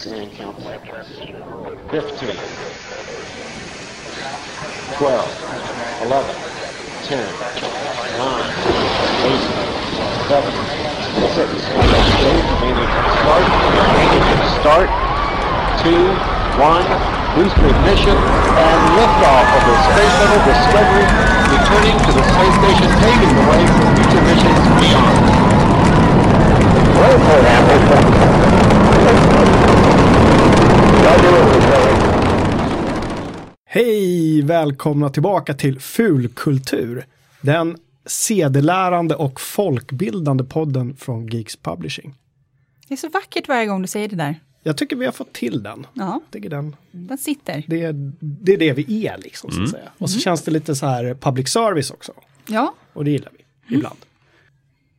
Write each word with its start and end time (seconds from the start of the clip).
City 0.00 0.32
15, 0.32 0.32
12, 0.32 0.64
11, 6.08 6.24
10, 7.04 7.20
9, 7.20 7.28
8, 9.20 9.44
7, 10.24 10.56
6, 11.20 11.52
5, 11.52 11.84
start, 13.20 13.44
start, 14.56 14.88
2, 15.84 15.92
1, 15.92 16.80
boost 17.36 17.60
ignition, 17.60 18.16
and 18.16 18.80
liftoff 18.96 19.52
of 19.52 19.62
the 19.68 19.76
Space 19.84 20.16
Shuttle 20.16 20.40
Discovery, 20.48 21.04
returning 21.60 22.00
to 22.08 22.16
the 22.16 22.24
space 22.24 22.56
station, 22.56 22.88
paving 23.04 23.36
the 23.36 23.44
way 23.52 23.68
for 23.68 23.84
future 24.00 24.24
missions 24.24 24.64
beyond. 24.80 25.28
Well, 26.96 27.20
for 27.20 27.36
example, 27.36 28.40
Hej! 33.66 34.42
Välkomna 34.42 35.10
tillbaka 35.10 35.54
till 35.54 35.80
Fulkultur. 35.80 37.06
Den 37.40 37.76
sedelärande 38.06 39.14
och 39.14 39.40
folkbildande 39.40 40.44
podden 40.44 40.96
från 40.96 41.26
Geeks 41.26 41.56
Publishing. 41.56 42.14
Det 42.88 42.94
är 42.94 42.98
så 42.98 43.08
vackert 43.08 43.48
varje 43.48 43.66
gång 43.66 43.82
du 43.82 43.88
säger 43.88 44.08
det 44.08 44.16
där. 44.16 44.40
Jag 44.62 44.76
tycker 44.76 44.96
vi 44.96 45.04
har 45.04 45.12
fått 45.12 45.32
till 45.32 45.62
den. 45.62 45.86
Ja, 45.94 46.04
Jag 46.04 46.30
tycker 46.30 46.50
den, 46.50 46.76
den 46.90 47.18
sitter. 47.18 47.64
det, 47.66 47.82
är, 47.82 47.92
det 48.20 48.52
är 48.52 48.58
det 48.58 48.72
vi 48.72 49.06
är 49.06 49.18
liksom, 49.18 49.50
så 49.50 49.62
att 49.62 49.70
säga. 49.70 49.90
Och 49.98 50.10
så 50.10 50.20
känns 50.20 50.42
det 50.42 50.50
lite 50.50 50.74
så 50.74 50.86
här 50.86 51.14
public 51.14 51.48
service 51.48 51.90
också. 51.90 52.12
Ja, 52.46 52.74
Och 52.92 53.04
det 53.04 53.10
gillar 53.10 53.32
vi 53.68 53.74
ibland. 53.76 53.98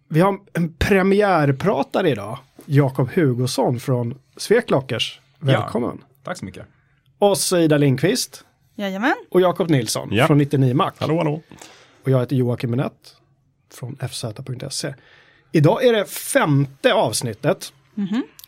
Vi 0.08 0.20
har 0.20 0.40
en 0.54 0.74
premiärpratare 0.74 2.10
idag. 2.10 2.38
Jakob 2.66 3.10
Hugosson 3.16 3.80
från 3.80 4.16
Sveklockers. 4.38 5.21
Välkommen. 5.42 6.04
Tack 6.24 6.38
så 6.38 6.46
mycket. 6.46 6.66
Och 7.20 7.38
så 7.38 7.58
Ida 7.58 7.78
Lindqvist 7.78 8.46
jajamän. 8.76 9.16
och 9.32 9.42
Jakob 9.42 9.70
Nilsson 9.70 10.10
Ja. 10.12 10.28
från 10.28 10.38
99 10.38 10.74
Mac. 10.74 10.92
Hallå, 10.98 11.18
hallå. 11.18 11.42
Och 12.04 12.12
jag 12.12 12.20
heter 12.20 12.36
Joakim 12.36 12.72
Minett 12.72 13.16
från 13.74 13.98
fz.se. 14.02 14.94
Idag 15.52 15.86
är 15.86 15.94
det 15.94 16.06
femte 16.06 16.94
avsnittet. 16.94 17.74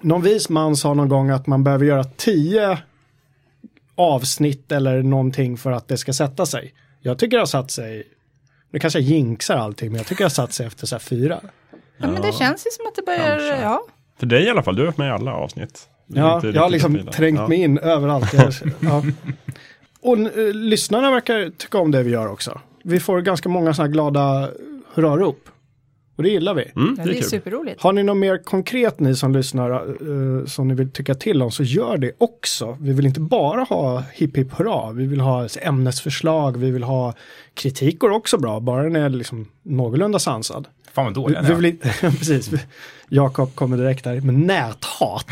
Någon 0.01 0.21
vis 0.21 0.49
man 0.49 0.75
sa 0.75 0.93
någon 0.93 1.09
gång 1.09 1.29
att 1.29 1.47
man 1.47 1.63
behöver 1.63 1.85
göra 1.85 2.03
tio 2.03 2.77
avsnitt 3.95 4.71
eller 4.71 5.03
någonting 5.03 5.57
för 5.57 5.71
att 5.71 5.87
det 5.87 5.97
ska 5.97 6.13
sätta 6.13 6.45
sig. 6.45 6.73
Jag 7.01 7.19
tycker 7.19 7.37
det 7.37 7.41
har 7.41 7.45
satt 7.45 7.71
sig, 7.71 8.03
nu 8.71 8.79
kanske 8.79 8.99
jag 8.99 9.07
jinxar 9.09 9.57
allting, 9.57 9.89
men 9.91 9.97
jag 9.97 10.07
tycker 10.07 10.23
det 10.23 10.25
har 10.25 10.29
satt 10.29 10.53
sig 10.53 10.65
efter 10.67 10.87
så 10.87 10.95
här 10.95 10.99
fyra. 10.99 11.39
Ja, 11.97 12.07
men 12.07 12.21
det 12.21 12.31
känns 12.33 12.65
ju 12.65 12.69
som 12.71 12.87
att 12.87 12.95
det 12.95 13.01
börjar, 13.05 13.27
kanske. 13.37 13.61
ja. 13.61 13.83
För 14.19 14.25
dig 14.25 14.43
i 14.43 14.49
alla 14.49 14.63
fall, 14.63 14.75
du 14.75 14.81
har 14.81 14.85
varit 14.87 14.97
med 14.97 15.07
i 15.07 15.11
alla 15.11 15.33
avsnitt. 15.33 15.89
Ja, 16.07 16.41
jag 16.43 16.61
har 16.61 16.69
liksom 16.69 16.95
uppfylld. 16.95 17.11
trängt 17.11 17.39
ja. 17.39 17.47
mig 17.47 17.61
in 17.61 17.77
överallt. 17.77 18.33
Ja. 18.79 19.03
Och 20.01 20.17
eh, 20.17 20.53
lyssnarna 20.53 21.11
verkar 21.11 21.49
tycka 21.57 21.77
om 21.77 21.91
det 21.91 22.03
vi 22.03 22.11
gör 22.11 22.27
också. 22.27 22.61
Vi 22.83 22.99
får 22.99 23.21
ganska 23.21 23.49
många 23.49 23.73
sådana 23.73 23.87
här 23.87 23.93
glada 23.93 24.49
hurrarop. 24.93 25.49
Och 26.15 26.23
det 26.23 26.29
gillar 26.29 26.53
vi. 26.53 26.71
Mm, 26.75 26.95
det 26.95 27.03
det 27.03 27.17
är 27.17 27.21
superroligt. 27.21 27.81
Har 27.81 27.93
ni 27.93 28.03
något 28.03 28.17
mer 28.17 28.43
konkret 28.43 28.99
ni 28.99 29.15
som 29.15 29.33
lyssnar 29.33 29.71
eh, 29.71 30.45
som 30.45 30.67
ni 30.67 30.73
vill 30.73 30.91
tycka 30.91 31.15
till 31.15 31.41
om 31.41 31.51
så 31.51 31.63
gör 31.63 31.97
det 31.97 32.11
också. 32.17 32.77
Vi 32.81 32.93
vill 32.93 33.05
inte 33.05 33.19
bara 33.19 33.63
ha 33.63 34.03
hipp 34.13 34.37
hipp 34.37 34.53
hurra, 34.53 34.91
vi 34.91 35.05
vill 35.05 35.19
ha 35.21 35.47
ämnesförslag, 35.61 36.57
vi 36.57 36.71
vill 36.71 36.83
ha 36.83 37.13
kritik 37.53 37.99
går 37.99 38.09
också 38.09 38.37
bra, 38.37 38.59
bara 38.59 38.83
den 38.83 38.95
är 38.95 39.09
liksom 39.09 39.47
någorlunda 39.63 40.19
sansad. 40.19 40.67
Fan 40.95 41.13
vad 41.13 41.29
Vi, 41.29 41.53
dålig 41.53 41.69
är. 41.69 41.71
inte, 41.71 41.89
precis, 42.17 42.51
Jakob 43.09 43.55
kommer 43.55 43.77
direkt 43.77 44.03
där 44.03 44.21
med 44.21 44.33
näthat. 44.35 45.27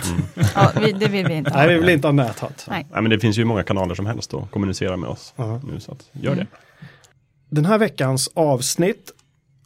Ja, 0.56 0.72
vi, 0.82 0.92
det 0.92 1.08
vill 1.08 1.28
vi 1.28 1.34
inte 1.34 1.52
Nej, 1.52 1.62
ha. 1.62 1.68
vi 1.68 1.80
vill 1.80 1.90
inte 1.90 2.08
ha 2.08 2.12
näthat. 2.12 2.66
Nej. 2.70 2.88
Nej, 2.92 3.02
men 3.02 3.12
det 3.12 3.20
finns 3.20 3.38
ju 3.38 3.46
många 3.46 3.64
kanaler 3.64 3.96
som 3.96 4.06
helst 4.06 4.34
att 4.34 4.52
kommunicera 4.52 4.98
med 4.98 5.10
oss 5.10 5.34
Ja. 5.36 5.62
nu, 5.72 5.80
så 5.80 5.92
att 5.92 6.10
gör 6.12 6.36
det. 6.36 6.48
Den 7.50 7.66
här 7.66 7.78
veckans 7.78 8.30
avsnitt 8.34 9.12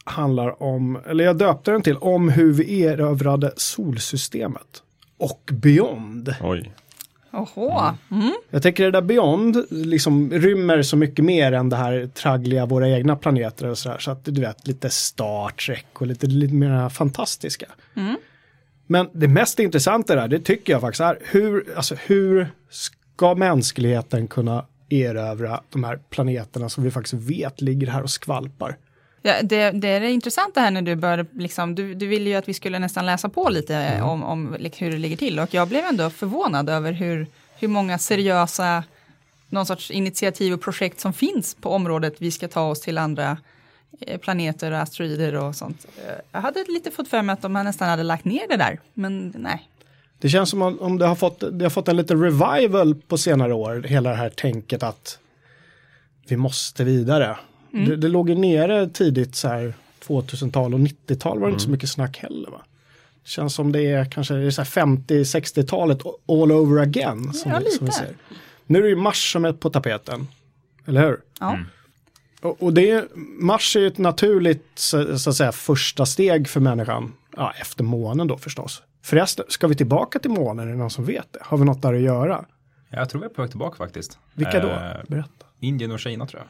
handlar 0.04 0.62
om, 0.62 0.98
eller 1.06 1.24
jag 1.24 1.36
döpte 1.38 1.70
den 1.70 1.82
till, 1.82 1.96
om 1.96 2.28
hur 2.28 2.52
vi 2.52 2.82
erövrade 2.82 3.52
solsystemet. 3.56 4.82
Och 5.18 5.50
beyond. 5.52 6.34
Oj. 6.40 6.72
Oho. 7.36 7.94
Mm. 8.10 8.34
Jag 8.50 8.62
tänker 8.62 8.84
det 8.84 8.90
där 8.90 9.02
Beyond 9.02 9.66
liksom 9.70 10.30
rymmer 10.30 10.82
så 10.82 10.96
mycket 10.96 11.24
mer 11.24 11.52
än 11.52 11.68
det 11.68 11.76
här 11.76 12.06
traggliga, 12.14 12.66
våra 12.66 12.88
egna 12.88 13.16
planeter 13.16 13.66
och 13.66 13.78
sådär. 13.78 13.98
Så 13.98 14.10
att 14.10 14.24
du 14.24 14.40
vet, 14.40 14.66
lite 14.66 14.90
Star 14.90 15.48
Trek 15.48 15.86
och 15.92 16.06
lite, 16.06 16.26
lite 16.26 16.54
mer 16.54 16.88
fantastiska. 16.88 17.66
Men 18.86 19.08
det 19.12 19.28
mest 19.28 19.58
intressanta 19.58 20.14
där, 20.14 20.28
det 20.28 20.38
tycker 20.38 20.72
jag 20.72 20.80
faktiskt 20.80 21.00
är 21.00 21.18
hur, 21.24 21.74
alltså 21.76 21.94
hur 22.06 22.48
ska 22.70 23.34
mänskligheten 23.34 24.28
kunna 24.28 24.66
erövra 24.88 25.60
de 25.70 25.84
här 25.84 25.98
planeterna 26.10 26.68
som 26.68 26.84
vi 26.84 26.90
faktiskt 26.90 27.14
vet 27.14 27.60
ligger 27.60 27.86
här 27.86 28.02
och 28.02 28.10
skvalpar? 28.10 28.76
Ja, 29.26 29.42
det, 29.42 29.70
det 29.70 29.88
är 29.88 30.00
det 30.00 30.10
intressanta 30.10 30.60
här 30.60 30.70
när 30.70 30.82
du 30.82 30.94
började, 30.96 31.26
liksom, 31.32 31.74
du, 31.74 31.94
du 31.94 32.06
ville 32.06 32.30
ju 32.30 32.36
att 32.36 32.48
vi 32.48 32.54
skulle 32.54 32.78
nästan 32.78 33.06
läsa 33.06 33.28
på 33.28 33.48
lite 33.48 34.00
om, 34.02 34.22
om 34.24 34.56
like, 34.58 34.84
hur 34.84 34.90
det 34.92 34.98
ligger 34.98 35.16
till 35.16 35.38
och 35.40 35.54
jag 35.54 35.68
blev 35.68 35.84
ändå 35.84 36.10
förvånad 36.10 36.68
över 36.70 36.92
hur, 36.92 37.26
hur 37.58 37.68
många 37.68 37.98
seriösa 37.98 38.84
någon 39.48 39.66
sorts 39.66 39.90
initiativ 39.90 40.52
och 40.52 40.60
projekt 40.60 41.00
som 41.00 41.12
finns 41.12 41.54
på 41.54 41.70
området 41.70 42.14
vi 42.18 42.30
ska 42.30 42.48
ta 42.48 42.62
oss 42.68 42.80
till 42.80 42.98
andra 42.98 43.36
eh, 44.00 44.18
planeter 44.20 44.72
och 44.72 44.78
asteroider 44.78 45.34
och 45.34 45.56
sånt. 45.56 45.86
Eh, 46.06 46.12
Jag 46.32 46.40
hade 46.40 46.64
lite 46.68 46.90
fått 46.90 47.08
för 47.08 47.22
mig 47.22 47.32
att 47.32 47.42
de 47.42 47.52
nästan 47.52 47.88
hade 47.88 48.02
lagt 48.02 48.24
ner 48.24 48.48
det 48.48 48.56
där, 48.56 48.80
men 48.94 49.34
nej. 49.38 49.68
Det 50.18 50.28
känns 50.28 50.50
som 50.50 50.62
om- 50.62 50.80
om 50.80 50.98
det 50.98 51.06
har 51.06 51.14
fått, 51.14 51.40
det 51.52 51.64
har 51.64 51.70
fått 51.70 51.88
en 51.88 51.96
liten 51.96 52.22
revival 52.22 52.94
på 52.94 53.18
senare 53.18 53.54
år, 53.54 53.82
hela 53.88 54.10
det 54.10 54.16
här 54.16 54.28
tänket 54.30 54.82
att 54.82 55.18
vi 56.28 56.36
måste 56.36 56.84
vidare. 56.84 57.36
Det, 57.84 57.96
det 57.96 58.08
låg 58.08 58.28
ju 58.28 58.34
nere 58.34 58.88
tidigt 58.88 59.34
så 59.36 59.48
här 59.48 59.74
2000-tal 60.06 60.74
och 60.74 60.80
90-tal 60.80 61.38
var 61.38 61.46
det 61.46 61.52
inte 61.52 61.64
så 61.64 61.70
mycket 61.70 61.88
snack 61.88 62.18
heller. 62.18 62.50
Va? 62.50 62.62
Det 63.22 63.28
känns 63.28 63.54
som 63.54 63.72
det 63.72 63.82
är 63.86 64.04
kanske 64.04 64.34
det 64.34 64.46
är 64.46 64.50
så 64.50 64.62
här 64.62 64.86
50-60-talet 64.86 66.00
all 66.28 66.52
over 66.52 66.82
again. 66.82 67.32
Som, 67.32 67.50
Ja, 67.52 67.60
vi, 67.64 67.70
som 67.70 67.86
vi 67.86 67.92
ser. 67.92 68.08
Nu 68.66 68.78
är 68.78 68.82
det 68.82 68.88
ju 68.88 68.96
Mars 68.96 69.32
som 69.32 69.44
är 69.44 69.52
på 69.52 69.70
tapeten. 69.70 70.28
Eller 70.86 71.06
hur? 71.06 71.20
Ja. 71.40 71.58
Och, 72.40 72.62
och 72.62 72.72
det 72.74 72.90
är, 72.90 73.04
Mars 73.40 73.76
är 73.76 73.80
ju 73.80 73.86
ett 73.86 73.98
naturligt 73.98 74.66
så, 74.74 75.18
så 75.18 75.30
att 75.30 75.36
säga, 75.36 75.52
första 75.52 76.06
steg 76.06 76.48
för 76.48 76.60
människan. 76.60 77.12
Ja, 77.36 77.52
efter 77.60 77.84
månen 77.84 78.26
då 78.26 78.38
förstås. 78.38 78.82
Förresten, 79.02 79.44
ska 79.48 79.66
vi 79.66 79.74
tillbaka 79.74 80.18
till 80.18 80.30
månen? 80.30 80.68
Är 80.68 80.72
det 80.72 80.78
någon 80.78 80.90
som 80.90 81.04
vet 81.04 81.32
det? 81.32 81.38
Har 81.42 81.58
vi 81.58 81.64
något 81.64 81.82
där 81.82 81.94
att 81.94 82.00
göra? 82.00 82.44
Jag 82.90 83.10
tror 83.10 83.20
vi 83.20 83.24
är 83.24 83.30
på 83.30 83.42
väg 83.42 83.50
tillbaka 83.50 83.76
faktiskt. 83.76 84.18
Vilka 84.34 84.60
då? 84.60 84.68
Eh, 84.68 85.04
Berätta. 85.08 85.46
Indien 85.60 85.90
och 85.92 86.00
Kina 86.00 86.26
tror 86.26 86.42
jag. 86.42 86.48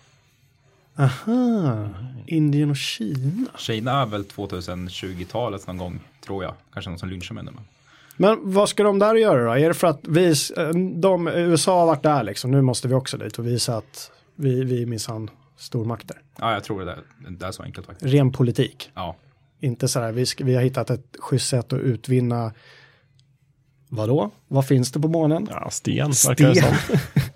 Aha, 0.98 1.88
Indien 2.26 2.70
och 2.70 2.76
Kina. 2.76 3.46
Kina 3.58 4.02
är 4.02 4.06
väl 4.06 4.24
2020-talet 4.24 5.66
någon 5.66 5.76
gång, 5.76 6.00
tror 6.24 6.44
jag. 6.44 6.54
Kanske 6.72 6.90
någon 6.90 6.98
som 6.98 7.08
lynchar 7.08 7.34
mig 7.34 7.44
nu. 7.44 7.50
Men. 8.16 8.38
Vad 8.42 8.68
ska 8.68 8.82
de 8.82 8.98
där 8.98 9.14
göra 9.14 9.44
då? 9.44 9.52
Är 9.52 9.68
det 9.68 9.74
för 9.74 9.86
att 9.86 10.00
vi, 10.02 10.34
de, 10.94 11.28
USA 11.28 11.80
har 11.80 11.86
varit 11.86 12.02
där 12.02 12.22
liksom, 12.22 12.50
nu 12.50 12.62
måste 12.62 12.88
vi 12.88 12.94
också 12.94 13.16
dit 13.16 13.38
och 13.38 13.46
visa 13.46 13.76
att 13.76 14.10
vi, 14.34 14.64
vi 14.64 14.82
är 14.82 14.86
minsann 14.86 15.30
stormakter. 15.56 16.16
Ja, 16.38 16.52
jag 16.52 16.64
tror 16.64 16.84
det 16.84 16.92
är, 16.92 17.02
det 17.30 17.46
är 17.46 17.52
så 17.52 17.62
enkelt 17.62 17.86
faktiskt. 17.86 18.14
Ren 18.14 18.32
politik. 18.32 18.90
Ja, 18.94 19.16
Inte 19.60 19.88
så 19.88 20.00
här, 20.00 20.12
vi, 20.12 20.26
ska, 20.26 20.44
vi 20.44 20.54
har 20.54 20.62
hittat 20.62 20.90
ett 20.90 21.16
schysst 21.18 21.48
sätt 21.48 21.72
att 21.72 21.80
utvinna 21.80 22.52
Vadå? 23.88 24.30
Vad 24.48 24.66
finns 24.66 24.92
det 24.92 25.00
på 25.00 25.08
månen? 25.08 25.48
Ja, 25.50 25.70
sten, 25.70 26.10
verkar 26.26 26.48
det 26.48 26.54
Sten. 26.54 26.74
som. 26.74 26.98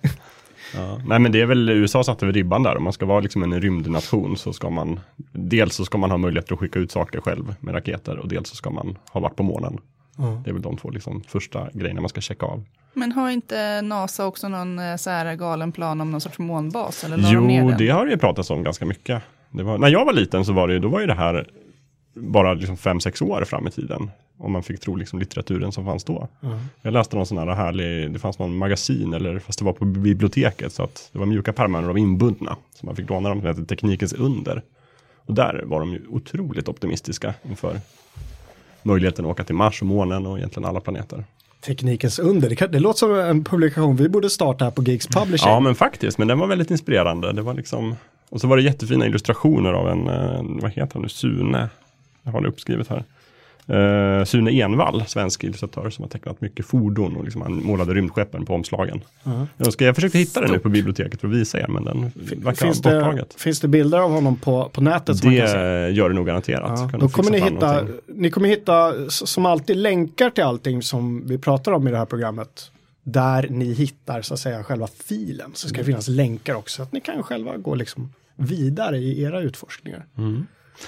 Ja. 0.75 0.99
Nej 1.05 1.19
men 1.19 1.31
det 1.31 1.41
är 1.41 1.45
väl 1.45 1.69
USA 1.69 2.03
satte 2.03 2.25
väl 2.25 2.35
ribban 2.35 2.63
där. 2.63 2.77
Om 2.77 2.83
man 2.83 2.93
ska 2.93 3.05
vara 3.05 3.19
liksom 3.19 3.43
en 3.43 3.61
rymdnation 3.61 4.37
så 4.37 4.53
ska 4.53 4.69
man 4.69 4.99
dels 5.31 5.75
så 5.75 5.85
ska 5.85 5.97
man 5.97 6.11
ha 6.11 6.17
möjlighet 6.17 6.51
att 6.51 6.59
skicka 6.59 6.79
ut 6.79 6.91
saker 6.91 7.21
själv 7.21 7.55
med 7.59 7.75
raketer 7.75 8.17
och 8.17 8.27
dels 8.27 8.49
så 8.49 8.55
ska 8.55 8.69
man 8.69 8.97
ha 9.11 9.21
varit 9.21 9.35
på 9.35 9.43
månen. 9.43 9.77
Det 10.43 10.49
är 10.49 10.53
väl 10.53 10.61
de 10.61 10.77
två 10.77 10.89
liksom 10.89 11.23
första 11.27 11.69
grejerna 11.73 12.01
man 12.01 12.09
ska 12.09 12.21
checka 12.21 12.45
av. 12.45 12.63
Men 12.93 13.11
har 13.11 13.29
inte 13.29 13.81
NASA 13.81 14.25
också 14.25 14.47
någon 14.47 14.79
eh, 14.79 14.95
så 14.95 15.09
här 15.09 15.35
galen 15.35 15.71
plan 15.71 16.01
om 16.01 16.11
någon 16.11 16.21
sorts 16.21 16.39
månbas? 16.39 17.03
Eller 17.03 17.17
de 17.17 17.23
Jo, 17.33 17.47
den? 17.47 17.77
det 17.77 17.89
har 17.89 18.05
det 18.05 18.11
ju 18.11 18.17
pratats 18.17 18.49
om 18.49 18.63
ganska 18.63 18.85
mycket. 18.85 19.21
Det 19.49 19.63
var, 19.63 19.77
när 19.77 19.87
jag 19.87 20.05
var 20.05 20.13
liten 20.13 20.45
så 20.45 20.53
var 20.53 20.67
det 20.67 20.73
ju, 20.73 20.79
då 20.79 20.87
var 20.87 20.99
ju 21.01 21.07
det 21.07 21.13
här 21.13 21.47
bara 22.13 22.53
liksom 22.53 22.77
fem, 22.77 22.99
sex 22.99 23.21
år 23.21 23.43
fram 23.43 23.67
i 23.67 23.71
tiden. 23.71 24.11
Om 24.43 24.51
man 24.51 24.63
fick 24.63 24.79
tro 24.79 24.95
liksom 24.95 25.19
litteraturen 25.19 25.71
som 25.71 25.85
fanns 25.85 26.03
då. 26.03 26.27
Jag 26.81 26.93
läste 26.93 27.15
någon 27.15 27.25
sån 27.25 27.37
här 27.37 27.47
härlig, 27.47 28.11
det 28.11 28.19
fanns 28.19 28.39
någon 28.39 28.57
magasin, 28.57 29.13
eller 29.13 29.39
fast 29.39 29.59
det 29.59 29.65
var 29.65 29.73
på 29.73 29.85
biblioteket, 29.85 30.73
så 30.73 30.83
att 30.83 31.09
det 31.11 31.19
var 31.19 31.25
mjuka 31.25 31.53
pärmar 31.53 31.81
och 31.81 31.87
de 31.87 31.97
inbundna. 31.97 32.55
Så 32.73 32.85
man 32.85 32.95
fick 32.95 33.09
låna 33.09 33.29
dem, 33.29 33.39
som 33.39 33.47
hette 33.47 33.65
Teknikens 33.65 34.13
under. 34.13 34.61
Och 35.25 35.33
där 35.33 35.63
var 35.65 35.79
de 35.79 35.93
ju 35.93 36.01
otroligt 36.09 36.67
optimistiska 36.67 37.33
inför 37.49 37.79
möjligheten 38.83 39.25
att 39.25 39.31
åka 39.31 39.43
till 39.43 39.55
Mars 39.55 39.81
och 39.81 39.87
månen 39.87 40.25
och 40.25 40.37
egentligen 40.37 40.69
alla 40.69 40.79
planeter. 40.79 41.25
Teknikens 41.61 42.19
under, 42.19 42.49
det, 42.49 42.55
kan, 42.55 42.71
det 42.71 42.79
låter 42.79 42.99
som 42.99 43.19
en 43.19 43.43
publikation 43.43 43.95
vi 43.95 44.09
borde 44.09 44.29
starta 44.29 44.65
här 44.65 44.71
på 44.71 44.83
Geeks 44.83 45.07
Publishing. 45.07 45.51
Ja, 45.51 45.59
men 45.59 45.75
faktiskt, 45.75 46.17
men 46.17 46.27
den 46.27 46.39
var 46.39 46.47
väldigt 46.47 46.71
inspirerande. 46.71 47.33
Det 47.33 47.41
var 47.41 47.53
liksom, 47.53 47.95
och 48.29 48.41
så 48.41 48.47
var 48.47 48.57
det 48.57 48.63
jättefina 48.63 49.05
illustrationer 49.05 49.73
av 49.73 49.89
en, 49.89 50.07
eh, 50.07 50.61
vad 50.61 50.71
heter 50.71 50.93
han 50.93 51.01
nu, 51.01 51.09
Sune, 51.09 51.69
jag 52.23 52.31
har 52.31 52.41
det 52.41 52.47
uppskrivet 52.47 52.87
här. 52.87 53.03
Eh, 53.71 54.25
Sune 54.25 54.51
Envall, 54.51 55.03
svensk 55.07 55.43
illustratör 55.43 55.89
som 55.89 56.03
har 56.03 56.09
tecknat 56.09 56.41
mycket 56.41 56.65
fordon 56.65 57.17
och 57.17 57.23
liksom 57.23 57.41
han 57.41 57.63
målade 57.63 57.93
rymdskeppen 57.93 58.45
på 58.45 58.53
omslagen. 58.53 59.01
Jag, 59.57 59.73
ska, 59.73 59.85
jag 59.85 59.95
försökte 59.95 60.17
hitta 60.17 60.41
den 60.41 60.51
nu 60.51 60.59
på 60.59 60.69
biblioteket 60.69 61.21
för 61.21 61.27
att 61.27 61.33
visa 61.33 61.59
er 61.59 61.67
men 61.67 61.83
den 61.85 62.11
verkar 62.35 62.65
Finns 62.65 62.83
ha 62.83 62.91
det, 62.91 62.99
borttaget. 62.99 63.33
finns 63.37 63.59
det 63.59 63.67
bilder 63.67 63.99
av 63.99 64.11
honom 64.11 64.35
på, 64.37 64.69
på 64.73 64.81
nätet? 64.81 65.21
Det 65.21 65.89
gör 65.89 66.09
det 66.09 66.15
nog 66.15 66.25
garanterat. 66.25 66.91
Kan 66.91 66.99
då 66.99 67.09
kommer 67.09 67.31
ni 67.31 67.39
hitta, 67.39 67.73
någonting? 67.73 67.95
ni 68.07 68.29
kommer 68.29 68.49
hitta 68.49 68.93
som 69.09 69.45
alltid 69.45 69.77
länkar 69.77 70.29
till 70.29 70.43
allting 70.43 70.81
som 70.81 71.27
vi 71.27 71.37
pratar 71.37 71.71
om 71.71 71.87
i 71.87 71.91
det 71.91 71.97
här 71.97 72.05
programmet. 72.05 72.71
Där 73.03 73.47
ni 73.49 73.73
hittar 73.73 74.21
så 74.21 74.33
att 74.33 74.39
säga 74.39 74.63
själva 74.63 74.87
filen 74.87 75.51
så 75.53 75.67
ska 75.67 75.77
det 75.77 75.85
finnas 75.85 76.07
länkar 76.07 76.55
också. 76.55 76.75
Så 76.75 76.83
att 76.83 76.91
ni 76.91 77.01
kan 77.01 77.23
själva 77.23 77.57
gå 77.57 77.75
liksom 77.75 78.13
vidare 78.35 78.97
i 78.97 79.21
era 79.23 79.41
utforskningar. 79.41 80.05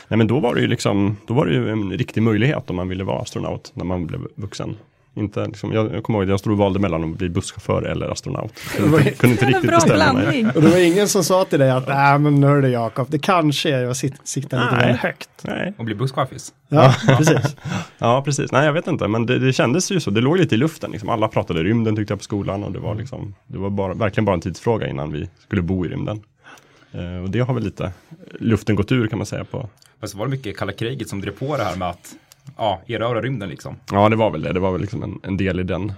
Nej 0.08 0.18
men 0.18 0.28
då 0.28 0.40
var 0.40 0.56
det 0.56 0.62
ju 0.62 0.68
liksom, 0.68 1.18
då 1.28 1.34
var 1.34 1.46
det 1.46 1.54
ju 1.54 1.70
en 1.70 1.92
riktig 1.92 2.24
möjlighet 2.24 2.70
om 2.70 2.76
man 2.76 2.88
ville 2.88 3.04
vara 3.04 3.20
astronaut 3.20 3.72
när 3.74 3.86
man 3.86 4.08
blev 4.08 4.22
vuxen. 4.36 4.76
Inte, 5.16 5.46
liksom, 5.46 5.72
jag, 5.74 5.94
jag 5.94 6.04
kommer 6.04 6.20
ihåg 6.20 6.24
att 6.24 6.30
jag 6.30 6.40
stod 6.40 6.52
och 6.52 6.58
valde 6.58 6.80
mellan 6.80 7.04
att 7.04 7.18
bli 7.18 7.30
busschaufför 7.30 7.82
eller 7.82 8.10
astronaut. 8.10 8.54
Kunde 8.76 8.98
inte, 8.98 9.12
kunde 9.12 9.34
inte 9.34 9.46
En 9.46 9.52
riktigt 9.52 9.70
bra 9.70 9.80
bestämma 9.80 10.14
mig. 10.14 10.46
Och 10.56 10.62
det 10.62 10.68
var 10.68 10.78
ingen 10.78 11.08
som 11.08 11.24
sa 11.24 11.46
till 11.46 11.60
dig 11.60 11.72
att 11.72 11.88
nej 11.88 12.20
men 12.20 12.44
hörru 12.44 12.68
Jakob, 12.68 13.08
det 13.10 13.20
kanske 13.20 13.70
är 13.70 13.88
att 13.88 13.98
sikta 13.98 14.34
lite 14.34 14.76
Nej. 14.76 14.88
väl 14.88 14.96
högt. 14.96 15.30
Nej. 15.42 15.74
Och 15.78 15.86
bli 15.86 15.96
busschaffis. 15.96 16.54
Ja, 16.70 16.96
precis. 17.18 17.56
Ja, 17.98 18.22
precis. 18.26 18.52
Nej, 18.52 18.66
jag 18.66 18.74
vet 18.74 18.88
inte, 18.88 19.08
men 19.08 19.26
det, 19.26 19.40
det 19.40 19.54
kändes 19.54 19.92
ju 19.92 20.00
så. 20.00 20.12
Det 20.12 20.22
låg 20.22 20.38
lite 20.38 20.56
i 20.56 20.58
luften. 20.58 20.92
Liksom. 20.92 21.10
Alla 21.10 21.28
pratade 21.28 21.64
rymden 21.64 21.96
tyckte 21.96 22.12
jag 22.12 22.20
på 22.20 22.24
skolan 22.24 22.64
och 22.64 22.72
det 22.72 22.80
var, 22.80 22.96
liksom, 22.96 23.36
det 23.48 23.58
var 23.58 23.70
bara, 23.70 23.94
verkligen 23.94 24.26
bara 24.26 24.34
en 24.34 24.42
tidsfråga 24.42 24.88
innan 24.88 25.12
vi 25.12 25.30
skulle 25.44 25.62
bo 25.62 25.86
i 25.86 25.90
rymden. 25.90 26.22
Eh, 26.94 27.24
och 27.24 27.30
det 27.30 27.40
har 27.40 27.54
väl 27.54 27.64
lite 27.64 27.92
luften 28.40 28.76
gått 28.76 28.92
ur 28.92 29.08
kan 29.08 29.20
man 29.20 29.26
säga 29.26 29.44
på. 29.44 29.70
Fast 30.00 30.16
var 30.16 30.26
det 30.26 30.32
mycket 30.32 30.58
kalla 30.58 30.72
kriget 30.72 31.10
som 31.10 31.22
drev 31.22 31.32
på 31.32 31.58
det 31.58 31.64
här 31.64 31.76
med 31.76 31.90
att 31.90 32.16
ja, 32.58 32.82
erövra 32.88 33.22
rymden 33.22 33.50
liksom. 33.50 33.76
Ja, 33.92 34.10
det 34.10 34.16
var 34.16 34.32
väl 34.32 34.42
det. 34.42 34.54
Det 34.54 34.60
var 34.60 34.72
väl 34.72 34.82
liksom 34.82 35.04
en, 35.04 35.20
en 35.24 35.38
del 35.38 35.60
i 35.60 35.64
den 35.64 35.94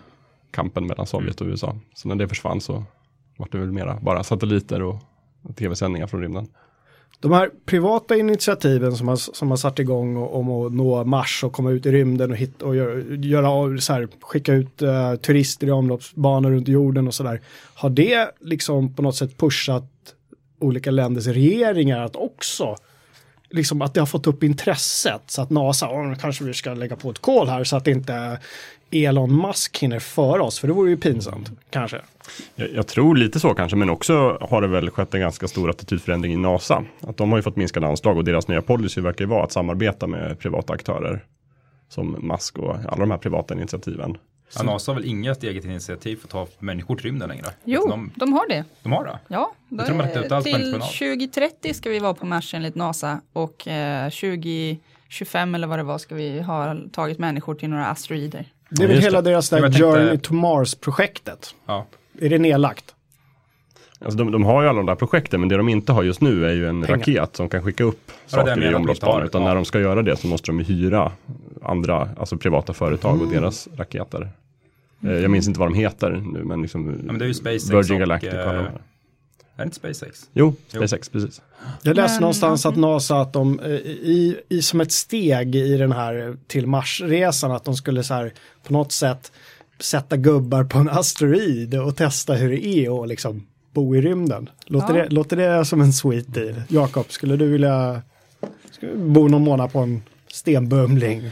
kampen 0.52 0.88
mellan 0.88 1.08
Sovjet 1.08 1.42
och 1.42 1.48
USA. 1.48 1.76
Så 1.94 2.08
när 2.08 2.16
det 2.16 2.28
försvann 2.28 2.62
så 2.62 2.84
var 3.38 3.48
det 3.52 3.58
väl 3.58 3.72
mera 3.72 4.00
bara 4.02 4.24
satelliter 4.24 4.82
och, 4.82 5.00
tv-sändningar 5.56 6.08
från 6.08 6.22
rymden. 6.22 6.48
De 7.20 7.32
här 7.32 7.52
privata 7.66 8.16
initiativen 8.16 8.96
som 8.96 9.08
har, 9.08 9.16
som 9.16 9.50
har 9.50 9.58
satt 9.58 9.80
igång 9.80 10.18
om 10.18 10.50
att 10.50 10.74
nå 10.74 11.04
Mars 11.04 11.44
och 11.44 11.54
komma 11.54 11.72
ut 11.72 11.86
i 11.86 11.92
rymden 11.92 12.32
och, 12.32 12.38
hit, 12.38 12.62
och 12.62 12.76
göra, 12.76 13.16
göra 13.16 13.78
så 13.78 13.94
här, 13.94 14.08
skicka 14.22 14.54
ut 14.54 14.82
eh, 14.82 15.16
turister 15.16 15.68
i 15.68 15.72
omloppsbanor 15.72 16.52
runt 16.52 16.68
jorden 16.68 17.08
och 17.08 17.14
sådär. 17.14 17.42
Har 17.74 17.90
det 17.90 18.32
liksom 18.40 18.94
på 18.94 19.02
något 19.02 19.16
sätt 19.16 19.38
pushat 19.38 20.15
olika 20.60 20.92
länders 20.92 21.28
regeringar 21.28 22.02
att 22.02 22.16
också 22.16 22.76
liksom 23.50 23.82
att 23.82 23.94
det 23.94 24.02
har 24.02 24.06
fått 24.08 24.28
upp 24.28 24.44
intresset 24.44 25.22
så 25.26 25.42
att 25.42 25.50
NASA, 25.50 25.90
oh, 25.90 26.16
kanske 26.16 26.44
vi 26.44 26.54
ska 26.54 26.74
lägga 26.74 26.96
på 26.96 27.10
ett 27.10 27.20
kol 27.20 27.48
här 27.48 27.64
så 27.64 27.78
att 27.78 27.88
inte 27.88 28.40
Elon 28.92 29.42
Musk 29.42 29.78
hinner 29.78 30.00
före 30.00 30.42
oss, 30.42 30.60
för 30.60 30.68
det 30.68 30.74
vore 30.74 30.90
ju 30.90 30.98
pinsamt, 30.98 31.52
kanske. 31.70 32.02
Jag, 32.56 32.74
jag 32.74 32.88
tror 32.88 33.16
lite 33.16 33.40
så 33.40 33.54
kanske, 33.54 33.78
men 33.78 33.90
också 33.90 34.38
har 34.42 34.62
det 34.62 34.68
väl 34.68 34.90
skett 34.90 35.14
en 35.14 35.20
ganska 35.20 35.48
stor 35.48 35.70
attitydförändring 35.70 36.34
i 36.34 36.38
NASA. 36.38 36.84
Att 37.02 37.18
de 37.18 37.30
har 37.30 37.38
ju 37.38 37.42
fått 37.42 37.56
minskade 37.56 37.88
anslag 37.88 38.18
och 38.18 38.24
deras 38.24 38.48
nya 38.48 38.62
policy 38.62 39.02
verkar 39.02 39.26
ju 39.26 39.30
vara 39.30 39.44
att 39.44 39.52
samarbeta 39.52 40.08
med 40.08 40.40
privata 40.40 40.74
aktörer. 40.74 41.26
Som 41.90 42.12
Musk 42.12 42.58
och 42.58 42.76
alla 42.76 42.98
de 42.98 43.12
här 43.12 43.18
privata 43.18 43.54
initiativen. 43.54 44.18
Ja, 44.56 44.64
NASA 44.64 44.92
har 44.92 45.00
väl 45.00 45.10
inget 45.10 45.44
eget 45.44 45.66
initiativ 45.66 46.16
för 46.16 46.28
att 46.28 46.32
ta 46.32 46.48
människor 46.60 46.96
till 46.96 47.06
rymden 47.06 47.30
längre? 47.30 47.46
Jo, 47.64 47.88
De, 47.90 48.12
de 48.16 48.34
har 48.34 48.48
det. 48.48 48.64
de 48.84 48.92
har 48.92 49.04
det? 49.04 49.20
Ja, 49.28 49.52
Jag 49.70 49.86
tror 49.86 50.02
allt 50.02 50.14
på 50.14 50.42
till 50.42 50.56
entreprenad. 50.56 50.82
2030 50.82 51.74
ska 51.74 51.90
vi 51.90 52.00
vara 52.00 52.14
på 52.14 52.26
Mars 52.26 52.54
enligt 52.54 52.76
NASA 52.76 53.22
och 53.34 53.68
eh, 53.68 54.10
2025 54.10 55.56
eller 55.56 55.68
vad 55.68 55.80
det 55.80 55.84
var 55.84 55.98
ska 55.98 56.16
vi 56.16 56.42
ha 56.42 56.76
tagit 56.92 57.20
människor 57.20 57.56
till 57.56 57.70
några 57.70 57.88
asteroider. 57.88 58.46
Det 58.70 58.84
är 58.84 58.88
väl 58.88 59.02
hela 59.02 59.22
det. 59.22 59.30
deras 59.30 59.50
där 59.50 59.62
tänkte- 59.62 59.80
Journey 59.82 60.18
to 60.18 60.34
Mars-projektet. 60.34 61.56
Ja. 61.66 61.86
Är 62.22 62.30
det 62.30 62.38
nedlagt? 62.38 62.95
Alltså 64.06 64.18
de, 64.18 64.32
de 64.32 64.44
har 64.44 64.64
ju 64.64 64.70
alla 64.70 64.78
de 64.78 64.86
där 64.86 64.96
projekten, 64.96 65.40
men 65.40 65.50
det 65.50 65.58
de 65.58 65.70
inte 65.70 65.92
har 65.92 66.04
just 66.04 66.22
nu 66.22 66.46
är 66.46 66.54
ju 66.54 66.68
en 66.70 66.82
Pengar. 66.82 66.98
raket 66.98 67.36
som 67.36 67.50
kan 67.50 67.64
skicka 67.64 67.84
upp 67.84 68.00
Ja, 68.08 68.12
saker 68.28 68.52
i 68.52 68.56
de 68.56 68.66
inte 68.66 68.76
omloppsbana. 68.76 69.26
Utan 69.26 69.42
Ja. 69.42 69.48
när 69.48 69.56
de 69.56 69.66
ska 69.66 69.80
göra 69.80 70.02
det 70.02 70.16
så 70.18 70.28
måste 70.28 70.52
de 70.52 70.60
hyra 70.60 71.12
andra, 71.64 72.10
alltså 72.18 72.38
privata 72.38 72.74
företag 72.74 73.22
och 73.22 73.28
deras 73.28 73.68
raketer. 73.78 74.30
Eh, 75.04 75.12
Jag 75.12 75.32
minns 75.32 75.48
inte 75.48 75.60
vad 75.60 75.70
de 75.70 75.76
heter 75.76 76.12
nu, 76.34 76.44
men 76.44 76.62
liksom 76.62 76.88
ja, 76.88 77.12
men 77.12 77.20
det 77.20 77.26
är 77.26 77.28
ju 77.28 77.34
SpaceX 77.34 77.70
Virgin 77.70 77.94
och, 77.96 78.00
Galactic 78.00 78.30
och 78.30 78.36
de 78.38 78.56
eh, 78.56 78.66
är 79.58 79.58
det 79.58 79.64
inte 79.64 79.76
SpaceX? 79.76 80.30
Jo, 80.34 80.56
SpaceX, 80.68 81.10
precis. 81.10 81.42
Jag 81.84 81.96
läste 81.96 82.14
Men- 82.16 82.22
någonstans 82.22 82.66
att 82.66 82.76
NASA, 82.76 83.22
att 83.22 83.34
de 83.34 83.60
eh, 83.60 83.70
i, 83.72 84.38
i 84.50 84.62
som 84.62 84.82
ett 84.82 84.92
steg 84.92 85.56
i 85.56 85.78
den 85.78 85.92
här 85.92 86.38
till 86.48 86.68
Marsresan, 86.68 87.52
att 87.52 87.66
de 87.66 87.76
skulle 87.76 88.04
så 88.04 88.14
här 88.14 88.34
på 88.68 88.74
något 88.74 88.92
sätt 88.92 89.32
sätta 89.80 90.18
gubbar 90.18 90.64
på 90.64 90.78
en 90.78 90.90
asteroid 90.90 91.76
och 91.76 91.96
testa 91.96 92.34
hur 92.34 92.50
det 92.50 92.66
är 92.68 93.04
att 93.04 93.10
liksom 93.10 93.46
bo 93.76 93.96
i 93.96 94.02
rymden. 94.02 94.50
Låter, 94.66 94.96
Ja. 94.96 95.04
det, 95.04 95.10
låter 95.10 95.38
det 95.38 95.66
som 95.66 95.82
en 95.82 95.94
sweet 95.94 96.34
deal? 96.34 96.62
Jakob, 96.68 97.12
skulle 97.12 97.36
du 97.36 97.48
vilja 97.50 98.02
du 98.80 98.96
bo 98.98 99.28
någon 99.28 99.44
månad 99.44 99.72
på 99.74 99.80
en 99.80 100.04
stenbumling? 100.28 101.32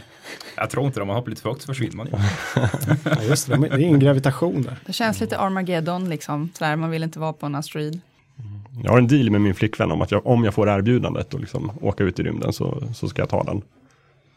Jag 0.56 0.70
tror 0.70 0.86
inte 0.86 0.98
det, 0.98 1.02
om 1.02 1.06
man 1.08 1.16
hoppar 1.16 1.30
lite 1.30 1.42
för 1.42 1.48
högt 1.48 1.62
så 1.62 1.66
försvinner 1.66 1.96
man 1.96 2.06
ju. 2.06 2.12
Ja, 3.16 3.22
just 3.22 3.48
det, 3.48 3.56
det 3.56 3.66
är 3.68 3.78
ingen 3.78 3.98
gravitation 4.00 4.62
där. 4.62 4.76
Det 4.86 4.92
känns 4.92 5.20
lite 5.20 5.38
Armageddon 5.38 6.08
liksom, 6.10 6.50
sådär, 6.58 6.76
man 6.76 6.90
vill 6.90 7.02
inte 7.02 7.18
vara 7.18 7.32
på 7.32 7.46
en 7.46 7.54
asteroid. 7.54 8.00
Jag 8.84 8.90
har 8.90 8.98
en 8.98 9.06
deal 9.08 9.30
med 9.30 9.40
min 9.40 9.54
flickvän 9.54 9.90
om 9.92 10.02
att 10.02 10.10
jag, 10.10 10.26
om 10.26 10.44
jag 10.44 10.54
får 10.54 10.68
erbjudandet 10.68 11.34
och 11.34 11.40
liksom 11.40 11.70
åka 11.80 12.04
ut 12.04 12.18
i 12.18 12.22
rymden 12.22 12.52
så, 12.52 12.82
så 12.94 13.08
ska 13.08 13.22
jag 13.22 13.28
ta 13.28 13.42
den. 13.44 13.62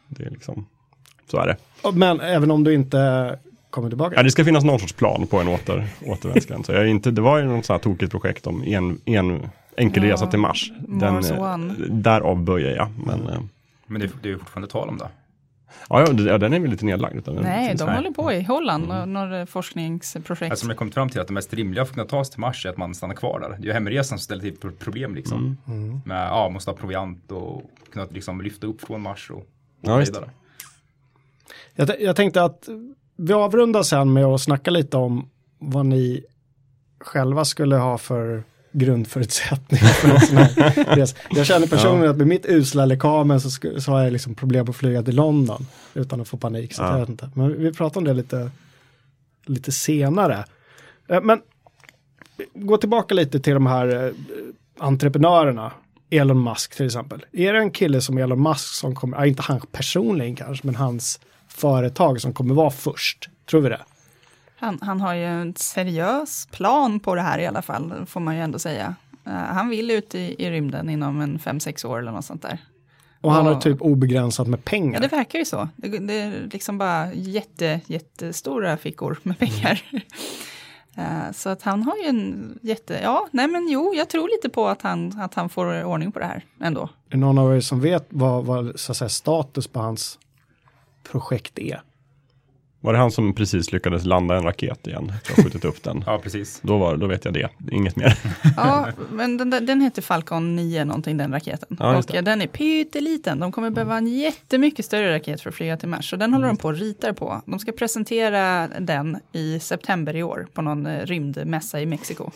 Det 0.07 0.23
är 0.23 0.29
liksom, 0.29 0.65
så 1.31 1.37
är 1.37 1.47
det. 1.47 1.57
Men 1.93 2.19
även 2.19 2.51
om 2.51 2.63
du 2.63 2.73
inte 2.73 3.39
kommer 3.77 3.89
tillbaka? 3.89 4.15
Ja, 4.15 4.23
det 4.23 4.31
ska 4.31 4.45
finnas 4.45 4.63
någon 4.63 4.79
sorts 4.79 4.93
plan 4.93 5.27
på 5.27 5.39
en 5.39 5.47
åter, 5.47 5.87
återvändsgränd. 6.05 6.65
Så 6.65 6.71
jag 6.71 6.81
är 6.81 6.85
inte, 6.85 7.11
det 7.11 7.21
var 7.21 7.37
ju 7.37 7.45
något 7.45 7.65
sånt 7.65 7.83
här 7.83 7.91
tokigt 7.91 8.11
projekt 8.11 8.47
om 8.47 8.63
en, 8.63 9.01
en 9.05 9.49
enkel 9.77 10.03
Ja, 10.03 10.13
resa 10.13 10.27
till 10.27 10.39
Mars. 10.39 10.71
Den, 10.87 11.25
eh, 11.25 11.57
därav 11.89 12.43
böjer 12.43 12.75
jag. 12.75 12.89
Men 13.05 13.27
eh, 13.29 13.39
Men 13.87 13.99
det 14.01 14.05
är, 14.07 14.11
det 14.21 14.27
är 14.29 14.31
ju 14.33 14.39
fortfarande 14.39 14.67
tal 14.71 14.89
om 14.89 14.97
det. 14.97 15.09
ja, 15.89 16.07
ja, 16.27 16.37
den 16.37 16.53
är 16.53 16.59
väl 16.59 16.71
lite 16.71 16.85
nedlagd. 16.85 17.15
Utan 17.17 17.35
Nej, 17.35 17.75
de 17.75 17.83
här. 17.87 17.95
håller 17.95 18.11
på 18.11 18.31
i 18.33 18.41
Holland, 18.43 18.91
mm. 18.91 19.13
några 19.13 19.45
forskningsprojekt. 19.45 20.51
Alltså, 20.51 20.63
som 20.63 20.69
jag 20.69 20.77
kommit 20.77 20.93
fram 20.93 21.09
till 21.09 21.21
att 21.21 21.27
det 21.27 21.33
mest 21.33 21.53
rimliga 21.53 21.85
för 21.85 21.89
att 21.91 21.95
kunna 21.95 22.07
ta 22.07 22.23
sig 22.25 22.31
till 22.31 22.41
Mars 22.41 22.65
är 22.65 22.69
att 22.69 22.77
man 22.77 22.95
stannar 22.95 23.15
kvar 23.15 23.39
där. 23.39 23.49
Det 23.49 23.55
är 23.55 23.65
ju 23.67 23.73
hemresan 23.73 24.17
som 24.17 24.23
ställer 24.23 24.41
till 24.41 24.57
pro- 24.57 24.71
problem 24.79 25.15
liksom. 25.15 25.57
Mm. 25.67 26.01
Med, 26.05 26.27
ja, 26.27 26.49
måste 26.49 26.71
ha 26.71 26.77
proviant 26.77 27.31
och 27.31 27.61
kunna 27.93 28.05
liksom 28.09 28.41
lyfta 28.41 28.67
upp 28.67 28.81
från 28.81 29.01
Mars 29.01 29.29
och, 29.31 29.37
och 29.37 29.45
Ja, 29.81 29.95
vidare. 29.97 30.29
Jag, 31.75 32.01
jag 32.01 32.15
tänkte 32.15 32.43
att 32.43 32.69
vi 33.17 33.33
avrundar 33.33 33.83
sen 33.83 34.13
med 34.13 34.25
att 34.25 34.41
snacka 34.41 34.71
lite 34.71 34.97
om 34.97 35.29
vad 35.59 35.85
ni 35.85 36.23
själva 36.99 37.45
skulle 37.45 37.75
ha 37.75 37.97
för 37.97 38.43
grundförutsättningar 38.71 39.85
för 39.87 40.07
någon 40.07 40.21
sån 40.21 40.37
här 40.37 40.85
resa. 40.95 41.17
Jag 41.29 41.45
känner 41.45 41.67
personligen 41.67 42.11
att 42.11 42.17
med 42.17 42.27
mitt 42.27 42.45
usla 42.45 42.85
lekamen 42.85 43.41
så, 43.41 43.49
så 43.79 43.91
har 43.91 44.03
jag 44.03 44.13
liksom 44.13 44.35
problem 44.35 44.69
att 44.69 44.75
flyga 44.75 45.03
till 45.03 45.15
London 45.15 45.65
utan 45.93 46.21
att 46.21 46.27
få 46.27 46.37
panik. 46.37 46.73
Så 46.73 46.81
Ja. 46.81 46.99
jag 46.99 47.09
inte. 47.09 47.29
Men 47.33 47.59
vi 47.63 47.73
pratar 47.73 48.01
om 48.01 48.03
det 48.05 48.13
lite, 48.13 48.51
lite 49.45 49.71
senare. 49.71 50.45
Eh, 51.07 51.21
Men 51.21 51.41
gå 52.53 52.77
tillbaka 52.77 53.13
lite 53.15 53.39
till 53.39 53.53
de 53.53 53.65
här 53.67 54.05
eh, 54.07 54.11
entreprenörerna. 54.79 55.71
Elon 56.09 56.43
Musk 56.43 56.75
till 56.75 56.85
exempel. 56.85 57.25
Är 57.31 57.53
det 57.53 57.59
en 57.59 57.71
kille 57.71 58.01
som 58.01 58.17
Elon 58.17 58.43
Musk 58.43 58.67
som 58.73 58.95
kommer, 58.95 59.17
ja, 59.17 59.25
inte 59.25 59.41
han 59.41 59.61
personligen 59.71 60.35
kanske, 60.35 60.67
men 60.67 60.75
hans 60.75 61.19
företag 61.57 62.21
som 62.21 62.33
kommer 62.33 62.53
vara 62.55 62.69
först? 62.69 63.29
Tror 63.49 63.61
vi 63.61 63.69
det? 63.69 63.81
Han, 64.59 64.79
han 64.81 65.01
har 65.01 65.13
ju 65.13 65.25
en 65.25 65.55
seriös 65.55 66.47
plan 66.51 66.99
på 66.99 67.15
det 67.15 67.21
här 67.21 67.39
i 67.39 67.47
alla 67.47 67.61
fall, 67.61 67.93
får 68.07 68.19
man 68.19 68.35
ju 68.35 68.41
ändå 68.41 68.59
säga. 68.59 68.95
Eh, 69.25 69.31
han 69.33 69.69
vill 69.69 69.91
ut 69.91 70.15
i, 70.15 70.35
i 70.45 70.51
rymden 70.51 70.89
inom 70.89 71.21
en 71.21 71.39
fem 71.39 71.59
sex 71.59 71.85
år 71.85 71.99
eller 71.99 72.11
något 72.11 72.25
sånt 72.25 72.41
där. 72.41 72.57
Och 73.21 73.31
han 73.31 73.45
har 73.45 73.53
Ja. 73.53 73.61
typ 73.61 73.81
obegränsat 73.81 74.47
med 74.47 74.59
Ja, 74.59 74.69
pengar. 74.69 74.99
det 75.01 75.07
verkar 75.07 75.39
ju 75.39 75.45
så. 75.45 75.69
Det, 75.75 75.87
det 75.97 76.13
är 76.13 76.49
liksom 76.51 76.77
bara 76.77 77.13
jätte, 77.13 77.81
jättestora 77.85 78.77
fickor 78.77 79.19
med 79.23 79.39
pengar. 79.39 79.81
Eh, 80.99 81.31
Så 81.33 81.49
att 81.49 81.61
han 81.61 81.83
har 81.83 81.97
ju 81.97 82.03
en 82.09 82.59
jätte, 82.61 82.99
ja, 83.03 83.27
nej 83.31 83.47
men 83.47 83.67
jo, 83.69 83.93
jag 83.95 84.09
tror 84.09 84.29
lite 84.29 84.49
på 84.49 84.67
att 84.67 84.81
han, 84.81 85.19
att 85.21 85.33
han 85.33 85.49
får 85.49 85.83
ordning 85.83 86.11
på 86.11 86.19
det 86.19 86.25
här 86.25 86.41
ändå. 86.61 86.89
Är 87.09 87.17
någon 87.17 87.37
av 87.37 87.55
er 87.55 87.61
som 87.61 87.81
vet 87.81 88.05
vad, 88.09 88.45
vad 88.45 88.79
så 88.79 88.91
att 88.91 88.97
säga, 88.97 89.09
status 89.09 89.67
på 89.67 89.79
hans 89.79 90.19
projekt 91.03 91.59
är? 91.59 91.81
Var 92.81 92.93
det 92.93 92.99
han 92.99 93.11
som 93.11 93.33
precis 93.33 93.71
lyckades 93.71 94.05
landa 94.05 94.35
en 94.35 94.43
raket 94.43 94.87
igen? 94.87 95.11
Jag 95.27 95.35
har 95.35 95.43
skjutit 95.43 95.65
upp 95.65 95.83
den. 95.83 96.03
Ja, 96.05 96.19
precis. 96.23 96.59
Då, 96.61 96.77
var, 96.77 96.97
då 96.97 97.07
vet 97.07 97.25
jag 97.25 97.33
det, 97.33 97.49
inget 97.71 97.95
mer. 97.95 98.17
Ja, 98.57 98.87
men 99.11 99.37
den, 99.37 99.49
den 99.49 99.81
heter 99.81 100.01
Falcon 100.01 100.55
9 100.55 100.85
någonting, 100.85 101.17
den 101.17 101.33
raketen. 101.33 101.77
Ja, 101.79 101.97
och 101.97 102.23
den 102.23 102.41
är 102.41 102.47
pytteliten. 102.47 103.39
De 103.39 103.51
kommer 103.51 103.69
behöva 103.69 103.97
en 103.97 104.07
jättemycket 104.07 104.85
större 104.85 105.15
raket 105.15 105.41
för 105.41 105.49
att 105.49 105.55
flyga 105.55 105.77
till 105.77 105.89
Mars. 105.89 106.09
Så 106.09 106.15
den 106.15 106.33
håller 106.33 106.47
de 106.47 106.57
på 106.57 106.67
och 106.67 106.75
ritar 106.75 107.13
på. 107.13 107.41
De 107.45 107.59
ska 107.59 107.71
presentera 107.71 108.67
den 108.79 109.17
i 109.31 109.59
september 109.59 110.15
i 110.15 110.23
år 110.23 110.47
på 110.53 110.61
någon 110.61 110.85
eh, 110.85 111.05
rymdmässa 111.05 111.81
i 111.81 111.85
Mexiko. 111.85 112.31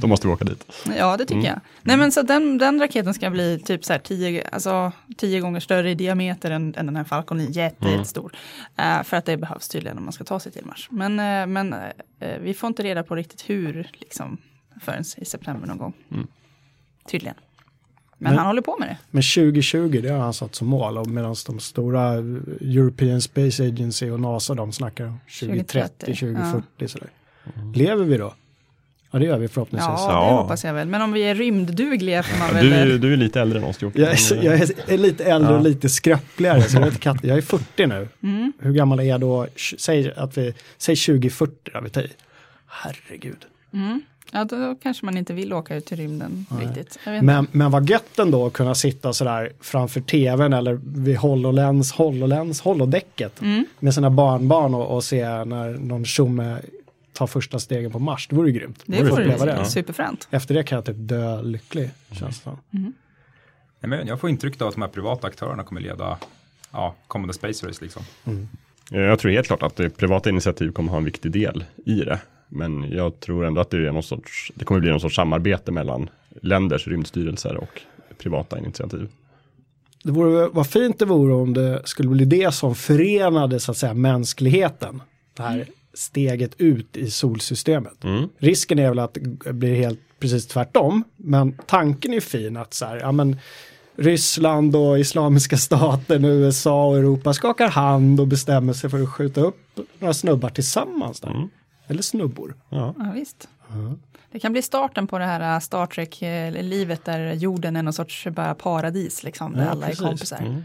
Då 0.00 0.06
måste 0.06 0.26
vi 0.26 0.32
åka 0.32 0.44
dit. 0.44 0.64
Ja, 0.98 1.16
det 1.16 1.24
tycker 1.24 1.48
jag. 1.48 1.60
Nej, 1.82 1.96
men 1.96 2.12
så 2.12 2.22
den, 2.22 2.58
den 2.58 2.80
raketen 2.80 3.14
ska 3.14 3.30
bli 3.30 3.58
typ 3.64 3.84
så 3.84 3.92
här 3.92 4.00
tio, 4.00 4.48
alltså, 4.52 4.92
tio 5.16 5.40
gånger 5.40 5.60
större 5.60 5.90
i 5.90 5.94
diameter 5.94 6.50
än, 6.50 6.74
än 6.76 6.86
den 6.86 6.96
här 6.96 7.04
Falcon 7.04 7.38
9. 7.38 7.50
Jätte, 7.50 7.88
Jättestor. 7.88 8.32
Eh, 8.76 9.02
för 9.02 9.16
att 9.16 9.24
det 9.24 9.36
behövs 9.36 9.68
tydligen 9.70 9.98
om 9.98 10.04
man 10.04 10.12
ska 10.12 10.24
ta 10.24 10.40
sig 10.40 10.52
till 10.52 10.64
Mars. 10.66 10.88
Men, 10.90 11.20
eh, 11.20 11.46
men 11.46 11.72
eh, 12.18 12.38
vi 12.40 12.54
får 12.54 12.66
inte 12.68 12.82
reda 12.82 13.02
på 13.02 13.14
riktigt 13.16 13.50
hur 13.50 13.90
liksom, 13.92 14.38
förrän 14.80 15.04
i 15.16 15.24
september 15.24 15.66
någon 15.68 15.78
gång. 15.78 15.94
Tydligen. 17.10 17.36
Men, 18.18 18.30
Men- 18.32 18.38
han 18.38 18.46
håller 18.46 18.62
på 18.62 18.76
med 18.78 18.88
det. 18.88 18.98
Men 19.10 19.22
2020, 19.22 20.00
det 20.02 20.08
har 20.08 20.18
han 20.18 20.34
satt 20.34 20.54
som 20.54 20.68
mål. 20.68 20.98
Och 20.98 21.06
medan 21.06 21.36
de 21.46 21.60
stora 21.60 22.12
eh, 22.14 22.18
European 22.60 23.20
Space 23.20 23.64
Agency 23.64 24.10
och 24.10 24.20
NASA, 24.20 24.54
de 24.54 24.72
snackar 24.72 25.04
om 25.06 25.18
2030, 25.40 26.06
2030, 26.06 26.14
2040 26.14 26.88
sådär. 26.88 27.10
Lever 27.74 28.04
vi 28.04 28.16
då? 28.16 28.34
Ja, 29.10 29.18
det 29.18 29.24
gör 29.24 29.38
vi 29.38 29.48
förhoppningsvis. 29.48 29.88
Ja, 29.98 30.06
det 30.06 30.12
Ja. 30.12 30.40
hoppas 30.42 30.64
jag 30.64 30.74
väl. 30.74 30.88
Men 30.88 31.02
om 31.02 31.12
vi 31.12 31.20
är 31.22 31.34
rymddugliga 31.34 32.22
får 32.22 32.38
man 32.38 32.62
Du, 32.62 32.70
väl... 32.70 32.88
är- 32.88 32.94
eh, 32.94 33.00
du 33.00 33.12
är 33.12 33.16
lite 33.16 33.40
äldre 33.40 33.58
än 33.58 33.64
oss 33.64 33.82
Jocke. 33.82 34.00
Jag 34.00 34.10
är, 34.12 34.44
jag 34.44 34.54
är, 34.88 34.98
lite 34.98 35.24
äldre 35.24 35.52
Ja. 35.52 35.56
och 35.58 35.64
lite 35.64 35.88
skröpligare. 35.88 36.62
Så 36.62 36.76
jag, 36.78 36.92
katt, 37.00 37.16
jag 37.22 37.38
är 37.38 37.42
40 37.42 37.86
nu. 37.86 38.08
Mm. 38.22 38.52
Hur 38.58 38.72
gammal 38.72 39.00
är 39.00 39.04
jag 39.04 39.20
då? 39.20 39.46
Säg, 39.78 40.12
att 40.16 40.38
vi, 40.38 40.54
säg 40.78 40.96
2040 40.96 41.70
då, 41.74 41.80
vi 41.80 41.90
tar 41.90 42.02
i. 42.02 42.10
Herregud. 42.66 43.44
Mm. 43.72 44.02
Ja, 44.32 44.44
då 44.44 44.74
kanske 44.82 45.04
man 45.06 45.16
inte 45.16 45.32
vill 45.32 45.52
åka 45.52 45.74
ut 45.76 45.86
till 45.86 45.96
rymden 45.96 46.46
riktigt. 46.60 46.98
Jag 47.04 47.12
vet 47.12 47.22
Men, 47.22 47.46
men 47.52 47.70
vad 47.70 47.90
gött 47.90 48.18
ändå 48.18 48.46
att 48.46 48.52
kunna 48.52 48.74
sitta 48.74 49.12
sådär 49.12 49.52
framför 49.60 50.00
tvn 50.00 50.52
eller 50.52 50.80
vid 50.84 51.16
HoloLens, 51.16 51.92
HoloLens, 51.92 52.60
holodäcket 52.60 53.40
Mm. 53.42 53.64
med 53.78 53.94
sina 53.94 54.10
barnbarn 54.10 54.74
och, 54.74 54.94
och 54.96 55.04
se 55.04 55.24
när 55.44 55.70
någon 55.78 56.04
tjomme 56.04 56.56
tar 57.20 57.26
första 57.26 57.58
stegen 57.58 57.90
på 57.90 57.98
Mars. 57.98 58.28
Det 58.28 58.36
vore 58.36 58.50
ju 58.50 58.58
grymt. 58.58 58.82
Det 58.86 59.02
vore 59.02 59.24
det. 59.24 59.44
det. 59.44 59.64
superfränt. 59.64 60.28
Efter 60.30 60.54
det 60.54 60.62
kan 60.62 60.76
jag 60.76 60.84
typ 60.84 60.96
dö 60.98 61.42
lycklig. 61.42 61.90
Känns 62.12 62.36
det 62.36 62.42
som. 62.42 62.58
Nej, 62.70 62.92
men 63.80 64.06
jag 64.06 64.20
får 64.20 64.30
intrycket 64.30 64.62
av 64.62 64.68
att 64.68 64.74
de 64.74 64.82
här 64.82 64.88
privata 64.88 65.26
aktörerna 65.26 65.62
kommer 65.62 65.80
leda 65.80 66.18
ja, 66.72 66.94
kommande 67.06 67.34
Space 67.34 67.68
Race 67.68 67.84
liksom. 67.84 68.02
Eh, 68.92 69.00
Jag 69.00 69.18
tror 69.18 69.32
helt 69.32 69.46
klart 69.46 69.62
att 69.62 69.76
det 69.76 69.90
privata 69.90 70.30
initiativ 70.30 70.72
kommer 70.72 70.90
ha 70.90 70.98
en 70.98 71.04
viktig 71.04 71.30
del 71.32 71.64
i 71.84 71.94
det. 71.94 72.20
Men 72.48 72.92
jag 72.92 73.20
tror 73.20 73.44
ändå 73.44 73.60
att 73.60 73.70
det, 73.70 73.76
är 73.76 73.92
någon 73.92 74.02
sorts, 74.02 74.52
det 74.54 74.64
kommer 74.64 74.80
bli 74.80 74.90
någon 74.90 75.00
sorts 75.00 75.16
samarbete 75.16 75.72
mellan 75.72 76.10
länders 76.40 76.86
rymdstyrelser 76.88 77.56
och 77.56 77.80
privata 78.18 78.58
initiativ. 78.58 79.08
Det 80.04 80.12
vore, 80.12 80.48
vad 80.48 80.66
fint 80.66 80.98
det 80.98 81.04
vore 81.04 81.34
om 81.34 81.54
det 81.54 81.82
skulle 81.84 82.08
bli 82.08 82.24
det 82.24 82.54
som 82.54 82.74
förenade 82.74 83.60
så 83.60 83.70
att 83.70 83.76
säga 83.76 83.94
mänskligheten. 83.94 85.02
Det 85.34 85.42
här 85.42 85.66
steget 86.00 86.60
ut 86.60 86.96
i 86.96 87.10
solsystemet. 87.10 88.04
Mm. 88.04 88.28
Risken 88.38 88.78
är 88.78 88.88
väl 88.88 88.98
att 88.98 89.18
det 89.44 89.52
blir 89.52 89.74
helt 89.74 90.00
precis 90.18 90.46
tvärtom. 90.46 91.04
Men 91.16 91.52
tanken 91.66 92.14
är 92.14 92.20
fin 92.20 92.56
att 92.56 92.74
så 92.74 92.86
här, 92.86 92.96
ja 92.96 93.12
men 93.12 93.36
Ryssland 93.96 94.76
och 94.76 94.98
Islamiska 94.98 95.56
staten, 95.56 96.24
USA 96.24 96.86
och 96.86 96.98
Europa 96.98 97.34
skakar 97.34 97.68
hand 97.68 98.20
och 98.20 98.26
bestämmer 98.26 98.72
sig 98.72 98.90
för 98.90 99.02
att 99.02 99.08
skjuta 99.08 99.40
upp 99.40 99.78
några 99.98 100.14
snubbar 100.14 100.48
tillsammans 100.48 101.20
där. 101.20 101.30
Mm. 101.30 101.48
Eller 101.86 102.02
snubbor. 102.02 102.54
Ja. 102.68 102.94
Ja, 102.98 103.12
visst. 103.14 103.48
Det 104.32 104.38
kan 104.38 104.52
bli 104.52 104.62
starten 104.62 105.06
på 105.06 105.18
det 105.18 105.24
här 105.24 105.54
äh, 105.54 105.60
Star 105.60 105.86
Trek-livet 105.86 107.04
där 107.04 107.32
jorden 107.32 107.76
är 107.76 107.82
någon 107.82 107.92
sorts 107.92 108.26
bara 108.26 108.54
paradis, 108.54 109.22
liksom, 109.22 109.52
där 109.52 109.64
Ja, 109.64 109.70
alla 109.70 109.86
precis. 109.86 110.00
är 110.00 110.06
kompisar. 110.06 110.62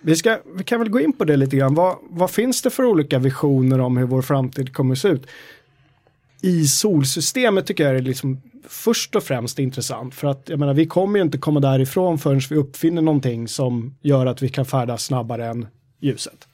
Vi, 0.00 0.16
ska, 0.16 0.38
vi 0.56 0.64
kan 0.64 0.78
väl 0.80 0.88
gå 0.88 1.00
in 1.00 1.12
på 1.12 1.24
det 1.24 1.36
lite 1.36 1.56
grann. 1.56 1.74
Vad, 1.74 1.96
vad 2.10 2.30
finns 2.30 2.62
det 2.62 2.70
för 2.70 2.84
olika 2.84 3.18
visioner 3.18 3.80
om 3.80 3.96
hur 3.96 4.06
vår 4.06 4.22
framtid 4.22 4.74
kommer 4.74 4.94
se 4.94 5.08
ut? 5.08 5.26
I 6.40 6.66
solsystemet 6.66 7.66
tycker 7.66 7.84
jag 7.84 7.96
är 7.96 8.02
liksom 8.02 8.42
först 8.68 9.16
och 9.16 9.22
främst 9.22 9.58
intressant. 9.58 10.14
För 10.14 10.28
att 10.28 10.48
jag 10.48 10.58
menar, 10.58 10.74
vi 10.74 10.86
kommer 10.86 11.18
ju 11.18 11.24
inte 11.24 11.38
komma 11.38 11.60
därifrån 11.60 12.18
förrän 12.18 12.40
vi 12.50 12.56
uppfinner 12.56 13.02
någonting 13.02 13.48
som 13.48 13.94
gör 14.00 14.26
att 14.26 14.42
vi 14.42 14.48
kan 14.48 14.64
färdas 14.64 15.04
snabbare 15.04 15.46
än 15.46 15.66
ljuset. 16.00 16.48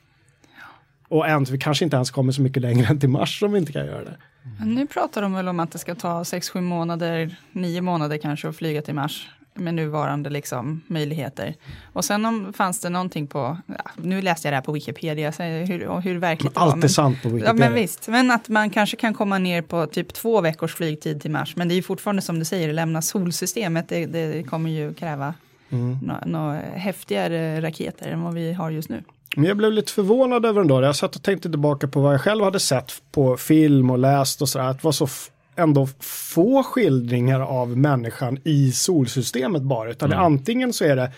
Och 1.08 1.26
ens, 1.26 1.50
vi 1.50 1.58
kanske 1.58 1.84
inte 1.84 1.96
ens 1.96 2.10
kommer 2.10 2.32
så 2.32 2.42
mycket 2.42 2.62
längre 2.62 2.86
än 2.86 3.00
till 3.00 3.08
Mars 3.08 3.42
om 3.42 3.52
vi 3.52 3.58
inte 3.58 3.72
kan 3.72 3.86
göra 3.86 4.04
det. 4.04 4.16
Men 4.58 4.74
nu 4.74 4.86
pratar 4.86 5.22
de 5.22 5.32
väl 5.32 5.48
om 5.48 5.60
att 5.60 5.72
det 5.72 5.78
ska 5.78 5.94
ta 5.94 6.22
6-7 6.22 6.60
månader, 6.60 7.36
9 7.52 7.82
månader 7.82 8.18
kanske 8.18 8.48
att 8.48 8.56
flyga 8.56 8.82
till 8.82 8.94
Mars 8.94 9.28
med 9.54 9.74
nuvarande 9.74 10.30
liksom, 10.30 10.80
möjligheter. 10.86 11.54
Och 11.92 12.04
sen 12.04 12.24
om, 12.26 12.52
fanns 12.52 12.80
det 12.80 12.88
någonting 12.88 13.26
på, 13.26 13.58
ja, 13.66 13.74
nu 13.96 14.22
läste 14.22 14.48
jag 14.48 14.52
det 14.52 14.56
här 14.56 14.62
på 14.62 14.72
Wikipedia, 14.72 15.32
så 15.32 15.42
hur, 15.42 16.00
hur 16.00 16.18
verkligt 16.18 16.54
det 16.54 16.60
var. 16.60 16.66
Allt 16.66 16.84
är 16.84 16.88
sant 16.88 17.22
på 17.22 17.28
Ja 17.28 17.32
Wikipedia. 17.34 17.54
men 17.54 17.74
visst, 17.74 18.08
men 18.08 18.30
att 18.30 18.48
man 18.48 18.70
kanske 18.70 18.96
kan 18.96 19.14
komma 19.14 19.38
ner 19.38 19.62
på 19.62 19.86
typ 19.86 20.14
två 20.14 20.40
veckors 20.40 20.74
flygtid 20.74 21.20
till 21.22 21.30
Mars. 21.30 21.56
Men 21.56 21.68
det 21.68 21.74
är 21.74 21.76
ju 21.76 21.82
fortfarande 21.82 22.22
som 22.22 22.38
du 22.38 22.44
säger, 22.44 22.72
lämna 22.72 23.02
solsystemet, 23.02 23.88
det, 23.88 24.06
det 24.06 24.42
kommer 24.42 24.70
ju 24.70 24.94
kräva 24.94 25.34
Mm. 25.72 25.98
några 26.02 26.22
nå 26.26 26.52
häftigare 26.74 27.60
raketer 27.60 28.10
än 28.10 28.22
vad 28.22 28.34
vi 28.34 28.52
har 28.52 28.70
just 28.70 28.88
nu. 28.88 29.02
Men 29.36 29.44
jag 29.44 29.56
blev 29.56 29.72
lite 29.72 29.92
förvånad 29.92 30.46
över 30.46 30.60
den 30.60 30.68
då. 30.68 30.82
Jag 30.82 30.96
satt 30.96 31.16
och 31.16 31.22
tänkte 31.22 31.50
tillbaka 31.50 31.88
på 31.88 32.00
vad 32.00 32.14
jag 32.14 32.20
själv 32.20 32.44
hade 32.44 32.60
sett 32.60 32.92
på 33.12 33.36
film 33.36 33.90
och 33.90 33.98
läst 33.98 34.42
och 34.42 34.48
sådär. 34.48 34.64
Att 34.66 34.76
det 34.78 34.84
var 34.84 34.92
så 34.92 35.08
ändå 35.56 35.88
få 36.00 36.62
skildringar 36.62 37.40
av 37.40 37.76
människan 37.76 38.38
i 38.44 38.72
solsystemet 38.72 39.62
bara. 39.62 39.90
Utan 39.90 40.10
det, 40.10 40.16
antingen 40.16 40.72
så 40.72 40.84
är 40.84 40.96
det 40.96 41.12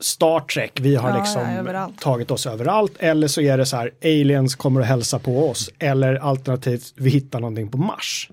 Star 0.00 0.40
Trek, 0.40 0.80
vi 0.80 0.96
har 0.96 1.10
Ja, 1.10 1.18
liksom 1.18 1.42
ja, 1.72 1.90
tagit 2.00 2.30
oss 2.30 2.46
överallt. 2.46 2.92
Eller 2.98 3.28
så 3.28 3.40
är 3.40 3.58
det 3.58 3.66
så 3.66 3.76
här, 3.76 3.90
aliens 4.02 4.54
kommer 4.54 4.80
att 4.80 4.86
hälsa 4.86 5.18
på 5.18 5.50
oss. 5.50 5.70
Eller 5.78 6.14
alternativt, 6.14 6.94
vi 6.96 7.10
hittar 7.10 7.40
någonting 7.40 7.68
på 7.68 7.78
Mars. 7.78 8.30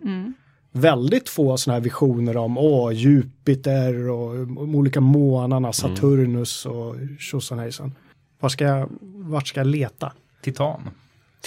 Väldigt 0.72 1.30
få 1.30 1.58
sådana 1.58 1.76
här 1.76 1.84
visioner 1.84 2.38
om 2.38 2.58
åh, 2.58 2.94
Jupiter 2.94 4.10
och 4.10 4.36
de 4.36 4.76
olika 4.76 5.02
månarna, 5.02 5.74
Saturnus 5.74 6.66
och 6.66 6.96
tjosan 7.20 7.60
hejsan. 7.60 7.92
Var 8.40 8.50
ska 8.50 8.64
jag, 8.64 8.90
vart 9.02 9.48
ska 9.48 9.60
jag 9.60 9.68
leta? 9.68 10.14
Titan, 10.42 10.90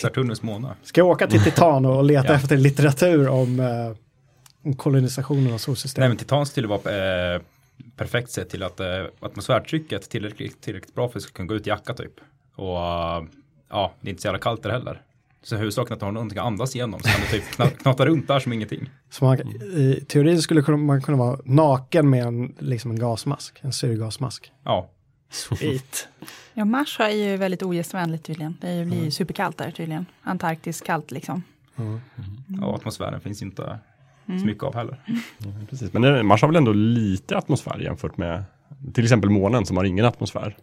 Saturnus 0.00 0.42
måne. 0.42 0.68
Ska 0.82 1.00
jag 1.00 1.08
åka 1.08 1.26
till 1.26 1.40
Titan 1.44 1.86
och 1.86 2.04
leta 2.04 2.26
Ja. 2.28 2.34
efter 2.34 2.56
litteratur 2.56 3.28
om, 3.28 3.60
eh, 3.60 3.96
om 4.64 4.76
kolonisationen 4.76 5.44
av 5.46 5.50
Nej, 5.50 5.58
solsystemet? 5.58 6.08
men 6.10 6.16
Titan 6.16 6.46
skulle 6.46 6.68
vara 6.68 7.34
eh, 7.34 7.40
perfekt 7.96 8.30
sett 8.30 8.50
till 8.50 8.62
att 8.62 8.80
eh, 8.80 8.86
atmosfärtrycket 9.20 10.10
tillräckligt, 10.10 10.60
tillräckligt 10.60 10.94
bra 10.94 11.08
för 11.08 11.18
att 11.18 11.32
kunna 11.32 11.46
gå 11.46 11.54
ut 11.54 11.66
i 11.66 11.70
jacka 11.70 11.94
typ. 11.94 12.12
Och 12.56 12.76
eh, 12.78 13.22
ja, 13.70 13.92
det 14.00 14.08
är 14.08 14.10
inte 14.10 14.22
så 14.22 14.28
jävla 14.28 14.38
kallt 14.38 14.62
där 14.62 14.70
heller. 14.70 15.02
Så 15.44 15.56
huvudsaken 15.56 15.92
att 15.94 16.00
du 16.00 16.04
har 16.06 16.12
någonting 16.12 16.38
att 16.38 16.44
andas 16.46 16.76
igenom 16.76 17.00
så 17.00 17.08
kan 17.08 17.20
du 17.20 17.26
typ 17.26 17.44
kna- 17.56 17.76
knata 17.82 18.06
runt 18.06 18.28
där 18.28 18.38
som 18.40 18.52
ingenting. 18.52 18.90
Så 19.10 19.24
man, 19.24 19.38
I 19.76 20.04
teorin 20.08 20.42
skulle 20.42 20.76
man 20.76 21.02
kunna 21.02 21.18
vara 21.18 21.38
naken 21.44 22.10
med 22.10 22.24
en, 22.26 22.54
liksom 22.58 22.90
en 22.90 22.98
gasmask, 22.98 23.58
en 23.62 23.72
syrgasmask. 23.72 24.52
Ja, 24.64 24.90
Sweet. 25.58 26.08
Ja, 26.54 26.64
Mars 26.64 27.00
är 27.00 27.08
ju 27.08 27.36
väldigt 27.36 27.62
ogästvänligt 27.62 28.24
tydligen. 28.24 28.56
Det 28.60 28.84
blir 28.86 29.04
ju 29.04 29.10
superkallt 29.10 29.58
där 29.58 29.70
tydligen. 29.70 30.06
Antarktis 30.22 30.80
kallt 30.80 31.10
liksom. 31.10 31.42
och 32.62 32.74
atmosfären 32.74 33.20
finns 33.20 33.42
inte 33.42 33.78
så 34.26 34.46
mycket 34.46 34.64
av 34.64 34.74
heller. 34.74 35.00
Precis. 35.70 35.92
Men 35.92 36.02
det, 36.02 36.22
Mars 36.22 36.40
har 36.42 36.48
väl 36.48 36.56
ändå 36.56 36.72
lite 36.72 37.36
atmosfär 37.36 37.78
jämfört 37.80 38.16
med 38.16 38.44
till 38.94 39.04
exempel 39.04 39.30
månen 39.30 39.66
som 39.66 39.76
har 39.76 39.84
ingen 39.84 40.04
atmosfär. 40.04 40.56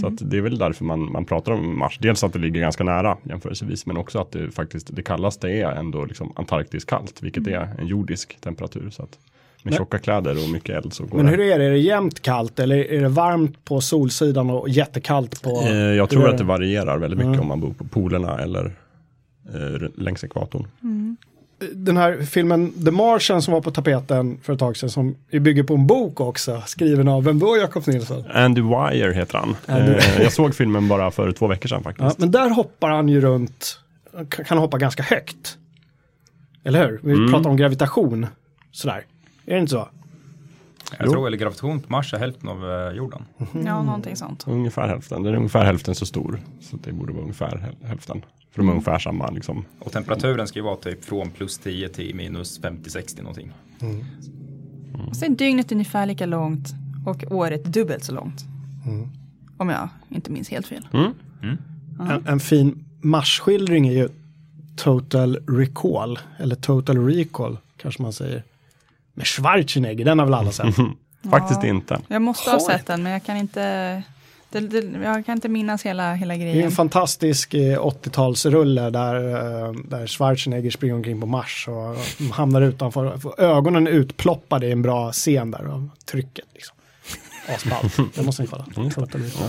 Så 0.00 0.06
att 0.06 0.30
det 0.30 0.36
är 0.36 0.40
väl 0.40 0.58
därför 0.58 0.84
man, 0.84 1.12
man 1.12 1.24
pratar 1.24 1.52
om 1.52 1.78
Mars. 1.78 1.98
Dels 2.00 2.24
att 2.24 2.32
det 2.32 2.38
ligger 2.38 2.60
ganska 2.60 2.84
nära 2.84 3.16
jämförelsevis, 3.22 3.86
men 3.86 3.96
också 3.96 4.18
att 4.18 4.32
det 4.32 4.50
faktiskt 4.50 4.96
det 4.96 5.02
kallaste 5.02 5.48
är 5.48 5.72
ändå 5.72 6.04
liksom 6.04 6.32
Antarktis 6.36 6.84
kallt, 6.84 7.22
vilket 7.22 7.46
är 7.46 7.74
en 7.78 7.86
jordisk 7.86 8.40
temperatur. 8.40 8.90
Så 8.90 9.02
att 9.02 9.18
med 9.64 9.72
Men- 9.72 9.78
tjocka 9.78 9.98
kläder 9.98 10.44
och 10.44 10.50
mycket 10.50 10.76
eld 10.84 10.92
så 10.92 11.04
går 11.04 11.16
Men 11.18 11.26
hur 11.28 11.40
är 11.40 11.58
det? 11.58 11.64
Är 11.64 11.70
det 11.70 11.78
jämnt 11.78 12.22
kallt 12.22 12.58
eller 12.58 12.76
är 12.76 13.00
det 13.00 13.08
varmt 13.08 13.64
på 13.64 13.80
solsidan 13.80 14.50
och 14.50 14.68
jättekallt 14.68 15.42
på... 15.42 15.62
Eh, 15.66 15.72
jag 15.76 16.10
tror 16.10 16.28
att 16.28 16.38
det 16.38 16.44
varierar 16.44 16.98
väldigt 16.98 17.18
mycket 17.18 17.34
Ja. 17.34 17.40
om 17.40 17.48
man 17.48 17.60
bor 17.60 17.72
på 17.72 17.84
polerna 17.84 18.38
eller 18.38 18.64
eh, 19.54 19.88
längs 19.96 20.24
ekvatorn. 20.24 20.66
Den 21.74 21.96
här 21.96 22.22
filmen 22.22 22.84
The 22.84 22.90
Martian 22.90 23.42
som 23.42 23.54
var 23.54 23.60
på 23.60 23.70
tapeten 23.70 24.38
för 24.42 24.52
ett 24.52 24.58
tag 24.58 24.76
sedan 24.76 24.90
som 24.90 25.14
bygger 25.30 25.62
på 25.62 25.74
en 25.74 25.86
bok 25.86 26.20
också, 26.20 26.62
skriven 26.66 27.08
av, 27.08 27.24
vem 27.24 27.38
då 27.38 27.56
Jakob 27.56 27.86
Nilsson? 27.86 28.24
Andy 28.32 28.60
Wire 28.60 29.12
heter 29.12 29.38
han. 29.38 29.56
Andy- 29.66 29.96
Eh, 30.16 30.22
jag 30.22 30.32
såg 30.32 30.54
filmen 30.54 30.88
bara 30.88 31.10
för 31.10 31.32
två 31.32 31.46
veckor 31.46 31.68
sedan 31.68 31.82
Ja, 31.84 31.90
faktiskt. 31.90 32.18
men 32.18 32.30
där 32.30 32.50
hoppar 32.50 32.90
han 32.90 33.08
ju 33.08 33.20
runt, 33.20 33.78
kan 34.46 34.58
hoppa 34.58 34.78
ganska 34.78 35.02
högt. 35.02 35.58
Eller 36.64 36.88
hur? 36.88 37.00
Vi 37.02 37.12
Mm. 37.12 37.32
pratar 37.32 37.50
om 37.50 37.56
gravitation, 37.56 38.26
sådär. 38.72 39.02
Är 39.46 39.54
det 39.54 39.60
inte 39.60 39.70
så? 39.70 39.88
Jag 40.98 41.06
Jo. 41.06 41.12
tror 41.12 41.26
eller 41.26 41.36
gravitation 41.36 41.80
på 41.80 41.92
Mars 41.92 42.14
är 42.14 42.18
hälften 42.18 42.48
av 42.48 42.70
eh, 42.70 42.92
jorden. 42.96 43.22
Ja, 43.64 43.82
någonting 43.82 44.16
sånt. 44.16 44.44
Ungefär 44.48 44.88
hälften. 44.88 45.22
Den 45.22 45.32
är 45.32 45.36
ungefär 45.36 45.64
hälften 45.64 45.94
så 45.94 46.06
stor. 46.06 46.40
Så 46.60 46.76
det 46.76 46.92
borde 46.92 47.12
vara 47.12 47.22
ungefär 47.22 47.56
häl- 47.58 47.86
hälften. 47.88 48.24
För 48.50 48.58
de 48.62 48.68
är 48.68 48.72
ungefär 48.72 48.98
samma 48.98 49.30
liksom. 49.30 49.64
Och 49.78 49.92
temperaturen 49.92 50.46
ska 50.48 50.58
ju 50.58 50.62
vara 50.64 50.76
typ 50.76 51.04
från 51.04 51.30
plus 51.30 51.58
10 51.58 51.88
till 51.88 52.14
minus 52.14 52.60
50-60 52.60 53.18
någonting. 53.22 53.52
Och 55.08 55.16
sen 55.16 55.32
är 55.32 55.36
dygnet 55.36 55.72
ungefär 55.72 56.06
lika 56.06 56.26
långt 56.26 56.68
och 57.06 57.24
året 57.32 57.64
dubbelt 57.64 58.04
så 58.04 58.12
långt. 58.14 58.44
Om 59.56 59.68
jag 59.68 59.88
inte 60.08 60.30
minns 60.30 60.48
helt 60.50 60.66
fel. 60.66 60.88
En, 62.00 62.26
en 62.26 62.40
fin 62.40 62.84
marsskildring 63.00 63.88
är 63.88 63.92
ju 63.92 64.08
Total 64.76 65.36
Recall, 65.36 66.18
eller 66.36 66.54
Total 66.56 67.06
Recall 67.06 67.58
kanske 67.76 68.02
man 68.02 68.12
säger. 68.12 68.42
Med 69.14 69.26
Schwarzenegger, 69.26 70.04
den 70.04 70.18
har 70.18 70.26
väl 70.26 70.34
alla 70.34 70.52
sett? 70.52 70.74
Faktiskt 71.30 71.64
inte. 71.64 72.00
Jag 72.08 72.22
måste 72.22 72.50
ha 72.50 72.52
Har 72.52 72.60
sett 72.60 72.86
den, 72.86 73.02
men 73.02 73.12
jag 73.12 73.24
kan 73.24 73.36
inte, 73.36 74.02
det, 74.50 74.60
det, 74.60 74.98
jag 75.04 75.26
kan 75.26 75.34
inte 75.34 75.48
minnas 75.48 75.82
hela, 75.82 76.14
hela 76.14 76.34
Det 76.34 76.40
är 76.40 76.44
grejen. 76.44 76.64
en 76.64 76.70
fantastisk 76.72 77.54
eh, 77.54 77.78
80-talsrulle 77.80 78.90
där, 78.90 79.14
eh, 79.14 79.72
där 79.72 80.06
Schwarzenegger 80.06 80.70
springer 80.70 80.94
omkring 80.94 81.20
på 81.20 81.26
Mars 81.26 81.68
och 81.68 81.96
hamnar 82.34 82.62
utanför. 82.62 83.18
får 83.18 83.40
Ögonen 83.40 83.86
utploppade 83.86 84.66
i 84.66 84.72
en 84.72 84.82
bra 84.82 85.12
scen 85.12 85.50
där 85.50 85.64
av 85.64 85.90
trycket. 86.04 86.44
Liksom. 86.54 86.76
Asballt. 87.54 88.14
Det 88.14 88.22
måste 88.22 88.42
ni 88.42 88.48
kolla. 88.48 88.64
Total 88.74 89.20
Recall. 89.22 89.48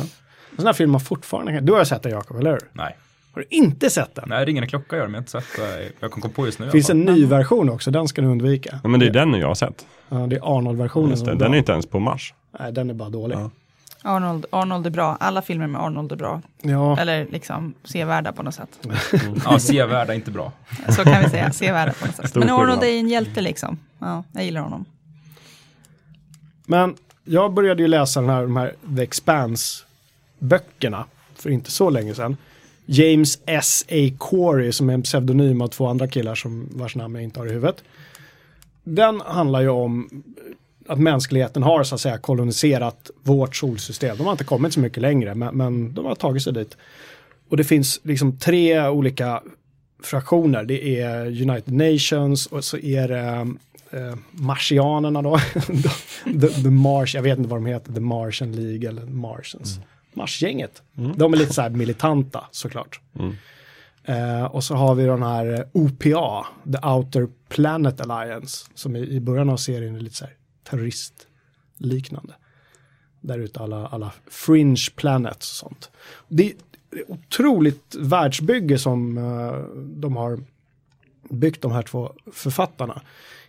En 0.52 0.58
sån 0.58 0.66
här 0.66 0.74
film 0.74 0.92
man 0.92 1.02
fortfarande. 1.02 1.60
Du 1.60 1.74
har 1.74 1.84
sett 1.84 2.04
den 2.04 2.12
Jakob, 2.12 2.38
eller 2.38 2.52
hur? 2.52 2.60
Nej, 2.74 2.98
Har 3.34 3.42
du 3.42 3.48
inte 3.58 3.90
sett 3.90 4.16
den? 4.16 4.24
nej 4.28 4.46
ringer 4.46 4.62
en 4.62 4.68
klocka 4.68 4.96
gör 4.96 5.04
de, 5.04 5.14
jag 5.14 5.18
har 5.18 5.22
inte 5.22 5.32
sett 5.32 5.60
eh, 5.60 5.92
Jag 6.00 6.12
kom 6.12 6.30
på 6.32 6.46
just 6.46 6.60
nu. 6.60 6.66
Det 6.66 6.72
finns 6.72 6.90
en 6.90 7.02
ny 7.02 7.26
version 7.26 7.70
också, 7.70 7.92
den 7.92 8.08
ska 8.08 8.22
du 8.22 8.28
undvika. 8.28 8.80
Ja, 8.84 8.90
men 8.90 9.00
det 9.00 9.06
är 9.06 9.12
den 9.12 9.34
jag 9.34 9.48
har 9.48 9.56
sett. 9.56 9.86
Ja, 10.10 10.18
det 10.18 10.36
är 10.36 10.58
Arnold-versionen 10.58 11.20
det. 11.20 11.26
Den 11.26 11.38
bra. 11.38 11.48
är 11.50 11.56
inte 11.56 11.72
ens 11.72 11.86
på 11.86 12.00
Mars. 12.00 12.34
Nej, 12.60 12.72
den 12.74 12.90
är 12.90 12.94
bara 12.94 13.10
dålig. 13.10 13.36
Ja. 13.36 13.50
Arnold, 14.06 14.46
Arnold 14.50 14.88
är 14.88 14.92
bra, 14.92 15.18
alla 15.20 15.42
filmer 15.42 15.68
med 15.68 15.82
Arnold 15.82 16.12
är 16.12 16.16
bra. 16.16 16.42
Ja, 16.62 17.00
Eller 17.00 17.28
liksom 17.32 17.74
sevärda 17.84 18.32
på 18.34 18.44
något 18.44 18.56
sätt. 18.56 18.88
Ja, 19.46 19.60
sevärda, 19.60 20.14
inte 20.14 20.32
bra. 20.32 20.52
Så 20.90 21.04
kan 21.04 21.24
vi 21.24 21.30
säga, 21.30 21.52
sevärda 21.52 21.94
på 21.94 22.06
något 22.06 22.16
sätt. 22.16 22.30
Stor 22.30 22.40
Men 22.40 22.50
Arnold 22.50 22.68
skillnad. 22.70 22.84
är 22.84 23.00
en 23.00 23.10
hjälte 23.10 23.42
liksom. 23.42 23.78
Ja, 24.00 24.24
jag 24.32 24.44
gillar 24.46 24.62
honom. 24.62 24.86
men 26.66 26.96
jag 27.24 27.54
började 27.54 27.82
ju 27.82 27.88
läsa 27.88 28.22
den 28.22 28.30
här, 28.30 28.42
de 28.42 28.58
här 28.58 28.74
The 28.98 29.04
Expanse-böckerna 29.04 31.06
för 31.36 31.50
inte 31.50 31.72
så 31.72 31.90
länge 31.90 32.16
sedan. 32.16 32.38
James 32.86 33.40
S. 33.46 33.86
A. 33.90 34.12
Corey 34.18 34.72
som 34.72 34.90
är 34.90 34.94
en 34.94 35.02
pseudonym 35.02 35.62
av 35.62 35.68
två 35.68 35.88
andra 35.88 36.08
killar 36.08 36.36
som 36.36 36.70
vars 36.72 36.96
namn 36.96 37.16
jag 37.16 37.24
inte 37.24 37.40
har 37.40 37.48
i 37.48 37.52
huvudet. 37.52 37.84
Den 38.84 39.22
handlar 39.22 39.62
ju 39.62 39.70
om 39.70 40.24
att 40.88 41.00
mänskligheten 41.00 41.64
har 41.64 41.84
så 41.84 41.96
att 41.96 42.02
säga 42.02 42.18
koloniserat 42.18 43.12
vårt 43.24 43.56
solsystem. 43.56 44.18
De 44.18 44.26
har 44.26 44.32
inte 44.32 44.44
kommit 44.44 44.74
så 44.74 44.80
mycket 44.80 45.02
längre 45.02 45.36
men, 45.36 45.58
men 45.58 45.94
de 45.94 46.06
har 46.06 46.16
tagit 46.16 46.44
sig 46.44 46.54
dit. 46.54 46.78
Och 47.50 47.58
det 47.58 47.64
finns 47.64 48.00
liksom 48.04 48.38
tre 48.38 48.88
olika 48.88 49.42
fraktioner. 50.04 50.64
Det 50.64 51.00
är 51.02 51.26
United 51.26 51.74
Nations 51.74 52.46
och 52.46 52.64
så 52.64 52.78
är 52.78 53.08
det 53.08 53.56
eh, 54.00 54.16
Marsianerna 54.32 55.22
då. 55.22 55.38
the, 56.42 56.48
the 56.48 56.70
Mars, 56.70 57.16
jag 57.16 57.22
vet 57.22 57.38
inte 57.38 57.50
vad 57.50 57.60
de 57.60 57.66
heter, 57.66 57.94
The 57.94 58.00
Martian 58.00 58.52
League 58.52 58.90
eller 58.90 59.06
Martians. 59.06 59.76
Mm. 59.78 59.88
Marsgänget. 60.16 60.82
De 61.16 61.34
är 61.34 61.38
lite 61.38 61.54
så 61.54 61.62
här 61.62 61.70
militanta 61.70 62.48
såklart. 62.52 63.00
Eh, 64.04 64.44
och 64.44 64.64
så 64.64 64.76
har 64.76 64.96
vi 64.96 65.04
den 65.04 65.24
här 65.24 65.68
OPA, 65.72 66.48
The 66.72 66.88
Outer 66.88 67.28
Planet 67.50 68.02
Alliance, 68.02 68.66
som 68.74 68.96
i, 68.96 69.00
i 69.00 69.20
början 69.20 69.50
av 69.50 69.58
serien 69.58 69.96
är 69.96 70.00
lite 70.00 70.16
så 70.16 70.26
här 70.26 70.34
terroristliknande. 70.64 72.34
Där 73.22 73.40
ute 73.40 73.60
alla, 73.60 73.88
alla 73.88 74.12
fringe 74.28 74.88
planets 74.96 75.52
och 75.52 75.70
sånt. 75.70 75.92
Det 76.28 76.44
är 76.46 76.50
ett 76.52 76.64
otroligt 77.08 77.96
världsbygge 78.00 78.78
som 78.78 79.18
eh, 79.18 79.54
de 79.76 80.16
har 80.16 80.40
byggt 81.30 81.62
de 81.62 81.72
här 81.72 81.82
två 81.82 82.14
författarna. 82.32 83.02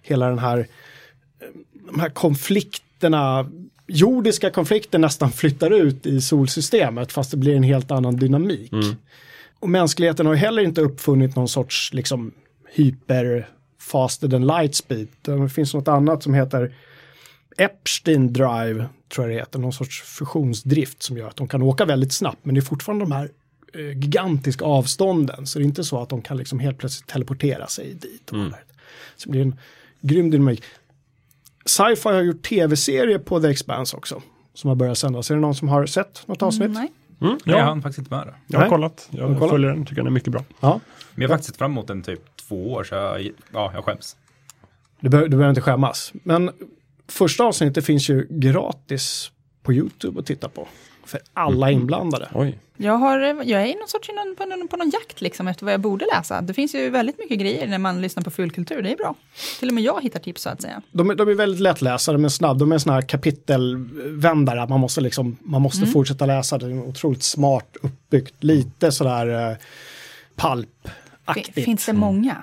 Hela 0.03 0.29
den 0.29 0.39
här, 0.39 0.59
eh, 0.59 1.49
de 1.93 2.01
här 2.01 2.11
konflikterna, 2.11 3.51
jordiska 3.87 4.51
konflikter 4.51 4.99
nästan 4.99 5.33
flyttar 5.33 5.71
ut 5.71 6.07
i 6.07 6.21
solsystemet 6.21 7.13
fast 7.13 7.31
det 7.31 7.37
blir 7.37 7.57
en 7.57 7.63
helt 7.63 7.91
annan 7.91 8.17
dynamik. 8.17 8.73
Och 9.61 9.69
mänskligheten 9.69 10.27
har 10.27 10.35
heller 10.35 10.63
inte 10.63 10.81
uppfunnit 10.81 11.37
någon 11.37 11.49
sorts 11.49 11.93
liksom 11.93 12.33
hyper 12.73 13.49
faster 13.81 14.29
than 14.29 14.47
light 14.47 14.75
speed. 14.75 15.09
Det 15.23 15.49
finns 15.49 15.75
något 15.75 15.89
annat 15.89 16.23
som 16.23 16.35
heter 16.35 16.75
Epstein 17.57 18.33
Drive, 18.33 18.89
tror 19.15 19.27
jag 19.27 19.37
det 19.37 19.41
heter, 19.41 19.59
någon 19.59 19.73
sorts 19.73 20.03
fusionsdrift 20.03 21.03
som 21.03 21.19
gör 21.19 21.29
att 21.29 21.37
de 21.37 21.49
kan 21.49 21.63
åka 21.63 21.85
väldigt 21.85 22.13
snabbt, 22.13 22.39
men 22.43 22.55
det 22.55 22.59
är 22.59 22.63
fortfarande 22.63 23.05
de 23.05 23.13
här 23.13 23.31
eh, 23.75 23.99
gigantiska 23.99 24.65
avstånden, 24.65 25.47
så 25.47 25.59
det 25.59 25.63
är 25.63 25.67
inte 25.67 25.85
så 25.85 26.03
att 26.03 26.09
de 26.09 26.23
kan 26.23 26.37
liksom 26.37 26.59
helt 26.59 26.79
plötsligt 26.79 27.09
teleportera 27.09 27.67
sig 27.67 27.95
dit. 27.95 28.33
Mm. 28.33 28.55
Så 29.17 29.25
det 29.25 29.31
blir 29.31 29.43
en 29.43 29.57
grym 30.01 30.31
dynamik. 30.31 30.63
Sci-Fi 31.65 32.09
har 32.09 32.23
gjort 32.23 32.43
tv-serier 32.43 33.19
på 33.19 33.41
The 33.41 33.49
Expanse 33.49 33.97
också, 33.97 34.23
som 34.55 34.69
har 34.69 34.75
börjat 34.75 34.99
sändas. 34.99 35.31
Är 35.31 35.35
det 35.35 35.41
någon 35.41 35.55
som 35.55 35.69
har 35.69 35.87
sett 35.87 36.23
något 36.27 36.43
avsnitt? 36.43 36.71
Nej. 36.71 36.93
Mm, 37.21 37.39
Jag 37.45 37.59
ja, 37.59 37.63
hann 37.65 37.83
faktiskt 37.83 37.99
inte 37.99 38.15
med 38.17 38.27
det. 38.27 38.35
jag 38.47 38.59
har 38.59 38.65
Nej. 38.65 38.71
kollat. 38.71 39.09
har 39.13 39.19
Jag 39.19 39.29
kollat? 39.39 39.51
följer 39.51 39.69
den, 39.71 39.85
tycker 39.87 39.97
den 39.97 40.07
är 40.07 40.11
mycket 40.11 40.33
bra. 40.33 40.45
Ja. 40.61 40.81
Men 41.15 41.23
jag 41.23 41.29
har 41.29 41.35
faktiskt 41.35 41.49
sett 41.51 41.59
fram 41.59 41.71
emot 41.73 41.87
den 41.87 42.03
typ 42.03 42.37
två 42.49 42.73
år, 42.73 42.85
så 42.85 42.95
jag, 42.95 43.31
ja, 43.53 43.71
jag 43.75 43.85
skäms. 43.85 44.17
Du, 45.01 45.09
behöver, 45.09 45.29
du 45.29 45.37
behöver 45.37 45.51
inte 45.51 45.61
skämmas. 45.61 46.13
Men 46.23 46.51
första 47.09 47.45
avsnittet 47.45 47.85
finns 47.85 48.09
ju 48.11 48.27
gratis 48.31 49.31
på 49.63 49.73
YouTube 49.73 50.21
att 50.21 50.27
titta 50.27 50.49
på. 50.49 50.69
För 51.07 51.21
alla 51.35 51.71
inblandade. 51.71 52.29
Oj. 52.35 52.59
Jag, 52.77 52.93
har, 52.93 53.19
jag 53.21 53.63
är 53.63 53.79
någon 53.79 53.89
sorts, 53.89 54.09
någon, 54.09 54.37
på, 54.37 54.45
någon, 54.45 54.69
på 54.69 54.77
någon 54.77 54.91
jakt 54.91 55.21
liksom 55.21 55.49
efter 55.49 55.65
vad 55.65 55.73
jag 55.73 55.81
borde 55.81 56.07
läsa. 56.17 56.41
Det 56.41 56.55
finns 56.55 56.75
ju 56.75 56.91
väldigt 56.91 57.19
mycket 57.19 57.39
grejer 57.39 57.67
när 57.67 57.79
man 57.79 58.01
lyssnar 58.03 58.23
på 58.23 58.31
fullkultur, 58.31 58.83
det 58.83 58.93
är 58.93 58.97
bra. 58.97 59.15
Till 59.59 59.69
och 59.69 59.75
med 59.75 59.85
jag 59.85 60.03
hittar 60.03 60.21
tips 60.21 60.43
så 60.43 60.49
att 60.49 60.63
säga. 60.63 60.83
De, 60.93 61.11
är- 61.11 61.15
de 61.15 61.29
är 61.29 61.35
väldigt 61.35 61.61
lättläsare 61.61 62.19
men 62.19 62.31
snabb. 62.31 62.59
De 62.59 62.73
är 62.73 62.79
sådana 62.79 63.01
här 63.01 63.09
kapitelvändare. 63.09 64.63
att 64.63 64.69
Man 64.69 64.81
måste, 64.81 65.01
liksom, 65.01 65.37
man 65.41 65.63
måste 65.63 65.87
fortsätta 65.87 66.27
läsa. 66.27 66.59
Det 66.59 66.67
är 66.67 66.83
otroligt 66.89 67.23
smart 67.23 67.77
uppbyggt. 67.83 68.45
Lite 68.45 68.93
sådär 68.93 69.57
Fin, 69.57 69.67
palpaktigt. 70.37 71.65
finns 71.65 71.87
det 71.87 71.93
många? 71.93 72.43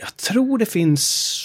Jag 0.00 0.16
tror 0.16 0.58
det 0.58 0.66
finns 0.66 1.42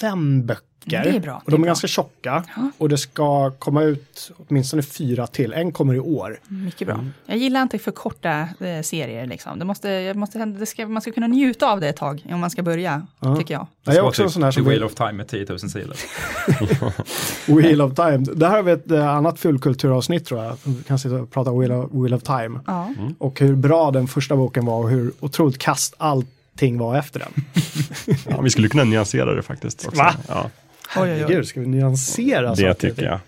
fem 0.00 0.46
böcker. 0.46 0.67
Det 0.88 0.96
är 1.16 1.20
bra, 1.20 1.42
Och 1.44 1.50
de 1.50 1.54
är 1.54 1.58
är 1.58 1.58
bra. 1.62 1.66
ganska 1.66 1.86
tjocka. 1.86 2.44
Ja. 2.56 2.70
Och 2.78 2.88
det 2.88 2.98
ska 2.98 3.50
komma 3.50 3.82
ut 3.82 4.30
åtminstone 4.48 4.82
fyra 4.82 5.26
till. 5.26 5.52
En 5.52 5.72
kommer 5.72 5.94
i 5.94 6.00
år. 6.00 6.40
Mycket 6.48 6.86
bra. 6.88 7.04
Jag 7.26 7.36
gillar 7.38 7.62
inte 7.62 7.78
för 7.78 7.90
korta 7.90 8.48
eh, 8.60 8.82
serier. 8.82 9.26
Liksom. 9.26 9.58
Det 9.58 9.64
måste, 9.64 9.88
jag 9.88 10.16
måste, 10.16 10.44
det 10.44 10.66
ska, 10.66 10.86
man 10.86 11.02
ska 11.02 11.12
kunna 11.12 11.26
njuta 11.26 11.72
av 11.72 11.80
det 11.80 11.88
ett 11.88 11.96
tag 11.96 12.22
om 12.30 12.40
man 12.40 12.50
ska 12.50 12.62
börja, 12.62 13.06
tycker 13.38 13.54
jag. 13.54 13.66
Jag 13.84 13.94
är 13.94 14.00
också 14.00 14.22
en 14.22 14.28
typ 14.28 14.32
sån 14.32 14.42
här 14.42 14.50
som 14.50 14.64
The 14.64 14.70
Wheel 14.70 14.84
of 14.84 14.94
Time 14.94 15.12
med 15.12 15.28
10 15.28 15.46
000 15.48 15.58
sidor. 15.60 15.96
Wheel 17.46 17.80
of 17.80 17.94
Time. 17.94 18.16
Det 18.34 18.46
här 18.48 18.56
har 18.56 18.62
vi 18.62 18.72
ett 18.72 18.90
eh, 18.90 19.08
annat 19.08 19.38
fullkulturavsnitt 19.40 20.26
tror 20.26 20.44
jag. 20.44 20.56
Vi 20.64 20.82
kan 20.82 20.98
sitta 20.98 21.14
och 21.14 21.30
prata 21.30 21.52
Wheel 21.52 21.72
of, 21.72 21.90
Wheel 21.92 22.14
of 22.14 22.22
Time. 22.22 22.60
Ja. 22.66 22.90
Och 23.18 23.40
hur 23.40 23.54
bra 23.56 23.90
den 23.90 24.08
första 24.08 24.36
boken 24.36 24.66
var 24.66 24.78
och 24.78 24.90
hur 24.90 25.12
otroligt 25.20 25.58
kast 25.58 25.94
allting 25.98 26.78
var 26.78 26.96
efter 26.98 27.20
den. 27.20 27.32
Ja, 28.28 28.40
vi 28.40 28.50
skulle 28.50 28.68
kunna 28.68 28.84
nyansera 28.84 29.34
det 29.34 29.42
faktiskt. 29.42 29.86
Också. 29.86 30.02
Va? 30.02 30.14
Ja. 30.28 30.50
Herregud, 30.88 31.46
ska 31.46 31.60
vi 31.60 31.66
nyansera 31.66 32.50
det 32.50 32.56
saker 32.56 32.74
tycker 32.74 33.04
jag. 33.04 33.20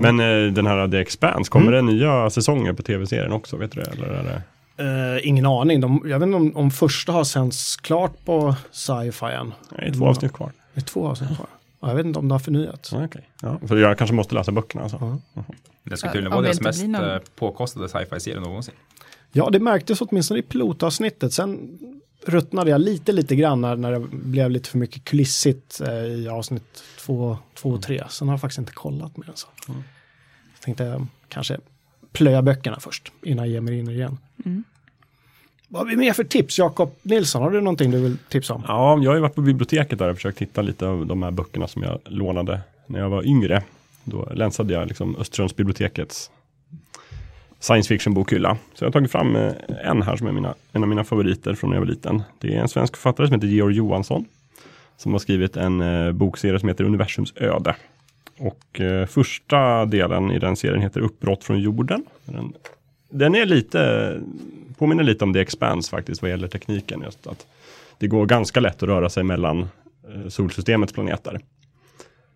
Men 0.00 0.20
eh, 0.20 0.52
den 0.52 0.66
här 0.66 0.88
The 0.88 0.98
Expanse, 0.98 1.50
kommer 1.50 1.72
det 1.72 1.82
nya 1.82 2.30
säsonger 2.30 2.72
på 2.72 2.82
tv-serien 2.82 3.32
också? 3.32 3.56
Vet 3.56 3.72
du 3.72 3.80
det? 3.80 3.90
Eller 3.90 4.06
är 4.08 4.22
det? 4.24 4.42
Eh, 5.16 5.28
ingen 5.28 5.46
aning. 5.46 5.80
De, 5.80 6.02
jag 6.06 6.18
vet 6.18 6.26
inte 6.26 6.36
om, 6.36 6.56
om 6.56 6.70
första 6.70 7.12
har 7.12 7.24
sänts 7.24 7.76
klart 7.76 8.24
på 8.24 8.54
sci-fi 8.70 9.26
än. 9.26 9.52
Nej, 9.78 9.92
två 9.92 10.06
avsnitt 10.06 10.32
kvar. 10.32 10.52
Det 10.74 10.80
är 10.80 10.84
två 10.84 11.06
avsnitt 11.08 11.36
kvar. 11.36 11.46
Ja, 11.80 11.88
jag 11.88 11.94
vet 11.94 12.06
inte 12.06 12.18
om 12.18 12.28
det 12.28 12.34
har 12.34 12.38
förnyats. 12.38 12.92
Ja, 12.92 13.04
okej. 13.04 13.28
Ja, 13.42 13.58
för 13.68 13.76
jag 13.76 13.98
kanske 13.98 14.14
måste 14.14 14.34
läsa 14.34 14.52
böckerna 14.52 14.82
alltså. 14.82 15.18
Det 15.84 15.96
skulle 15.96 16.12
tydligen 16.12 16.30
vara 16.32 16.42
det 16.42 16.48
deras 16.48 16.60
mest 16.60 16.84
någon- 16.86 17.10
eh, 17.10 17.18
påkostade 17.36 17.88
sci-fi-serie 17.88 18.40
någonsin. 18.40 18.74
Ja, 19.32 19.48
det 19.50 19.58
märktes 19.60 20.00
åtminstone 20.00 20.40
i 20.40 20.42
pilotavsnittet. 20.42 21.32
Sen 21.32 21.78
ruttnade 22.26 22.70
jag 22.70 22.80
lite, 22.80 23.12
lite 23.12 23.36
grann 23.36 23.60
när, 23.60 23.76
när 23.76 23.92
det 23.92 24.00
blev 24.10 24.50
lite 24.50 24.68
för 24.68 24.78
mycket 24.78 25.04
kulissigt 25.04 25.80
eh, 25.80 25.92
i 25.94 26.28
avsnitt 26.28 26.82
två, 26.98 27.38
två 27.54 27.70
och 27.70 27.82
tre. 27.82 28.04
Sen 28.08 28.28
har 28.28 28.32
jag 28.32 28.40
faktiskt 28.40 28.58
inte 28.58 28.72
kollat 28.72 29.16
mer 29.16 29.30
än 29.30 29.36
så. 29.36 29.48
Jag 29.66 30.60
tänkte 30.60 30.86
eh, 30.86 31.02
kanske 31.28 31.58
plöja 32.12 32.42
böckerna 32.42 32.80
först 32.80 33.12
innan 33.22 33.44
jag 33.44 33.52
ger 33.52 33.60
mig 33.60 33.78
in 33.78 33.88
igen. 33.88 34.18
Vad 35.68 35.82
har 35.82 35.86
vi 35.86 35.96
mer 35.96 36.12
för 36.12 36.24
tips? 36.24 36.58
Jakob 36.58 36.94
Nilsson, 37.02 37.42
har 37.42 37.50
du 37.50 37.60
någonting 37.60 37.90
du 37.90 38.00
vill 38.02 38.16
tipsa 38.28 38.54
om? 38.54 38.64
Ja, 38.68 38.98
jag 39.02 39.10
har 39.10 39.14
ju 39.14 39.20
varit 39.20 39.34
på 39.34 39.40
biblioteket 39.40 39.98
där 39.98 40.08
och 40.08 40.16
försökt 40.16 40.38
hitta 40.38 40.62
lite 40.62 40.86
av 40.86 41.06
de 41.06 41.22
här 41.22 41.30
böckerna 41.30 41.68
som 41.68 41.82
jag 41.82 42.00
lånade 42.04 42.60
när 42.86 42.98
jag 42.98 43.10
var 43.10 43.26
yngre. 43.26 43.62
Då 44.04 44.28
länsade 44.34 44.72
jag 44.72 44.88
liksom 44.88 45.16
Östersundsbibliotekets 45.16 46.30
science 47.60 47.88
fiction-bokhylla. 47.88 48.56
Så 48.74 48.84
jag 48.84 48.86
har 48.86 48.92
tagit 48.92 49.12
fram 49.12 49.36
eh, 49.36 49.52
en 49.84 50.02
här 50.02 50.16
som 50.16 50.26
är 50.26 50.32
mina, 50.32 50.54
en 50.72 50.82
av 50.82 50.88
mina 50.88 51.04
favoriter 51.04 51.54
från 51.54 51.70
när 51.70 51.76
jag 51.76 51.80
var 51.80 51.88
liten. 51.88 52.22
Det 52.38 52.54
är 52.54 52.60
en 52.60 52.68
svensk 52.68 52.96
författare 52.96 53.26
som 53.26 53.34
heter 53.34 53.46
Georg 53.46 53.76
Johansson. 53.76 54.24
Som 54.96 55.12
har 55.12 55.18
skrivit 55.18 55.56
en 55.56 55.80
eh, 55.80 56.12
bokserie 56.12 56.60
som 56.60 56.68
heter 56.68 56.84
Universums 56.84 57.32
öde. 57.36 57.76
Och 58.38 58.80
eh, 58.80 59.06
första 59.06 59.84
delen 59.84 60.30
i 60.30 60.38
den 60.38 60.56
serien 60.56 60.82
heter 60.82 61.00
Uppbrott 61.00 61.44
från 61.44 61.60
jorden. 61.60 62.04
Den, 62.24 62.52
den 63.10 63.34
är 63.34 63.46
lite, 63.46 64.14
påminner 64.78 65.04
lite 65.04 65.24
om 65.24 65.32
The 65.32 65.40
Expanse 65.40 65.90
faktiskt 65.90 66.22
vad 66.22 66.30
gäller 66.30 66.48
tekniken. 66.48 67.02
Just 67.04 67.26
att 67.26 67.46
det 67.98 68.06
går 68.06 68.26
ganska 68.26 68.60
lätt 68.60 68.82
att 68.82 68.88
röra 68.88 69.08
sig 69.08 69.24
mellan 69.24 69.68
solsystemets 70.28 70.92
planeter. 70.92 71.40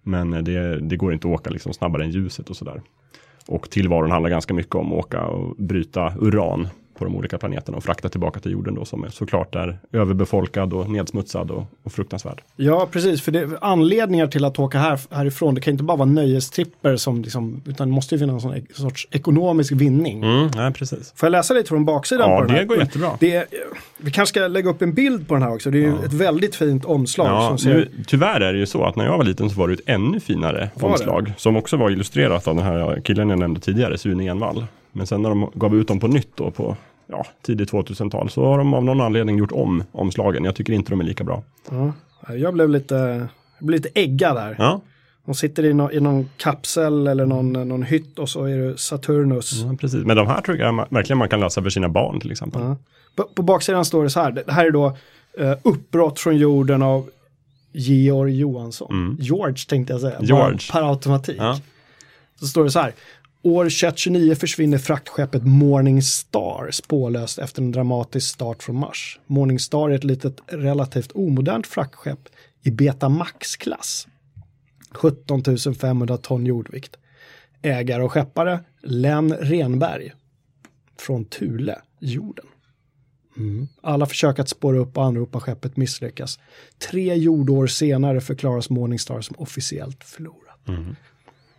Men 0.03 0.31
det, 0.31 0.81
det 0.81 0.97
går 0.97 1.13
inte 1.13 1.29
att 1.29 1.35
åka 1.35 1.51
liksom 1.51 1.73
snabbare 1.73 2.05
än 2.05 2.11
ljuset 2.11 2.51
och 2.51 2.57
sådär. 2.57 2.83
Och 3.49 3.71
tillvaron 3.71 4.11
handlar 4.11 4.31
ganska 4.31 4.55
mycket 4.55 4.75
om 4.75 4.93
att 4.93 4.99
åka 4.99 5.25
och 5.25 5.57
bryta 5.57 6.15
uran 6.21 6.69
på 7.03 7.09
de 7.09 7.17
olika 7.17 7.39
planeterna 7.39 7.77
och 7.77 7.85
frakta 7.85 8.09
tillbaka 8.09 8.41
till 8.41 8.53
jorden 8.53 8.75
då 8.75 8.85
som 8.85 9.05
är 9.05 9.09
såklart 9.09 9.55
är 9.55 9.79
överbefolkad 9.93 10.73
och 10.73 10.91
nedsmutsad 10.91 11.51
och, 11.51 11.65
och 11.83 11.93
fruktansvärd. 11.93 12.43
Ja, 12.57 12.89
precis. 12.91 13.23
För 13.23 13.33
det, 13.33 13.49
anledningar 13.61 14.27
till 14.27 14.45
att 14.45 14.59
åka 14.59 14.79
här, 14.79 15.01
härifrån, 15.11 15.55
det 15.55 15.61
kan 15.61 15.73
inte 15.73 15.85
bara 15.85 15.97
vara 15.97 16.09
nöjestripper 16.09 16.97
som 16.97 17.23
liksom, 17.23 17.63
utan 17.67 17.89
det 17.89 17.95
måste 17.95 18.15
ju 18.15 18.19
finnas 18.19 18.45
någon 18.45 18.61
sorts 18.75 19.09
ekonomisk 19.11 19.73
vinning. 19.73 20.23
Mm, 20.23 20.51
nej, 20.55 20.73
precis. 20.73 21.13
Får 21.17 21.27
jag 21.27 21.31
läsa 21.31 21.55
lite 21.55 21.69
från 21.69 21.85
baksidan 21.85 22.31
Ja, 22.31 22.41
på 22.41 22.45
den 22.45 22.57
det 22.57 22.65
går 22.65 22.79
jättebra. 22.79 23.11
Det 23.21 23.35
är, 23.35 23.45
vi 23.99 24.11
kanske 24.11 24.31
ska 24.41 24.49
lägga 24.49 24.71
upp 24.71 24.83
en 24.83 24.95
bild 24.95 25.29
på 25.29 25.35
den 25.35 25.43
här 25.43 25.55
också. 25.55 25.71
Det 25.71 25.79
är 25.79 25.83
ju 25.83 25.95
ett 26.05 26.13
väldigt 26.13 26.55
fint 26.55 26.85
omslag. 26.85 27.27
Ja, 27.27 27.49
som 27.49 27.59
ser, 27.59 27.75
nu, 27.75 27.89
tyvärr 28.07 28.41
är 28.41 28.53
det 28.53 28.59
ju 28.59 28.67
så 28.67 28.85
att 28.85 28.97
när 28.97 29.05
jag 29.05 29.19
var 29.19 29.25
liten 29.25 29.51
så 29.51 29.61
var 29.61 29.69
det 29.69 29.75
ett 29.75 29.81
ännu 29.87 30.21
finare 30.21 30.71
Var 30.75 30.89
det? 30.89 30.93
omslag. 30.93 31.33
Som 31.37 31.57
också 31.57 31.77
var 31.77 31.91
illustrerat 31.91 32.49
av 32.49 32.55
den 32.57 32.65
här 32.65 33.01
killen 33.05 33.31
jag 33.31 33.39
nämnde 33.39 33.61
tidigare, 33.61 33.99
Sune 33.99 34.29
Envall. 34.29 34.67
Men 34.93 35.07
sen 35.07 35.23
när 35.23 35.29
de 35.29 35.51
gav 35.55 35.77
ut 35.77 35.89
dem 35.89 36.01
på 36.01 36.09
nytt 36.09 36.31
då 36.35 36.51
på 36.51 36.77
ja, 37.07 37.27
tidigt 37.43 37.73
2000-tal 37.73 38.31
så 38.31 38.45
har 38.45 38.59
de 38.59 38.75
av 38.75 38.85
någon 38.85 39.01
anledning 39.01 39.39
gjort 39.39 39.53
om 39.53 39.85
omslagen. 39.93 40.45
Jag 40.45 40.55
tycker 40.55 40.73
inte 40.73 40.91
de 40.91 41.01
är 41.01 41.05
lika 41.05 41.25
bra. 41.25 41.43
ja, 41.71 42.35
jag 42.35 42.55
blev 42.55 42.69
lite, 42.69 42.95
jag 43.59 43.67
blev 43.67 43.81
lite 43.83 44.01
äggad 44.01 44.37
där. 44.37 44.57
Ja, 44.59 44.81
De 45.25 45.35
sitter 45.35 45.65
i, 45.65 45.75
nå- 45.75 45.91
i 45.93 46.01
någon 46.01 46.29
kapsel 46.37 47.07
eller 47.07 47.27
någon, 47.27 47.53
någon 47.53 47.83
hytt 47.83 48.19
och 48.19 48.29
så 48.29 48.45
är 48.45 48.57
det 48.59 48.79
Saturnus. 48.79 49.53
ja 49.63 49.77
precis. 49.81 50.05
Men 50.05 50.17
de 50.17 50.27
här 50.27 50.41
tror 50.41 50.59
jag 50.59 50.87
verkligen 50.91 51.19
man 51.19 51.29
kan 51.29 51.41
läsa 51.41 51.63
för 51.63 51.71
sina 51.71 51.89
barn 51.89 52.21
till 52.21 52.31
exempel. 52.33 52.63
Ja. 52.63 52.77
På, 53.17 53.25
på 53.35 53.43
baksidan 53.43 53.85
står 53.85 54.03
det 54.05 54.11
så 54.11 54.21
här, 54.21 54.33
det 54.33 54.53
här 54.53 54.67
är 54.67 54.71
då 54.71 54.97
eh, 55.39 55.53
uppbrott 55.63 56.21
från 56.21 56.37
jorden 56.37 56.83
av 56.83 57.11
Georg 57.73 58.37
Johansson. 58.39 59.17
George 59.21 59.57
tänkte 59.69 59.93
jag 59.93 60.01
säga, 60.01 60.17
George. 60.21 60.59
per 60.73 60.91
automatik. 60.91 61.37
Ja. 61.39 61.59
Så 62.41 62.47
står 62.47 62.65
det 62.65 62.71
så 62.71 62.79
här, 62.81 62.93
år 63.43 63.65
2129 63.65 64.35
försvinner 64.35 64.79
fraktskeppet 64.79 65.47
Morningstar 65.47 66.71
spårlöst 66.71 67.39
efter 67.39 67.63
en 67.63 67.73
dramatisk 67.73 68.35
start 68.35 68.63
från 68.63 68.77
Mars. 68.77 69.21
Morningstar 69.27 69.91
är 69.91 69.95
ett 69.95 70.05
litet 70.05 70.41
relativt 70.47 71.13
omodernt 71.13 71.67
fraktskepp 71.67 72.29
i 72.63 72.71
Betamax-klass. 72.71 74.09
17 74.91 75.43
500 75.81 76.17
ton 76.17 76.47
jordvikt. 76.47 76.97
Ägare 77.63 78.03
och 78.03 78.13
skeppare 78.13 78.61
Len 78.83 79.35
Renberg 79.35 80.13
från 80.99 81.25
Thule, 81.25 81.79
jorden. 81.99 82.47
Mm. 83.37 83.69
Alla 83.81 84.07
försök 84.07 84.39
att 84.39 84.49
spåra 84.49 84.79
upp 84.79 84.97
och 84.97 85.05
anropa 85.05 85.41
skeppet 85.41 85.77
misslyckas. 85.77 86.39
Tre 86.91 87.15
jordår 87.15 87.67
senare 87.67 88.21
förklaras 88.21 88.71
Morningstar 88.71 89.21
som 89.21 89.37
officiellt 89.39 90.05
förlorat. 90.05 90.69
Mm. 90.69 90.97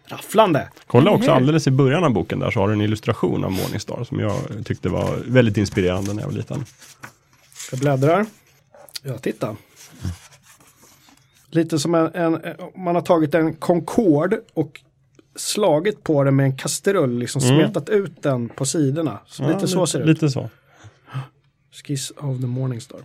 Rafflande! 0.05 0.69
Kolla 0.87 1.11
också 1.11 1.29
hur? 1.29 1.35
alldeles 1.35 1.67
i 1.67 1.71
början 1.71 2.03
av 2.03 2.11
boken 2.11 2.39
där 2.39 2.51
så 2.51 2.59
har 2.59 2.67
du 2.67 2.73
en 2.73 2.81
illustration 2.81 3.43
av 3.43 3.51
Morningstar 3.51 4.03
som 4.03 4.19
jag 4.19 4.35
tyckte 4.65 4.89
var 4.89 5.15
väldigt 5.25 5.57
inspirerande 5.57 6.13
när 6.13 6.21
jag 6.21 6.27
var 6.27 6.35
liten. 6.35 6.65
Jag 7.71 7.79
bläddrar. 7.79 8.25
Ja, 9.01 9.17
titta. 9.17 9.55
Lite 11.49 11.79
som 11.79 11.95
en, 11.95 12.13
en, 12.13 12.41
man 12.75 12.95
har 12.95 13.01
tagit 13.01 13.35
en 13.35 13.53
Concorde 13.53 14.41
och 14.53 14.81
slagit 15.35 16.03
på 16.03 16.23
den 16.23 16.35
med 16.35 16.45
en 16.45 16.57
kastrull, 16.57 17.17
liksom 17.17 17.41
smetat 17.41 17.89
ut 17.89 18.23
den 18.23 18.49
på 18.49 18.65
sidorna. 18.65 19.19
Så 19.25 19.47
lite 19.47 19.67
så 19.67 19.87
ser 19.87 19.99
det 19.99 20.03
ut. 20.03 20.09
Lite 20.09 20.29
så. 20.29 20.49
Skiss 21.71 22.11
of 22.11 22.41
the 22.41 22.47
Morningstar. 22.47 22.99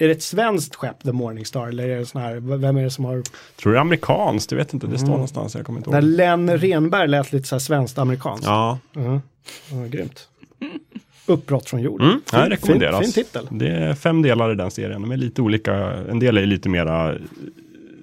Är 0.00 0.06
det 0.06 0.12
ett 0.12 0.22
svenskt 0.22 0.74
skepp, 0.76 1.02
The 1.02 1.12
Morningstar, 1.12 1.68
eller 1.68 1.88
är 1.88 1.98
det 1.98 2.06
sån 2.06 2.20
här, 2.20 2.56
vem 2.56 2.76
är 2.76 2.82
det 2.82 2.90
som 2.90 3.04
har... 3.04 3.22
Tror 3.62 3.72
det 3.72 3.78
är 3.78 3.80
amerikanskt, 3.80 4.50
jag 4.52 4.58
vet 4.58 4.74
inte, 4.74 4.86
det 4.86 4.98
står 4.98 5.08
någonstans, 5.08 5.54
jag 5.54 5.66
kommer 5.66 5.78
inte 5.78 5.90
När 5.90 6.02
ihåg. 6.02 6.10
Len 6.10 6.58
Renberg 6.58 7.08
lät 7.08 7.32
lite 7.32 7.48
så 7.48 7.54
här 7.54 7.60
svenskt-amerikanskt. 7.60 8.46
Ja, 8.46 8.78
Ja, 8.92 9.20
ja, 9.70 9.76
grymt. 9.86 10.28
Uppbrott 11.26 11.68
från 11.68 11.80
jorden. 11.82 12.08
mm, 12.08 12.20
Fin- 12.26 12.40
rekommenderas. 12.40 12.98
Fin, 13.00 13.12
fin 13.12 13.24
titel. 13.24 13.48
Det 13.50 13.68
är 13.68 13.94
fem 13.94 14.22
delar 14.22 14.52
i 14.52 14.54
den 14.54 14.70
serien, 14.70 15.02
de 15.02 15.10
är 15.10 15.16
lite 15.16 15.42
olika, 15.42 15.74
en 16.10 16.18
del 16.18 16.38
är 16.38 16.46
lite 16.46 16.68
mera 16.68 17.14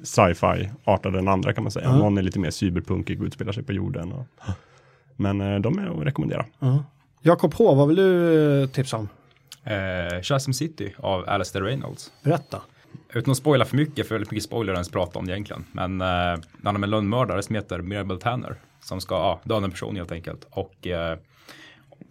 sci-fi 0.04 0.70
artade 0.84 1.20
än 1.20 1.28
andra 1.28 1.54
kan 1.54 1.64
man 1.64 1.72
säga. 1.72 1.86
Ja. 1.86 1.98
Någon 1.98 2.18
är 2.18 2.22
lite 2.22 2.40
mer 2.40 2.52
cyberpunkig 2.52 3.22
och 3.22 3.28
utspelar 3.28 3.52
sig 3.52 3.64
på 3.64 3.74
jorden. 3.74 4.12
Och, 4.12 4.26
men 5.16 5.42
eh, 5.42 5.60
de 5.60 5.80
är 5.80 6.00
att 6.00 6.06
rekommendera. 6.06 6.46
Jakob 7.22 7.54
H, 7.54 7.76
vad 7.76 7.88
vill 7.88 7.98
du 7.98 8.62
eh, 8.64 8.70
tipsa 8.70 8.98
om? 8.98 9.10
Eh, 9.68 10.22
Chasm 10.22 10.52
City 10.52 10.94
av 10.98 11.30
Alastair 11.30 11.64
Reynolds. 11.64 12.12
Berätta. 12.24 12.62
Utan 13.14 13.32
att 13.32 13.38
spoila 13.38 13.66
för 13.66 13.78
mycket, 13.78 14.08
för 14.08 14.16
väldigt 14.16 14.32
mycket 14.32 14.44
spoiler 14.44 14.74
ens 14.74 14.90
prata 14.90 15.20
om 15.20 15.30
egentligen. 15.30 15.66
Men 15.72 16.02
eh, 16.02 16.08
det 16.08 16.64
handlar 16.64 16.76
om 16.76 16.84
en 16.84 16.90
lönnmördare 16.90 17.44
som 17.44 17.56
heter 17.56 17.82
Mirabel 17.82 18.20
Tanner. 18.20 18.56
Som 18.82 19.02
ska 19.02 19.16
ja, 19.16 19.40
döda 19.44 19.66
en 19.66 19.72
person 19.72 19.96
helt 19.96 20.12
enkelt. 20.12 20.48
Och 20.50 20.88
eh, 20.88 21.18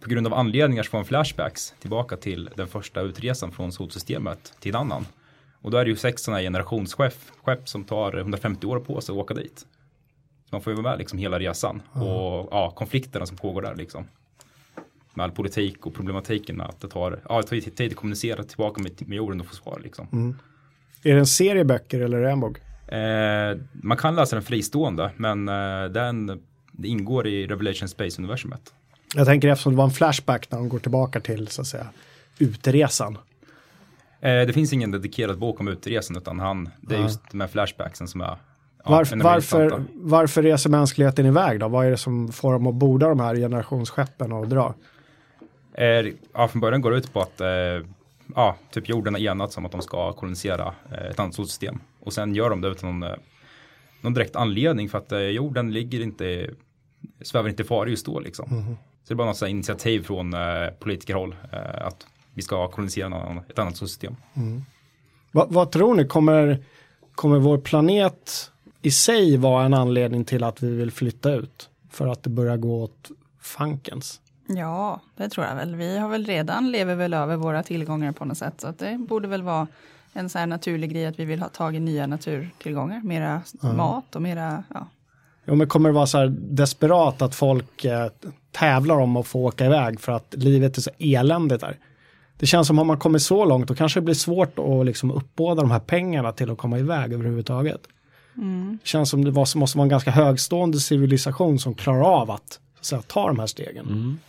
på 0.01 0.09
grund 0.09 0.27
av 0.27 0.33
anledningar 0.33 0.83
så 0.83 0.89
får 0.89 0.97
han 0.97 1.05
flashbacks 1.05 1.73
tillbaka 1.79 2.17
till 2.17 2.49
den 2.55 2.67
första 2.67 3.01
utresan 3.01 3.51
från 3.51 3.71
solsystemet 3.71 4.53
till 4.59 4.75
en 4.75 4.81
annan. 4.81 5.05
Och 5.61 5.71
då 5.71 5.77
är 5.77 5.85
det 5.85 5.89
ju 5.89 5.97
sex 5.97 6.21
sådana 6.21 6.37
här 6.37 6.43
generationsskepp 6.43 7.17
skepp 7.43 7.69
som 7.69 7.83
tar 7.83 8.17
150 8.17 8.67
år 8.67 8.79
på 8.79 9.01
sig 9.01 9.13
att 9.13 9.19
åka 9.19 9.33
dit. 9.33 9.59
Så 9.59 10.55
man 10.55 10.61
får 10.61 10.73
ju 10.73 10.81
vara 10.81 10.91
med 10.91 10.99
liksom 10.99 11.19
hela 11.19 11.39
resan. 11.39 11.81
Och 11.91 12.47
ja, 12.51 12.73
konflikterna 12.75 13.25
som 13.25 13.37
pågår 13.37 13.61
där 13.61 13.75
liksom. 13.75 14.07
Med 15.17 15.23
all 15.23 15.31
politik 15.31 15.85
och 15.85 15.93
problematiken 15.93 16.61
att 16.61 16.81
det 16.81 16.87
tar, 16.87 17.19
ja, 17.29 17.41
det 17.41 17.47
tar 17.47 17.69
tid 17.69 17.91
att 17.91 17.95
kommunicera 17.95 18.43
tillbaka 18.43 18.81
med, 18.81 19.07
med 19.07 19.15
jorden 19.15 19.39
och 19.39 19.47
få 19.47 19.55
svar 19.55 19.79
liksom. 19.83 20.35
Är 21.03 21.13
det 21.13 21.19
en 21.19 21.25
serie 21.25 21.65
böcker 21.65 22.01
eller 22.01 22.17
är 22.17 22.21
det 22.21 22.31
en 22.31 22.39
bok? 22.39 22.57
Eh, 22.87 23.57
man 23.71 23.97
kan 23.97 24.15
läsa 24.15 24.35
den 24.35 24.43
fristående, 24.43 25.11
men 25.15 25.47
eh, 25.49 25.85
den 25.91 26.41
ingår 26.83 27.27
i 27.27 27.47
Revelation 27.47 27.87
Space-universumet. 27.87 28.73
Jag 29.15 29.25
tänker 29.25 29.47
eftersom 29.47 29.73
det 29.73 29.77
var 29.77 29.83
en 29.83 29.91
flashback 29.91 30.51
när 30.51 30.57
de 30.57 30.69
går 30.69 30.79
tillbaka 30.79 31.19
till 31.19 31.47
så 31.47 31.61
att 31.61 31.67
säga 31.67 31.87
utresan. 32.37 33.17
Eh, 34.21 34.29
det 34.29 34.53
finns 34.53 34.73
ingen 34.73 34.91
dedikerad 34.91 35.39
bok 35.39 35.59
om 35.59 35.67
utresan, 35.67 36.17
utan 36.17 36.39
han, 36.39 36.69
det 36.81 36.95
är 36.95 36.99
just 36.99 37.19
de 37.31 37.39
här 37.39 37.47
flashbacksen 37.47 38.07
som 38.07 38.21
är 38.21 38.25
ja, 38.25 38.37
Varför, 39.15 39.83
varför 39.93 40.43
reser 40.43 40.69
mänskligheten 40.69 41.25
iväg 41.25 41.59
då? 41.59 41.67
Vad 41.67 41.85
är 41.85 41.91
det 41.91 41.97
som 41.97 42.31
får 42.31 42.53
dem 42.53 42.67
att 42.67 42.75
borda 42.75 43.09
de 43.09 43.19
här 43.19 43.35
generationsskeppen 43.35 44.31
och 44.31 44.47
dra? 44.47 44.73
Eh, 45.77 46.13
ja, 46.33 46.47
från 46.47 46.61
början 46.61 46.81
går 46.81 46.91
det 46.91 46.97
ut 46.97 47.13
på 47.13 47.21
att 47.21 47.41
eh, 47.41 47.47
ja, 48.35 48.55
typ 48.71 48.89
jorden 48.89 49.13
har 49.13 49.21
enats 49.21 49.57
om 49.57 49.65
att 49.65 49.71
de 49.71 49.81
ska 49.81 50.13
kolonisera 50.13 50.73
eh, 50.91 51.05
ett 51.05 51.19
annat 51.19 51.35
solsystem. 51.35 51.79
Och 51.99 52.13
sen 52.13 52.35
gör 52.35 52.49
de 52.49 52.61
det 52.61 52.67
utan 52.67 52.99
någon, 52.99 53.11
eh, 53.11 53.17
någon 54.01 54.13
direkt 54.13 54.35
anledning 54.35 54.89
för 54.89 54.97
att 54.97 55.11
eh, 55.11 55.19
jorden 55.19 55.71
ligger 55.71 56.01
inte, 56.01 56.49
svävar 57.21 57.49
inte 57.49 57.63
i 57.63 57.65
fara 57.65 57.89
just 57.89 58.05
då 58.05 58.19
liksom. 58.19 58.77
Så 59.03 59.13
det 59.13 59.13
är 59.13 59.15
bara 59.15 59.27
något 59.27 59.41
initiativ 59.41 60.03
från 60.03 60.35
politikerhåll 60.79 61.35
att 61.73 62.07
vi 62.33 62.41
ska 62.41 62.67
kolonisera 62.67 63.43
ett 63.49 63.59
annat 63.59 63.77
solsystem. 63.77 64.15
Va, 65.31 65.47
vad 65.49 65.71
tror 65.71 65.95
ni, 65.95 66.07
kommer, 66.07 66.63
kommer 67.15 67.39
vår 67.39 67.57
planet 67.57 68.51
i 68.81 68.91
sig 68.91 69.37
vara 69.37 69.65
en 69.65 69.73
anledning 69.73 70.25
till 70.25 70.43
att 70.43 70.63
vi 70.63 70.75
vill 70.75 70.91
flytta 70.91 71.33
ut? 71.33 71.69
För 71.89 72.07
att 72.07 72.23
det 72.23 72.29
börjar 72.29 72.57
gå 72.57 72.83
åt 72.83 73.09
fankens? 73.41 74.21
Ja, 74.47 75.01
det 75.15 75.29
tror 75.29 75.45
jag 75.45 75.55
väl. 75.55 75.75
Vi 75.75 75.97
har 75.97 76.09
väl 76.09 76.25
redan, 76.25 76.71
lever 76.71 76.95
väl 76.95 77.13
över 77.13 77.35
våra 77.35 77.63
tillgångar 77.63 78.11
på 78.11 78.25
något 78.25 78.37
sätt. 78.37 78.61
Så 78.61 78.67
att 78.67 78.79
det 78.79 78.97
borde 78.97 79.27
väl 79.27 79.41
vara 79.41 79.67
en 80.13 80.29
så 80.29 80.39
här 80.39 80.47
naturlig 80.47 80.91
grej 80.91 81.05
att 81.05 81.19
vi 81.19 81.25
vill 81.25 81.41
ha 81.41 81.49
tag 81.49 81.75
i 81.75 81.79
nya 81.79 82.07
naturtillgångar. 82.07 83.01
Mera 83.03 83.41
mat 83.61 84.15
och 84.15 84.21
mera, 84.21 84.63
ja. 84.73 84.87
Jo, 85.45 85.55
men 85.55 85.67
kommer 85.67 85.89
det 85.89 85.95
vara 85.95 86.07
så 86.07 86.17
här 86.17 86.35
desperat 86.39 87.21
att 87.21 87.35
folk 87.35 87.85
eh, 87.85 88.07
tävlar 88.51 88.95
om 88.95 89.17
att 89.17 89.27
få 89.27 89.45
åka 89.45 89.65
iväg 89.65 89.99
för 89.99 90.11
att 90.11 90.33
livet 90.37 90.77
är 90.77 90.81
så 90.81 90.91
eländigt 90.97 91.61
där? 91.61 91.77
Det 92.37 92.45
känns 92.45 92.67
som 92.67 92.79
om 92.79 92.87
man 92.87 92.99
kommer 92.99 93.19
så 93.19 93.45
långt, 93.45 93.67
då 93.67 93.75
kanske 93.75 93.99
det 93.99 94.03
blir 94.03 94.15
svårt 94.15 94.59
att 94.59 94.85
liksom 94.85 95.11
uppbåda 95.11 95.61
de 95.61 95.71
här 95.71 95.79
pengarna 95.79 96.31
till 96.31 96.51
att 96.51 96.57
komma 96.57 96.79
iväg 96.79 97.13
överhuvudtaget. 97.13 97.81
Det 98.81 98.87
känns 98.87 99.09
som 99.09 99.25
det 99.25 99.31
var, 99.31 99.57
måste 99.57 99.77
vara 99.77 99.83
en 99.85 99.89
ganska 99.89 100.11
högstående 100.11 100.79
civilisation 100.79 101.59
som 101.59 101.75
klarar 101.75 102.21
av 102.21 102.31
att, 102.31 102.49
så 102.49 102.79
att 102.79 102.85
säga, 102.85 103.01
ta 103.01 103.27
de 103.27 103.39
här 103.39 103.47
stegen. 103.47 104.19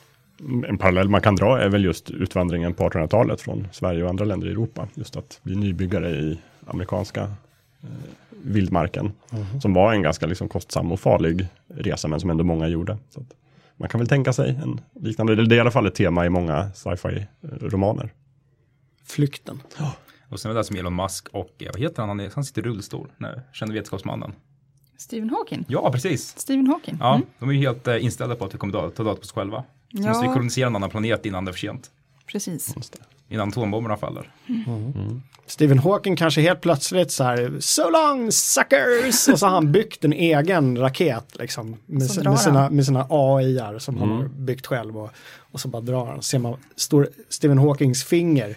En 0.68 0.78
parallell 0.78 1.08
man 1.08 1.20
kan 1.20 1.36
dra 1.36 1.60
är 1.60 1.68
väl 1.68 1.84
just 1.84 2.10
utvandringen 2.10 2.74
på 2.74 2.88
1800-talet 2.88 3.40
från 3.40 3.68
Sverige 3.72 4.02
och 4.04 4.08
andra 4.10 4.24
länder 4.24 4.46
i 4.48 4.50
Europa. 4.50 4.88
Just 4.94 5.16
att 5.16 5.40
bli 5.42 5.54
nybyggare 5.56 6.10
i 6.10 6.40
amerikanska 6.66 7.22
eh, 7.82 7.88
vildmarken. 8.30 9.12
Som 9.62 9.74
var 9.74 9.92
en 9.92 10.02
ganska 10.02 10.26
liksom, 10.26 10.48
kostsam 10.48 10.92
och 10.92 11.00
farlig 11.00 11.46
resa 11.68 12.08
men 12.08 12.20
som 12.20 12.30
ändå 12.30 12.44
många 12.44 12.68
gjorde. 12.68 12.98
Så 13.10 13.20
att 13.20 13.26
man 13.76 13.88
kan 13.88 13.98
väl 14.00 14.08
tänka 14.08 14.32
sig 14.32 14.58
en 14.62 14.80
liknande, 14.94 15.32
eller 15.32 15.46
det 15.46 15.54
är 15.54 15.56
i 15.56 15.60
alla 15.60 15.70
fall 15.70 15.86
ett 15.86 15.94
tema 15.94 16.26
i 16.26 16.28
många 16.30 16.70
sci-fi 16.74 17.26
eh, 17.42 17.48
romaner. 17.48 18.10
Flykten. 19.06 19.60
Och 20.28 20.40
sen 20.40 20.50
är 20.50 20.54
det 20.54 20.58
där 20.58 20.64
som 20.64 20.76
Elon 20.76 20.96
Musk 20.96 21.28
och, 21.28 21.54
eh, 21.58 21.66
vad 21.72 21.80
heter 21.80 22.02
han, 22.02 22.08
han, 22.08 22.20
är, 22.20 22.30
han 22.34 22.44
sitter 22.44 22.62
i 22.62 22.64
rullstol, 22.64 23.08
nej, 23.16 23.40
känner 23.52 23.72
vetenskapsmannen. 23.72 24.32
Stephen 24.98 25.30
Hawking. 25.30 25.64
Ja, 25.68 25.92
precis. 25.92 26.34
Stephen 26.38 26.66
Hawking. 26.66 26.96
Ja, 27.00 27.14
Mm. 27.14 27.26
de 27.38 27.48
är 27.48 27.52
ju 27.52 27.58
helt 27.58 27.88
eh, 27.88 28.04
inställda 28.04 28.34
på 28.36 28.44
att 28.44 28.54
vi 28.54 28.58
kommer 28.58 28.72
ta 28.72 28.90
ta 28.90 29.04
död 29.04 29.16
på 29.16 29.20
oss 29.22 29.32
själva. 29.32 29.64
Så 29.92 30.02
Ja. 30.02 30.08
måste 30.08 30.26
vi 30.26 30.32
kolonisera 30.32 30.66
en 30.66 30.76
annan 30.76 30.90
planet 30.90 31.26
innan 31.26 31.44
det 31.44 31.50
är 31.50 31.52
för 31.52 31.58
sent. 31.60 31.90
Precis. 32.26 32.74
Innan 33.28 33.48
atombomberna 33.48 33.96
faller. 33.96 34.30
Stephen 35.46 35.78
Hawking 35.78 36.16
kanske 36.16 36.40
helt 36.40 36.60
plötsligt 36.60 37.10
så 37.12 37.24
här, 37.24 37.56
so 37.60 37.90
long 37.90 38.32
suckers! 38.32 39.28
Och 39.28 39.38
så 39.38 39.46
har 39.46 39.50
han 39.54 39.72
byggt 39.72 40.04
en 40.04 40.12
egen 40.12 40.78
raket 40.78 41.36
liksom. 41.38 41.70
Med, 41.70 41.78
med, 42.24 42.38
sina, 42.40 42.70
med 42.70 42.86
sina 42.86 43.06
AI-ar 43.10 43.78
som 43.78 43.98
han 43.98 44.08
har 44.10 44.24
byggt 44.28 44.66
själv. 44.66 44.98
Och, 44.98 45.10
och 45.52 45.60
så 45.60 45.68
bara 45.68 45.82
drar 45.82 46.06
han. 46.06 46.22
Ser 46.22 46.38
man, 46.38 46.56
står 46.76 47.08
Stephen 47.28 47.58
Hawkings 47.58 48.04
finger. 48.04 48.56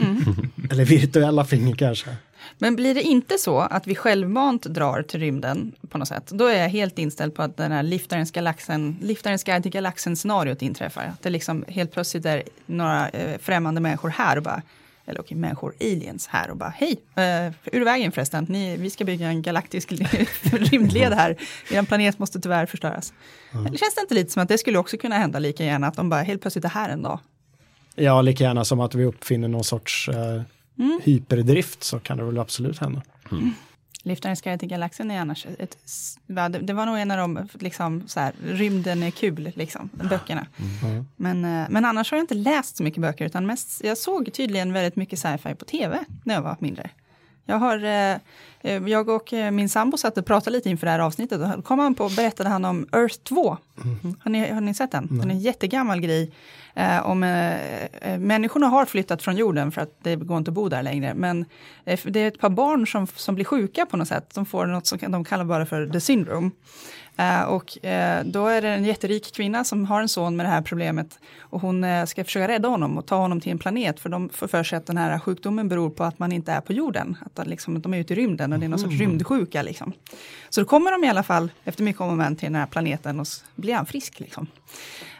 Mm. 0.00 0.24
Eller 0.70 0.84
virtuella 0.84 1.44
finger 1.44 1.74
kanske. 1.74 2.10
Men 2.58 2.76
blir 2.76 2.94
det 2.94 3.02
inte 3.02 3.38
så 3.38 3.58
att 3.58 3.86
vi 3.86 3.94
självmant 3.94 4.62
drar 4.62 5.02
till 5.02 5.20
rymden 5.20 5.72
på 5.88 5.98
något 5.98 6.08
sätt, 6.08 6.26
då 6.26 6.46
är 6.46 6.62
jag 6.62 6.68
helt 6.68 6.98
inställd 6.98 7.34
på 7.34 7.42
att 7.42 7.56
den 7.56 7.72
här 7.72 7.82
liftarens, 7.82 8.30
galaxen, 8.30 8.96
liftarens 9.02 9.44
guide 9.44 9.62
till 9.62 9.72
galaxen 9.72 10.16
scenariot 10.16 10.62
inträffar. 10.62 11.02
Att 11.02 11.22
det 11.22 11.30
liksom 11.30 11.64
helt 11.68 11.92
plötsligt 11.92 12.26
är 12.26 12.42
några 12.66 13.08
eh, 13.08 13.38
främmande 13.38 13.80
människor 13.80 14.08
här 14.08 14.36
och 14.36 14.42
bara, 14.42 14.62
eller 15.06 15.20
okej, 15.20 15.36
människor, 15.36 15.74
aliens 15.80 16.26
här 16.26 16.50
och 16.50 16.56
bara, 16.56 16.74
hej, 16.76 16.96
eh, 17.14 17.52
ur 17.72 17.84
vägen 17.84 18.12
förresten, 18.12 18.46
Ni, 18.48 18.76
vi 18.76 18.90
ska 18.90 19.04
bygga 19.04 19.26
en 19.26 19.42
galaktisk 19.42 19.92
rymdled 20.42 21.12
här, 21.12 21.36
er 21.70 21.82
planet 21.82 22.18
måste 22.18 22.40
tyvärr 22.40 22.66
förstöras. 22.66 23.12
Eller 23.52 23.78
känns 23.78 23.94
det 23.94 24.00
inte 24.00 24.14
lite 24.14 24.32
som 24.32 24.42
att 24.42 24.48
det 24.48 24.58
skulle 24.58 24.78
också 24.78 24.96
kunna 24.96 25.18
hända 25.18 25.38
lika 25.38 25.64
gärna, 25.64 25.86
att 25.86 25.96
de 25.96 26.10
bara 26.10 26.22
helt 26.22 26.40
plötsligt 26.40 26.64
är 26.64 26.68
här 26.68 26.88
en 26.88 27.02
dag? 27.02 27.20
Ja, 27.94 28.22
lika 28.22 28.44
gärna 28.44 28.64
som 28.64 28.80
att 28.80 28.94
vi 28.94 29.04
uppfinner 29.04 29.48
någon 29.48 29.64
sorts 29.64 30.08
eh, 30.08 30.42
Mm. 30.78 31.00
hyperdrift 31.04 31.84
så 31.84 31.98
kan 31.98 32.16
det 32.16 32.24
väl 32.24 32.38
absolut 32.38 32.78
hända. 32.78 33.02
Liftarens 34.02 34.40
guide 34.40 34.60
till 34.60 34.68
galaxen 34.68 35.10
är 35.10 35.20
annars 35.20 35.46
ett, 35.58 35.76
va, 36.26 36.48
det, 36.48 36.72
var 36.72 36.86
nog 36.86 36.98
en 36.98 37.10
av 37.10 37.18
de, 37.18 37.48
liksom, 37.60 38.02
så 38.06 38.20
här, 38.20 38.32
rymden 38.44 39.02
är 39.02 39.10
kul, 39.10 39.52
liksom, 39.56 39.90
böckerna. 39.92 40.46
Men, 41.16 41.44
eh, 41.44 41.66
men 41.70 41.84
annars 41.84 42.10
har 42.10 42.18
jag 42.18 42.22
inte 42.22 42.34
läst 42.34 42.76
så 42.76 42.82
mycket 42.82 43.00
böcker, 43.00 43.24
utan 43.24 43.46
mest, 43.46 43.84
jag 43.84 43.98
såg 43.98 44.32
tydligen 44.32 44.72
väldigt 44.72 44.96
mycket 44.96 45.18
sci-fi 45.18 45.54
på 45.54 45.64
tv 45.64 46.04
när 46.24 46.34
jag 46.34 46.42
var 46.42 46.56
mindre. 46.60 46.90
Jag, 47.46 47.58
har, 47.58 47.84
eh, 47.84 48.16
eh, 48.60 48.82
jag 48.86 49.08
och 49.08 49.32
eh, 49.32 49.50
min 49.50 49.68
sambo 49.68 49.96
satt 49.96 50.18
och 50.18 50.26
pratade 50.26 50.56
lite 50.56 50.70
inför 50.70 50.86
det 50.86 50.90
här 50.90 50.98
avsnittet 50.98 51.40
och 51.56 51.64
kom 51.64 51.78
han 51.78 51.94
på 51.94 52.04
och 52.04 52.10
berättade 52.10 52.48
han 52.48 52.64
om 52.64 52.86
Earth 52.92 53.18
2. 53.22 53.56
Har, 54.20 54.30
ni, 54.30 54.50
har 54.50 54.60
ni 54.60 54.74
sett 54.74 54.90
den? 54.90 55.08
Den 55.10 55.30
är 55.30 55.34
en 55.34 55.40
jättegammal 55.40 56.00
grej. 56.00 56.32
Eh, 56.74 57.06
om, 57.06 57.22
eh, 57.22 58.18
människorna 58.18 58.66
har 58.66 58.84
flyttat 58.84 59.22
från 59.22 59.36
jorden 59.36 59.72
för 59.72 59.80
att 59.80 59.98
det 60.02 60.16
går 60.16 60.38
inte 60.38 60.50
att 60.50 60.54
bo 60.54 60.68
där 60.68 60.82
längre. 60.82 61.14
Men 61.14 61.44
eh, 61.84 62.00
det 62.04 62.20
är 62.20 62.28
ett 62.28 62.38
par 62.38 62.50
barn 62.50 62.86
som, 62.86 63.06
som 63.06 63.34
blir 63.34 63.44
sjuka 63.44 63.86
på 63.86 63.96
något 63.96 64.08
sätt. 64.08 64.34
De 64.34 64.46
får 64.46 64.66
något 64.66 64.86
som 64.86 64.98
de 65.08 65.24
kallar 65.24 65.44
bara 65.44 65.66
för 65.66 65.86
the 65.86 66.00
syndrome. 66.00 66.50
Eh, 67.16 67.42
och 67.42 67.84
eh, 67.84 68.24
då 68.24 68.46
är 68.46 68.62
det 68.62 68.68
en 68.68 68.84
jätterik 68.84 69.34
kvinna 69.34 69.64
som 69.64 69.84
har 69.84 70.00
en 70.00 70.08
son 70.08 70.36
med 70.36 70.46
det 70.46 70.50
här 70.50 70.62
problemet. 70.62 71.18
Och 71.40 71.60
hon 71.60 71.84
eh, 71.84 72.04
ska 72.04 72.24
försöka 72.24 72.48
rädda 72.48 72.68
honom 72.68 72.98
och 72.98 73.06
ta 73.06 73.16
honom 73.16 73.40
till 73.40 73.52
en 73.52 73.58
planet. 73.58 74.00
För 74.00 74.08
de 74.08 74.28
får 74.28 74.48
för 74.48 74.64
sig 74.64 74.76
att 74.76 74.86
den 74.86 74.96
här 74.96 75.18
sjukdomen 75.18 75.68
beror 75.68 75.90
på 75.90 76.04
att 76.04 76.18
man 76.18 76.32
inte 76.32 76.52
är 76.52 76.60
på 76.60 76.72
jorden. 76.72 77.16
Att 77.26 77.34
de, 77.34 77.48
liksom, 77.48 77.80
de 77.80 77.94
är 77.94 77.98
ute 77.98 78.12
i 78.12 78.16
rymden 78.16 78.52
och 78.52 78.58
det 78.58 78.66
är 78.66 78.68
någon 78.68 78.78
sorts 78.78 78.98
rymdsjuka. 78.98 79.62
Liksom. 79.62 79.92
Så 80.48 80.60
då 80.60 80.66
kommer 80.66 80.92
de 80.92 81.04
i 81.04 81.08
alla 81.08 81.22
fall 81.22 81.50
efter 81.64 81.82
mycket 81.82 82.00
om 82.00 82.08
och 82.08 82.16
men 82.16 82.36
till 82.36 82.46
den 82.46 82.54
här 82.54 82.66
planeten 82.66 83.20
och 83.20 83.26
blir 83.54 83.74
han 83.74 83.86
frisk. 83.86 84.20
Liksom. 84.20 84.46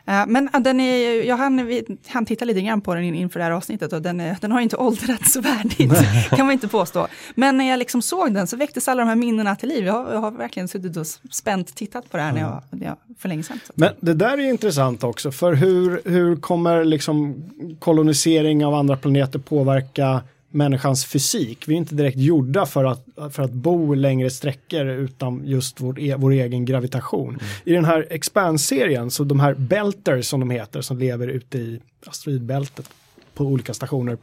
Eh, 0.09 0.25
Men 0.27 0.49
den 0.61 0.81
är, 0.81 1.23
jag 1.23 1.37
hann, 1.37 1.67
vi 1.67 1.85
hann 2.07 2.27
titta 2.27 2.45
lite 2.45 2.61
grann 2.61 2.81
på 2.81 2.95
den 2.95 3.05
in- 3.05 3.15
inför 3.15 3.39
det 3.39 3.45
här 3.45 3.51
avsnittet 3.53 3.93
och 3.93 4.03
den, 4.03 4.23
den 4.41 4.53
har 4.53 4.61
inte 4.61 4.77
åldrats 4.87 5.33
så 5.33 5.41
värdigt, 5.41 5.93
kan 6.31 6.47
man 6.47 6.53
inte 6.53 6.69
påstå. 6.69 7.07
Men 7.35 7.57
när 7.59 7.69
jag 7.71 7.79
liksom 7.79 8.03
såg 8.03 8.35
den 8.35 8.47
så 8.47 8.57
väcktes 8.57 8.89
alla 8.89 9.03
de 9.03 9.09
här 9.09 9.17
minnena 9.17 9.57
till 9.57 9.69
liv. 9.69 9.85
Jag 9.87 9.93
har, 9.93 10.13
jag 10.13 10.19
har 10.21 10.31
verkligen 10.31 10.69
suttit 10.69 10.97
och 10.97 11.07
spänt 11.31 11.75
tittat 11.75 12.11
på 12.11 12.17
det 12.17 12.23
här 12.23 12.33
när 12.33 12.41
jag, 12.41 12.63
när 12.71 12.87
jag, 12.87 12.97
för 13.19 13.29
länge 13.29 13.43
sedan. 13.43 13.61
Men 13.75 13.93
det 14.01 14.15
där 14.15 14.39
är 14.39 14.51
intressant 14.51 15.05
också, 15.05 15.31
för 15.33 15.53
hur, 15.55 16.01
hur 16.05 16.37
kommer 16.37 16.85
liksom 16.85 17.45
kolonisering 17.79 18.65
av 18.67 18.75
andra 18.75 18.97
planeter 18.97 19.39
påverka 19.39 20.21
människans 20.51 21.05
fysik? 21.05 21.69
Vi 21.69 21.75
är 21.75 21.79
inte 21.79 21.95
direkt 21.95 22.19
gjorda 22.19 22.67
för 22.67 22.85
att, 22.85 23.07
för 23.31 23.43
att 23.43 23.53
bo 23.53 23.95
längre 23.95 24.31
sträckor 24.31 24.87
utan 24.87 25.43
just 25.45 25.81
vår, 25.81 26.01
e, 26.01 26.15
vår 26.19 26.31
egen 26.31 26.65
gravitation. 26.65 27.39
I 27.65 27.73
den 27.73 27.85
här 27.85 28.07
Expand-serien, 28.11 29.11
så 29.11 29.25
de 29.25 29.41
här 29.41 29.55
belters 29.55 30.27
som 30.27 30.41
de 30.41 30.51
heter, 30.51 30.81
som 30.81 30.99
lever 30.99 31.29
ute 31.29 31.59
i 31.59 31.81
asteroidbältet 32.07 32.91
på 33.35 33.45
olika 33.45 33.75
stationer, 33.75 34.19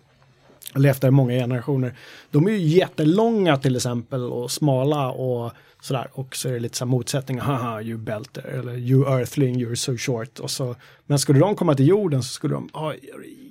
levt 0.75 1.01
där 1.01 1.07
i 1.07 1.11
många 1.11 1.33
generationer. 1.33 1.93
De 2.31 2.47
är 2.47 2.51
ju 2.51 2.57
jättelånga 2.57 3.57
till 3.57 3.75
exempel 3.75 4.23
och 4.23 4.51
smala 4.51 5.11
och 5.11 5.51
sådär. 5.81 6.07
Och 6.13 6.35
så 6.35 6.49
är 6.49 6.53
det 6.53 6.59
lite 6.59 6.77
så 6.77 6.85
här 6.85 6.89
motsättningar, 6.89 7.43
haha, 7.43 7.81
you 7.81 7.97
belter, 7.97 8.43
eller 8.43 8.77
you 8.77 9.19
earthling, 9.19 9.65
you're 9.65 9.75
so 9.75 9.97
short. 9.97 10.39
Och 10.39 10.51
så, 10.51 10.75
men 11.05 11.19
skulle 11.19 11.39
de 11.39 11.55
komma 11.55 11.75
till 11.75 11.87
jorden 11.87 12.23
så 12.23 12.33
skulle 12.33 12.53
de 12.53 12.69
ha 12.73 12.93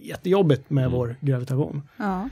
jättejobbigt 0.03 0.71
med 0.71 0.91
vår 0.91 1.17
gravitation. 1.21 1.83
Ja. 1.97 2.29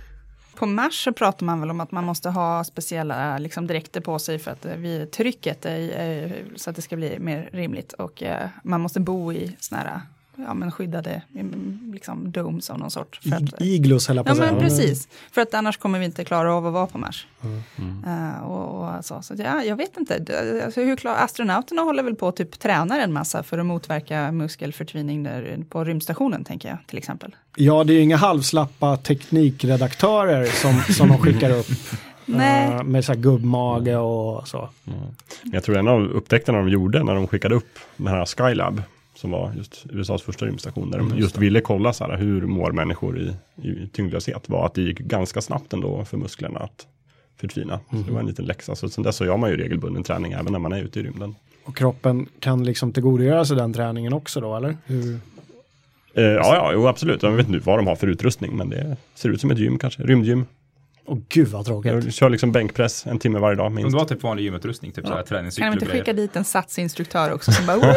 På 0.61 0.67
Mars 0.67 1.05
så 1.05 1.13
pratar 1.13 1.47
man 1.47 1.61
väl 1.61 1.71
om 1.71 1.81
att 1.81 1.91
man 1.91 2.05
måste 2.05 2.31
ha 2.31 2.65
speciella 2.65 3.39
liksom, 3.39 3.67
dräkter 3.67 4.01
på 4.01 4.19
sig 4.19 4.39
för 4.39 4.51
att 4.51 4.65
eh, 4.65 4.75
vi, 4.77 5.07
trycket 5.07 5.65
är, 5.65 5.79
är, 5.79 6.45
så 6.57 6.71
att 6.71 6.77
det 6.77 6.83
ska 6.83 6.97
bli 6.97 7.19
mer 7.19 7.51
rimligt. 7.53 7.93
Och 7.93 8.23
eh, 8.23 8.49
man 8.63 8.81
måste 8.81 9.01
bo 9.01 9.33
i 9.33 9.57
såna 9.61 9.81
här 9.81 10.01
ja, 10.47 10.55
men 10.55 10.73
skyddade 10.73 11.23
mm, 11.35 11.91
liksom, 11.95 12.31
domes 12.31 12.71
av 12.71 12.79
någon 12.79 12.91
sort. 12.91 13.21
För 13.23 13.37
att, 13.37 13.61
iglos 13.61 14.09
höll 14.09 14.17
jag 14.17 14.27
på 14.27 14.31
Ja 14.31 14.33
att 14.33 14.39
säga. 14.39 14.53
men 14.53 14.61
precis, 14.61 15.09
för 15.33 15.41
att 15.41 15.55
annars 15.55 15.77
kommer 15.77 15.99
vi 15.99 16.05
inte 16.05 16.25
klara 16.25 16.55
av 16.55 16.67
att 16.67 16.73
vara 16.73 16.87
på 16.87 16.99
Mars. 16.99 17.27
Eh, 18.07 18.43
och, 18.43 18.97
och 18.99 19.05
så 19.05 19.23
så 19.23 19.35
ja, 19.39 19.65
jag 19.65 19.77
vet 19.77 19.97
inte, 19.97 20.25
alltså, 20.65 20.81
hur 20.81 20.97
klar, 20.97 21.15
astronauterna 21.19 21.83
håller 21.83 22.03
väl 22.03 22.15
på 22.15 22.29
att 22.29 22.37
typ 22.37 22.59
tränar 22.59 22.99
en 22.99 23.13
massa 23.13 23.43
för 23.43 23.59
att 23.59 23.67
motverka 23.67 24.33
muskelförtvining 24.33 25.23
där 25.23 25.59
på 25.69 25.85
rymdstationen 25.85 26.45
tänker 26.45 26.69
jag 26.69 26.79
till 26.87 26.99
exempel. 26.99 27.37
Ja, 27.57 27.85
det 27.85 27.93
är 27.93 27.95
ju 27.95 28.01
inga 28.01 28.17
halvslappa 28.17 28.97
teknikredaktörer 28.97 30.47
som, 30.47 30.95
som 30.95 31.09
de 31.09 31.19
skickar 31.19 31.51
upp. 31.51 31.67
Nej. 32.27 32.73
eh, 32.73 32.83
med 32.83 33.05
så 33.05 33.13
här 33.13 33.21
gubbmage 33.21 33.97
och 33.97 34.49
så. 34.49 34.69
Jag 35.43 35.65
tror 35.65 35.77
en 35.77 35.89
av 35.89 36.03
upptäckterna 36.03 36.59
de 36.59 36.69
gjorde 36.69 37.03
när 37.03 37.15
de 37.15 37.27
skickade 37.27 37.55
upp 37.55 37.79
den 37.97 38.07
här 38.07 38.27
Skylab, 38.27 38.83
som 39.21 39.31
var 39.31 39.53
just 39.57 39.87
USAs 39.91 40.23
första 40.23 40.47
rymdstation, 40.47 40.91
där 40.91 40.99
de 40.99 41.19
just 41.19 41.39
ville 41.39 41.61
kolla 41.61 41.93
så 41.93 42.05
här, 42.05 42.17
hur 42.17 42.47
mår 42.47 42.73
människor 42.73 43.19
i, 43.19 43.33
i 43.69 43.89
tyngdlöshet, 43.93 44.49
var 44.49 44.67
att 44.67 44.75
det 44.75 44.83
gick 44.83 44.99
ganska 44.99 45.41
snabbt 45.41 45.73
ändå 45.73 46.05
för 46.05 46.17
musklerna 46.17 46.61
att 46.61 46.87
förtvina. 47.37 47.81
Så 47.91 47.97
det 47.97 48.13
var 48.13 48.21
en 48.21 48.27
liten 48.27 48.45
läxa. 48.45 48.75
Så 48.75 48.89
sen 48.89 49.05
dess 49.05 49.17
så 49.17 49.25
gör 49.25 49.37
man 49.37 49.51
ju 49.51 49.57
regelbunden 49.57 50.03
träning 50.03 50.33
även 50.33 50.53
när 50.53 50.59
man 50.59 50.73
är 50.73 50.83
ute 50.83 51.01
i 51.01 51.03
rymden. 51.03 51.35
Och 51.65 51.77
kroppen 51.77 52.27
kan 52.39 52.65
liksom 52.65 52.93
tillgodogöra 52.93 53.45
sig 53.45 53.57
den 53.57 53.73
träningen 53.73 54.13
också 54.13 54.41
då, 54.41 54.57
eller? 54.57 54.77
Hur? 54.87 55.21
Eh, 56.15 56.25
ja, 56.25 56.55
ja, 56.55 56.71
jo, 56.73 56.87
absolut. 56.87 57.23
Jag 57.23 57.31
vet 57.31 57.49
inte 57.49 57.67
vad 57.67 57.79
de 57.79 57.87
har 57.87 57.97
för 57.97 58.07
utrustning, 58.07 58.57
men 58.57 58.69
det 58.69 58.97
ser 59.15 59.29
ut 59.29 59.41
som 59.41 59.51
ett 59.51 59.59
gym 59.59 59.79
kanske. 59.79 60.03
Rymdgym. 60.03 60.47
Åh 61.07 61.19
gud 61.29 61.49
vad 61.49 61.67
tråkigt. 61.67 61.93
Jag 61.93 62.13
kör 62.13 62.31
liksom 62.31 62.53
bänkpress 62.53 63.07
en 63.07 63.19
timme 63.19 63.39
varje 63.39 63.57
dag 63.57 63.67
Om 63.67 63.75
minst. 63.75 63.91
det 63.93 63.99
var 63.99 64.05
typ 64.05 64.23
vanlig 64.23 64.45
gymutrustning, 64.45 64.93
typ 64.93 65.07
så 65.07 65.15
här 65.15 65.23
Kan 65.23 65.45
de 65.59 65.73
inte 65.73 65.87
skicka 65.87 66.13
dit 66.13 66.37
en 66.37 66.45
satsinstruktör 66.45 67.33
också 67.33 67.53
som 67.53 67.67
bara! 67.67 67.81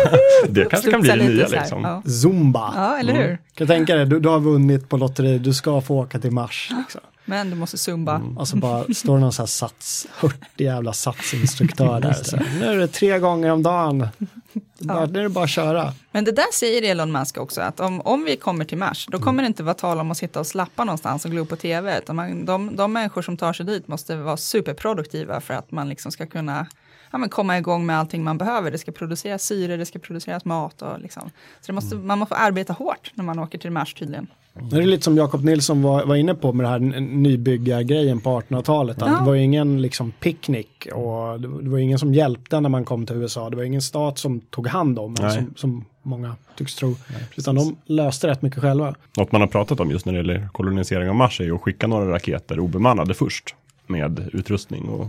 Det 0.50 0.66
kanske 0.66 0.92
kan 0.92 1.02
bli 1.02 1.10
det 1.10 1.16
nya 1.16 1.48
liksom. 1.48 1.84
Ja. 1.84 2.12
Zumba. 2.12 2.74
ja, 2.76 2.98
eller 2.98 3.14
hur? 3.14 3.28
Kan 3.28 3.38
jag 3.56 3.68
tänka 3.68 3.96
dig, 3.96 4.06
du, 4.06 4.20
du 4.20 4.30
har 4.30 4.40
vunnit 4.40 4.90
på 4.90 4.98
lotteri, 4.98 5.38
du 5.38 5.54
ska 5.54 5.82
få 5.82 6.00
åka 6.00 6.20
till 6.20 6.32
Mars. 6.32 6.72
Liksom. 6.78 7.02
Men 7.26 7.50
du 7.50 7.56
måste 7.56 7.78
zumba. 7.78 8.22
Och 8.38 8.48
så 8.48 8.58
bara 8.58 8.94
står 8.94 9.16
det 9.16 9.22
någon 9.22 9.34
sån 9.34 9.44
här 9.44 9.48
sats, 9.48 10.08
hurtig 10.20 10.66
jävla 10.66 10.94
satsinstruktör 10.94 12.00
där. 12.00 12.14
Så 12.14 12.38
här, 12.38 12.60
nu 12.60 12.66
är 12.66 12.78
det 12.78 12.88
tre 12.88 13.20
gånger 13.20 13.52
om 13.52 13.64
dagen. 13.64 14.08
Det 14.54 14.84
är 14.84 14.88
bara, 14.88 15.06
Nu 15.06 15.20
är 15.20 15.24
det 15.24 15.30
bara 15.30 15.44
att 15.44 15.50
köra. 15.50 15.94
Men 16.12 16.24
det 16.24 16.32
där 16.32 16.54
säger 16.54 16.92
Elon 16.92 17.12
Musk 17.12 17.38
också, 17.38 17.62
att 17.62 17.80
om, 17.80 18.02
om 18.02 18.24
vi 18.24 18.38
kommer 18.38 18.66
till 18.66 18.78
Mars, 18.78 19.08
då 19.12 19.20
kommer 19.20 19.44
det 19.44 19.48
inte 19.48 19.64
vara 19.64 19.74
tal 19.74 20.00
om 20.00 20.12
att 20.12 20.18
sitta 20.18 20.40
och 20.40 20.48
slappa 20.48 20.84
någonstans 20.84 21.26
och 21.26 21.32
glo 21.32 21.46
på 21.46 21.56
tv. 21.56 21.98
Utan 21.98 22.16
man, 22.16 22.46
de, 22.46 22.76
de 22.76 22.94
människor 22.94 23.22
som 23.22 23.38
tar 23.38 23.54
sig 23.54 23.66
dit 23.66 23.88
måste 23.88 24.16
vara 24.16 24.38
superproduktiva 24.38 25.42
för 25.42 25.54
att 25.54 25.72
man 25.72 25.90
liksom 25.90 26.12
ska 26.12 26.26
kunna 26.26 26.68
ja, 27.12 27.18
men 27.18 27.30
komma 27.30 27.58
igång 27.58 27.86
med 27.86 28.00
allting 28.00 28.24
man 28.24 28.38
behöver. 28.38 28.72
Det 28.72 28.78
ska 28.78 28.92
produceras 28.92 29.44
syre, 29.44 29.78
det 29.78 29.86
ska 29.86 30.00
produceras 30.00 30.46
mat 30.46 30.82
och 30.82 31.00
liksom. 31.00 31.32
Så 31.62 31.68
det 31.68 31.74
måste, 31.74 31.96
man 31.96 32.20
måste 32.20 32.36
arbeta 32.36 32.74
hårt 32.74 33.12
när 33.14 33.24
man 33.24 33.40
åker 33.40 33.58
till 33.58 33.72
Mars 33.72 33.94
tydligen. 33.94 34.28
Det 34.62 34.78
är 34.78 34.82
lite 34.86 35.04
som 35.04 35.18
Jakob 35.18 35.44
Nilsson 35.44 35.82
var, 35.82 36.06
var 36.06 36.16
inne 36.16 36.36
på 36.36 36.54
med 36.54 36.66
det 36.66 36.70
här 36.70 36.80
nybyggargrejen 37.00 38.20
på 38.22 38.42
1800-talet. 38.42 39.02
Att 39.02 39.10
Ja. 39.12 39.20
Det 39.20 39.26
var 39.26 39.34
ju 39.34 39.42
ingen 39.44 39.82
liksom 39.82 40.12
picknick 40.12 40.88
och 40.94 41.40
det, 41.42 41.48
var- 41.48 41.62
det 41.62 41.70
var 41.70 41.78
ingen 41.78 42.00
som 42.00 42.14
hjälpte 42.14 42.60
när 42.60 42.70
man 42.70 42.86
kom 42.86 43.06
till 43.06 43.16
USA. 43.16 43.50
Det 43.50 43.56
var 43.56 43.64
ingen 43.64 43.82
stat 43.82 44.18
som 44.18 44.40
tog 44.40 44.68
hand 44.68 45.00
om 45.00 45.16
en 45.20 45.26
Nej. 45.26 45.32
som, 45.36 45.54
som 45.56 45.86
många 46.02 46.36
tycks 46.58 46.76
tro. 46.76 46.96
Utan 47.36 47.56
de 47.56 47.76
löste 47.86 48.28
rätt 48.28 48.42
mycket 48.42 48.60
själva. 48.62 48.96
Något 49.18 49.32
man 49.32 49.42
har 49.42 49.48
pratat 49.48 49.80
om 49.80 49.92
just 49.92 50.06
när 50.06 50.14
det 50.14 50.18
gäller 50.20 50.48
kolonisering 50.52 51.10
av 51.10 51.16
Mars 51.16 51.42
är 51.42 51.46
ju 51.46 51.56
att 51.56 51.62
skicka 51.62 51.88
några 51.88 52.12
raketer 52.12 52.60
obemannade 52.60 53.14
först 53.14 53.56
med 53.88 54.30
utrustning 54.34 54.84
och 54.90 55.08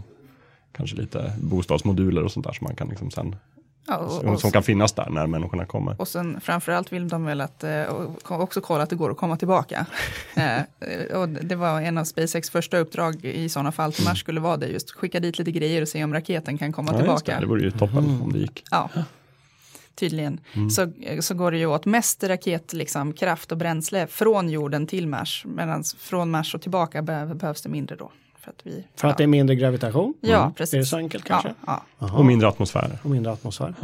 kanske 0.77 0.97
lite 0.97 1.33
bostadsmoduler 1.43 2.23
och 2.23 2.33
sånt 2.33 2.47
där 2.47 2.53
som 2.53 2.65
man 2.65 2.77
kan 2.77 2.89
liksom 2.89 3.11
sen 3.11 3.37
Ja, 3.87 3.97
och, 3.97 4.13
som, 4.13 4.29
och, 4.29 4.41
som 4.41 4.53
kan 4.53 4.63
finnas 4.63 4.93
där 4.93 5.11
när 5.11 5.27
människorna 5.27 5.67
kommer. 5.67 6.01
och 6.01 6.09
sen 6.09 6.41
framförallt 6.41 6.93
vill 6.93 7.09
de 7.09 7.25
väl 7.25 7.41
att, 7.41 7.65
eh, 7.65 7.85
också 8.29 8.61
kolla 8.61 8.83
att 8.83 8.91
det 8.91 8.97
går 8.97 9.11
att 9.11 9.17
komma 9.17 9.37
tillbaka. 9.37 9.87
Eh, 10.37 10.63
och 11.17 11.29
det 11.29 11.55
var 11.57 11.81
en 11.81 11.99
av 11.99 12.05
SpaceX 12.05 12.51
första 12.51 12.79
uppdrag 12.79 13.25
i 13.25 13.49
sådana 13.49 13.73
fall 13.73 13.93
till 13.93 14.05
Mars 14.05 14.21
skulle 14.21 14.41
vara 14.41 14.57
det, 14.57 14.67
just 14.67 14.91
skicka 14.91 15.21
dit 15.21 15.39
lite 15.39 15.51
grejer 15.51 15.83
och 15.83 15.89
se 15.89 16.05
om 16.05 16.13
raketen 16.15 16.59
kan 16.59 16.73
komma 16.73 16.93
Ja, 16.93 16.99
tillbaka. 16.99 17.35
det, 17.35 17.41
det 17.41 17.47
vore 17.47 17.63
ju 17.63 17.71
toppen 17.71 18.21
om 18.23 18.33
det 18.33 18.39
gick. 18.39 18.65
Ja, 18.71 18.91
tydligen. 19.95 20.41
Så, 20.71 20.93
så 21.21 21.35
går 21.35 21.51
det 21.51 21.59
ju 21.59 21.67
åt 21.67 21.85
mest 21.85 22.25
raket, 22.25 22.73
liksom, 22.73 23.13
kraft 23.13 23.53
och 23.53 23.59
bränsle 23.59 24.07
från 24.07 24.51
jorden 24.51 24.87
till 24.87 25.09
Mars. 25.09 25.45
Medan 25.49 25.85
från 25.99 26.31
Mars 26.31 26.55
och 26.55 26.63
tillbaka 26.63 27.03
be 27.03 27.27
behövs 27.35 27.63
det 27.63 27.69
mindre 27.69 27.97
då. 27.97 28.11
För 28.45 28.51
att, 28.51 28.61
vi, 28.63 28.85
För 28.97 29.09
att 29.09 29.13
ja. 29.13 29.17
det 29.17 29.23
är 29.23 29.27
mindre 29.27 29.57
gravitation? 29.57 30.15
Ja, 30.21 30.53
precis. 30.57 30.75
Är 30.75 30.79
det 30.79 30.85
så 30.85 30.97
enkelt 30.97 31.25
kanske? 31.25 31.55
Ja, 31.67 31.83
ja. 31.99 32.13
Och 32.13 32.25
mindre 32.25 32.49
atmosfär. 32.49 32.99
Och 33.03 33.11
mindre 33.11 33.33
atmosfär? 33.33 33.75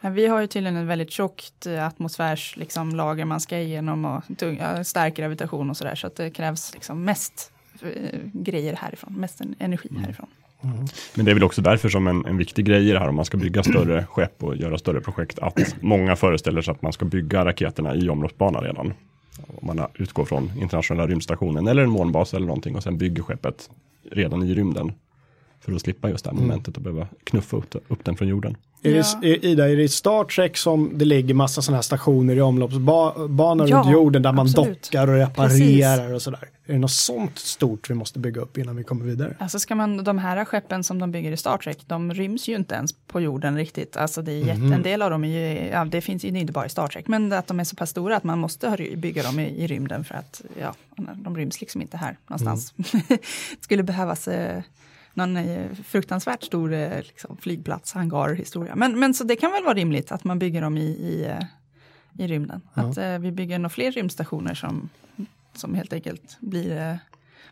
Men 0.00 0.14
vi 0.14 0.26
har 0.26 0.40
ju 0.40 0.46
tydligen 0.46 0.76
en 0.76 0.86
väldigt 0.86 1.10
tjockt 1.10 1.66
eh, 1.66 1.86
atmosfärs 1.86 2.56
liksom, 2.56 2.90
lager 2.90 3.24
man 3.24 3.40
ska 3.40 3.58
igenom 3.58 4.04
och 4.04 4.38
tung, 4.38 4.60
stark 4.84 5.16
gravitation 5.16 5.70
och 5.70 5.76
sådär. 5.76 5.94
Så 5.94 6.06
att 6.06 6.16
det 6.16 6.30
krävs 6.30 6.74
liksom 6.74 7.04
mest 7.04 7.52
eh, 7.82 8.18
grejer 8.32 8.76
härifrån, 8.76 9.14
mest 9.16 9.40
en, 9.40 9.54
energi 9.58 9.88
härifrån. 10.02 10.26
Men 11.14 11.24
det 11.24 11.30
är 11.30 11.34
väl 11.34 11.44
också 11.44 11.62
därför 11.62 11.88
som 11.88 12.06
en, 12.06 12.26
en 12.26 12.36
viktig 12.36 12.64
grej 12.64 12.88
i 12.88 12.92
det 12.92 12.98
här 12.98 13.08
om 13.08 13.14
man 13.14 13.24
ska 13.24 13.36
bygga 13.36 13.62
större 13.62 14.06
skepp 14.06 14.42
och 14.42 14.56
göra 14.56 14.78
större 14.78 15.00
projekt 15.00 15.38
att 15.38 15.74
många 15.80 16.16
föreställer 16.16 16.62
sig 16.62 16.72
att 16.72 16.82
man 16.82 16.92
ska 16.92 17.04
bygga 17.04 17.44
raketerna 17.44 17.94
i 17.94 18.08
omloppsbana 18.08 18.60
redan. 18.60 18.92
Om 19.46 19.66
man 19.66 19.86
utgår 19.94 20.24
från 20.24 20.52
internationella 20.58 21.06
rymdstationen 21.06 21.68
eller 21.68 21.82
en 21.82 21.90
månbas 21.90 22.34
eller 22.34 22.46
någonting 22.46 22.76
och 22.76 22.82
sen 22.82 22.98
bygger 22.98 23.22
skeppet 23.22 23.70
redan 24.10 24.42
i 24.42 24.54
rymden. 24.54 24.92
För 25.60 25.72
att 25.72 25.80
slippa 25.80 26.10
just 26.10 26.24
det 26.24 26.30
här 26.30 26.36
momentet 26.36 26.76
och 26.76 26.82
behöva 26.82 27.06
knuffa 27.24 27.56
upp, 27.56 27.74
upp 27.88 28.04
den 28.04 28.16
från 28.16 28.28
jorden. 28.28 28.56
Är 28.82 28.90
Ja. 28.90 29.04
det, 29.20 29.28
är, 29.28 29.44
Ida, 29.44 29.68
är 29.70 29.76
det 29.76 29.82
i 29.82 29.88
Star 29.88 30.24
Trek 30.24 30.56
som 30.56 30.98
det 30.98 31.04
ligger 31.04 31.34
massa 31.34 31.62
sådana 31.62 31.76
här 31.76 31.82
stationer 31.82 32.36
i 32.36 32.40
omloppsbanor 32.40 33.68
Ja, 33.68 33.76
runt 33.76 33.90
jorden 33.92 34.22
där 34.22 34.32
man 34.32 34.46
absolut. 34.46 34.82
dockar 34.82 35.08
och 35.08 35.14
reparerar 35.14 36.14
och 36.14 36.22
sådär? 36.22 36.48
Är 36.66 36.72
det 36.72 36.78
något 36.78 36.90
sånt 36.90 37.38
stort 37.38 37.90
vi 37.90 37.94
måste 37.94 38.18
bygga 38.18 38.40
upp 38.40 38.58
innan 38.58 38.76
vi 38.76 38.84
kommer 38.84 39.04
vidare? 39.04 39.36
Alltså 39.38 39.58
ska 39.58 39.74
man, 39.74 40.04
de 40.04 40.18
här 40.18 40.44
skeppen 40.44 40.84
som 40.84 40.98
de 40.98 41.12
bygger 41.12 41.32
i 41.32 41.36
Star 41.36 41.58
Trek, 41.58 41.78
de 41.86 42.14
ryms 42.14 42.48
ju 42.48 42.56
inte 42.56 42.74
ens 42.74 42.92
på 42.92 43.20
jorden 43.20 43.56
riktigt. 43.56 43.96
Alltså 43.96 44.22
det 44.22 44.32
är 44.32 44.38
jätte, 44.44 44.74
en 44.74 44.82
del 44.82 45.02
av 45.02 45.10
dem 45.10 45.24
är 45.24 45.28
ju, 45.28 45.68
ja 45.68 45.84
det 45.84 46.00
finns 46.00 46.24
ju 46.24 46.28
inte 46.28 46.52
bara 46.52 46.66
i 46.66 46.68
Star 46.68 46.88
Trek, 46.88 47.08
men 47.08 47.32
att 47.32 47.46
de 47.46 47.60
är 47.60 47.64
så 47.64 47.76
pass 47.76 47.90
stora 47.90 48.16
att 48.16 48.24
man 48.24 48.38
måste 48.38 48.76
bygga 48.96 49.22
dem 49.22 49.38
i, 49.40 49.48
i 49.48 49.66
rymden 49.66 50.04
för 50.04 50.14
att, 50.14 50.42
ja, 50.60 50.74
de 51.14 51.36
ryms 51.36 51.60
liksom 51.60 51.82
inte 51.82 51.96
här 51.96 52.18
någonstans. 52.26 52.72
det 53.08 53.18
skulle 53.60 53.82
behövas 53.82 54.28
eh, 54.28 54.62
någon 55.14 55.36
eh, 55.36 55.66
fruktansvärt 55.84 56.42
stor 56.42 56.72
eh, 56.72 56.96
liksom, 56.98 57.36
flygplats, 57.36 57.92
hangar, 57.92 58.34
historia. 58.34 58.76
Men, 58.76 58.98
men 58.98 59.14
så 59.14 59.24
det 59.24 59.36
kan 59.36 59.52
väl 59.52 59.64
vara 59.64 59.74
rimligt 59.74 60.12
att 60.12 60.24
man 60.24 60.38
bygger 60.38 60.60
dem 60.62 60.76
i, 60.76 60.80
i, 60.86 61.24
eh, 61.26 62.24
i 62.24 62.26
rymden. 62.26 62.60
Att 62.74 62.96
eh, 62.98 63.18
vi 63.18 63.32
bygger 63.32 63.58
några 63.58 63.68
fler 63.68 63.92
rymdstationer 63.92 64.54
som, 64.54 64.88
som 65.54 65.74
helt 65.74 65.92
enkelt 65.92 66.36
blir, 66.40 66.76
eh, 66.76 66.94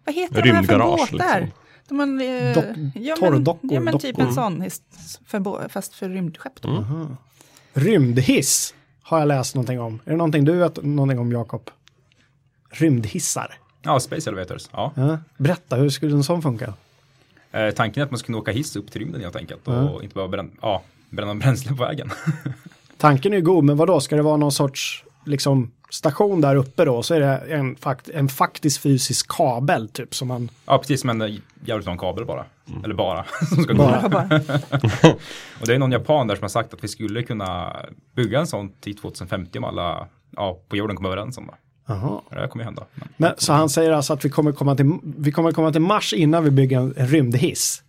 vad 0.05 0.15
heter 0.15 0.43
de 0.43 0.51
här 0.51 0.63
för 0.63 0.73
Rymdgarage, 0.73 1.13
båtar? 1.13 1.41
liksom. 1.41 1.63
De 1.89 1.97
man, 1.97 2.21
eh, 2.21 2.55
Dock- 2.55 2.91
ja, 2.95 3.17
men, 3.21 3.31
torrdockor, 3.31 3.73
ja, 3.73 3.81
men 3.81 3.99
typ 3.99 4.17
dockor. 4.17 4.29
en 4.29 4.35
sån, 4.35 4.65
för, 5.27 5.69
fast 5.69 5.95
för 5.95 6.09
rymdskepp. 6.09 6.61
Då. 6.63 6.85
Rymdhiss 7.73 8.75
har 9.03 9.19
jag 9.19 9.29
läst 9.29 9.55
någonting 9.55 9.81
om. 9.81 10.01
Är 10.05 10.11
det 10.11 10.17
någonting 10.17 10.45
du 10.45 10.53
vet 10.53 10.85
någonting 10.85 11.19
om 11.19 11.33
Jakob? 11.33 11.71
Rymdhissar? 12.71 13.59
Ja, 13.83 14.01
Space 14.01 14.31
Elevators. 14.31 14.69
Ja. 14.73 14.93
Ja. 14.97 15.19
Berätta, 15.37 15.77
hur 15.77 15.89
skulle 15.91 16.17
en 16.17 16.25
sån 16.25 16.43
funka? 16.43 16.75
Eh, 17.53 17.71
tanken 17.71 18.01
är 18.01 18.05
att 18.05 18.11
man 18.11 18.19
ska 18.19 18.27
kunna 18.27 18.39
åka 18.39 18.53
hiss 18.53 18.77
upp 18.77 18.91
till 18.91 19.01
rymden 19.01 19.21
helt 19.21 19.37
enkelt 19.37 19.69
och 19.69 20.03
inte 20.03 20.15
bara 20.15 20.29
bränna, 20.29 20.51
ja, 20.63 20.83
bränna 21.11 21.35
bränsle 21.35 21.75
på 21.75 21.85
vägen. 21.85 22.11
Tanken 22.99 23.33
är 23.33 23.37
ju 23.37 23.43
god, 23.43 23.65
men 23.65 23.77
vad 23.77 23.89
då 23.89 24.01
ska 24.01 24.17
det 24.17 24.23
vara 24.23 24.37
någon 24.37 24.53
sorts 24.53 25.05
liksom, 25.25 25.73
station 25.91 26.41
där 26.41 26.57
uppe 26.57 26.85
då? 26.85 27.03
Så 27.03 27.15
är 27.15 27.21
det 27.21 27.55
en, 27.55 27.77
fakt 27.77 28.09
en 28.09 28.29
faktisk 28.29 28.81
fysisk 28.81 29.29
kabel 29.29 29.89
typ 29.89 30.15
som 30.15 30.29
man... 30.29 30.51
ja, 30.67 30.79
precis 30.79 31.01
som 31.01 31.11
en 31.11 31.41
jävligt 31.65 31.87
lång 31.87 31.99
kabel 31.99 32.25
bara. 32.25 32.45
Eller 32.85 32.95
bara. 32.95 33.25
som 33.49 33.63
ska. 33.63 33.75
Bara. 33.75 34.09
Bara. 34.09 34.25
Och 35.61 35.67
det 35.67 35.75
är 35.75 35.79
någon 35.79 35.93
japan 35.93 36.27
där 36.27 36.35
som 36.35 36.43
har 36.43 36.49
sagt 36.49 36.75
att 36.75 36.85
vi 36.85 36.89
skulle 36.89 37.23
kunna 37.23 37.77
bygga 38.15 38.39
en 38.39 38.47
sån 38.47 38.73
till 38.81 38.97
2050 38.97 39.59
om 39.59 39.65
alla 39.65 40.09
ja, 40.31 40.59
på 40.69 40.77
jorden 40.77 40.97
kommer 40.97 41.09
överens 41.09 41.39
om 41.39 41.47
det. 41.47 41.55
Jaha. 41.89 42.21
Det 42.31 42.49
kommer 42.49 42.63
ju 42.63 42.67
hända. 42.67 42.87
Men, 42.95 43.09
Men, 43.17 43.33
så 43.39 43.53
han 43.53 43.69
säger 43.69 43.91
alltså 43.93 44.13
att 44.13 44.25
vi 44.25 44.31
kommer 44.31 44.53
komma 44.53 44.75
till, 44.77 44.93
vi 45.03 45.33
kommer 45.33 45.53
komma 45.53 45.73
till 45.73 45.81
Mars 45.81 46.13
innan 46.13 46.45
vi 46.45 46.51
bygger 46.51 46.79
en, 46.79 46.95
rymdhiss? 46.95 47.83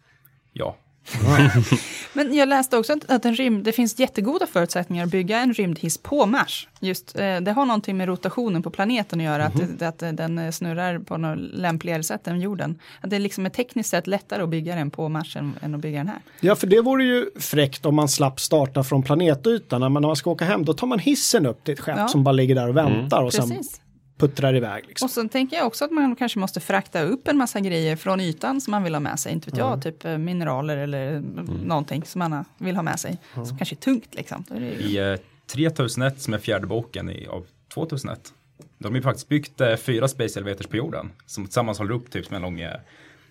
ja, 0.54 0.76
Men 2.14 2.34
jag 2.36 2.50
läste 2.50 2.78
också 2.78 2.94
att- 3.08 3.26
en 3.26 3.36
rymd, 3.36 3.64
det 3.64 3.72
finns 3.72 4.00
jättegoda 4.00 4.46
förutsättningar 4.48 5.04
att 5.06 5.12
bygga 5.12 5.40
en 5.40 5.54
rymdhiss 5.54 5.98
på 5.98 6.26
Mars. 6.26 6.68
Just, 6.80 7.20
eh, 7.20 7.38
det 7.40 7.52
har 7.52 7.66
någonting 7.66 7.98
med 7.98 8.08
rotationen 8.08 8.64
på 8.64 8.70
planeten 8.70 9.20
att 9.20 9.26
göra, 9.26 9.46
att, 9.46 9.54
det- 9.80 9.88
att 9.88 10.00
den 10.00 10.38
eh, 10.40 10.52
snurrar 10.52 11.00
på 11.00 11.18
något 11.18 11.38
lämpligare 11.40 12.04
sätt 12.04 12.28
än 12.28 12.42
jorden. 12.42 12.80
Att 13.02 13.10
det 13.10 13.20
liksom 13.20 13.46
är 13.46 13.50
tekniskt 13.50 13.90
sett 13.90 14.08
lättare 14.08 14.44
att 14.44 14.50
bygga 14.50 14.76
den 14.76 14.92
på 14.92 15.10
Mars 15.10 15.36
än, 15.36 15.54
än 15.62 15.76
att 15.76 15.82
bygga 15.82 15.98
den 15.98 16.08
här. 16.08 16.20
Ja, 16.40 16.56
för 16.56 16.68
det 16.68 16.82
vore 16.82 17.04
ju 17.04 17.26
fräckt 17.40 17.86
om 17.86 17.96
man 17.96 18.10
slapp 18.10 18.40
starta 18.40 18.84
från 18.84 19.04
planetytan. 19.04 19.82
Men 19.82 19.94
när 19.94 20.00
man 20.02 20.16
ska 20.16 20.30
åka 20.30 20.46
hem, 20.46 20.66
då 20.66 20.74
tar 20.74 20.88
man 20.88 21.00
hissen 21.00 21.46
upp 21.46 21.64
till 21.64 21.74
ett 21.74 21.80
skepp 21.80 21.98
Ja. 21.98 22.08
som 22.08 22.24
bara 22.24 22.32
ligger 22.32 22.56
där 22.56 22.68
och 22.70 22.78
väntar 22.78 23.24
och 23.24 23.34
sen 23.34 23.50
Precis. 23.50 23.82
Puttrar 24.20 24.56
iväg. 24.56 24.84
Liksom. 24.88 25.06
Och 25.06 25.12
sen 25.12 25.30
tänker 25.30 25.58
jag 25.58 25.68
också 25.68 25.86
att 25.86 25.92
man 25.92 26.16
kanske 26.16 26.40
måste 26.40 26.60
frakta 26.60 27.02
upp 27.02 27.28
en 27.28 27.38
massa 27.38 27.60
grejer 27.60 27.96
från 27.96 28.20
ytan 28.20 28.62
som 28.62 28.72
man 28.72 28.84
vill 28.84 28.96
ha 28.96 29.00
med 29.00 29.20
sig. 29.20 29.34
Inte 29.34 29.50
vet 29.50 29.60
jag, 29.60 29.84
typ 29.84 30.06
eh, 30.06 30.18
mineraler 30.18 30.78
eller 30.78 31.22
någonting 31.66 32.06
som 32.06 32.20
man 32.20 32.46
vill 32.58 32.76
ha 32.76 32.84
med 32.84 33.00
sig. 33.00 33.18
Som 33.34 33.58
kanske 33.58 33.76
är 33.76 33.78
tungt 33.78 34.16
liksom. 34.16 34.44
Då 34.48 34.56
är 34.56 34.60
det 34.60 34.66
ju... 34.66 34.74
I 34.74 35.12
eh, 35.14 35.20
3001 35.54 36.22
som 36.22 36.34
är 36.34 36.38
fjärde 36.38 36.68
boken 36.68 37.10
i, 37.10 37.28
av 37.28 37.46
2001. 37.74 38.34
De 38.78 38.88
har 38.88 38.96
ju 38.96 39.02
faktiskt 39.02 39.30
byggt 39.30 39.62
eh, 39.62 39.76
fyra 39.76 40.08
Space 40.08 40.40
Elevators 40.40 40.68
på 40.68 40.78
jorden. 40.78 41.12
Som 41.26 41.46
tillsammans 41.46 41.78
håller 41.78 41.94
upp 41.94 42.12
typ 42.12 42.26
som 42.26 42.36
en 42.36 42.42
lång 42.42 42.60
eh, 42.60 42.80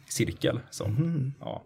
cirkel. 0.09 0.61
Så, 0.71 0.91
ja. 1.41 1.63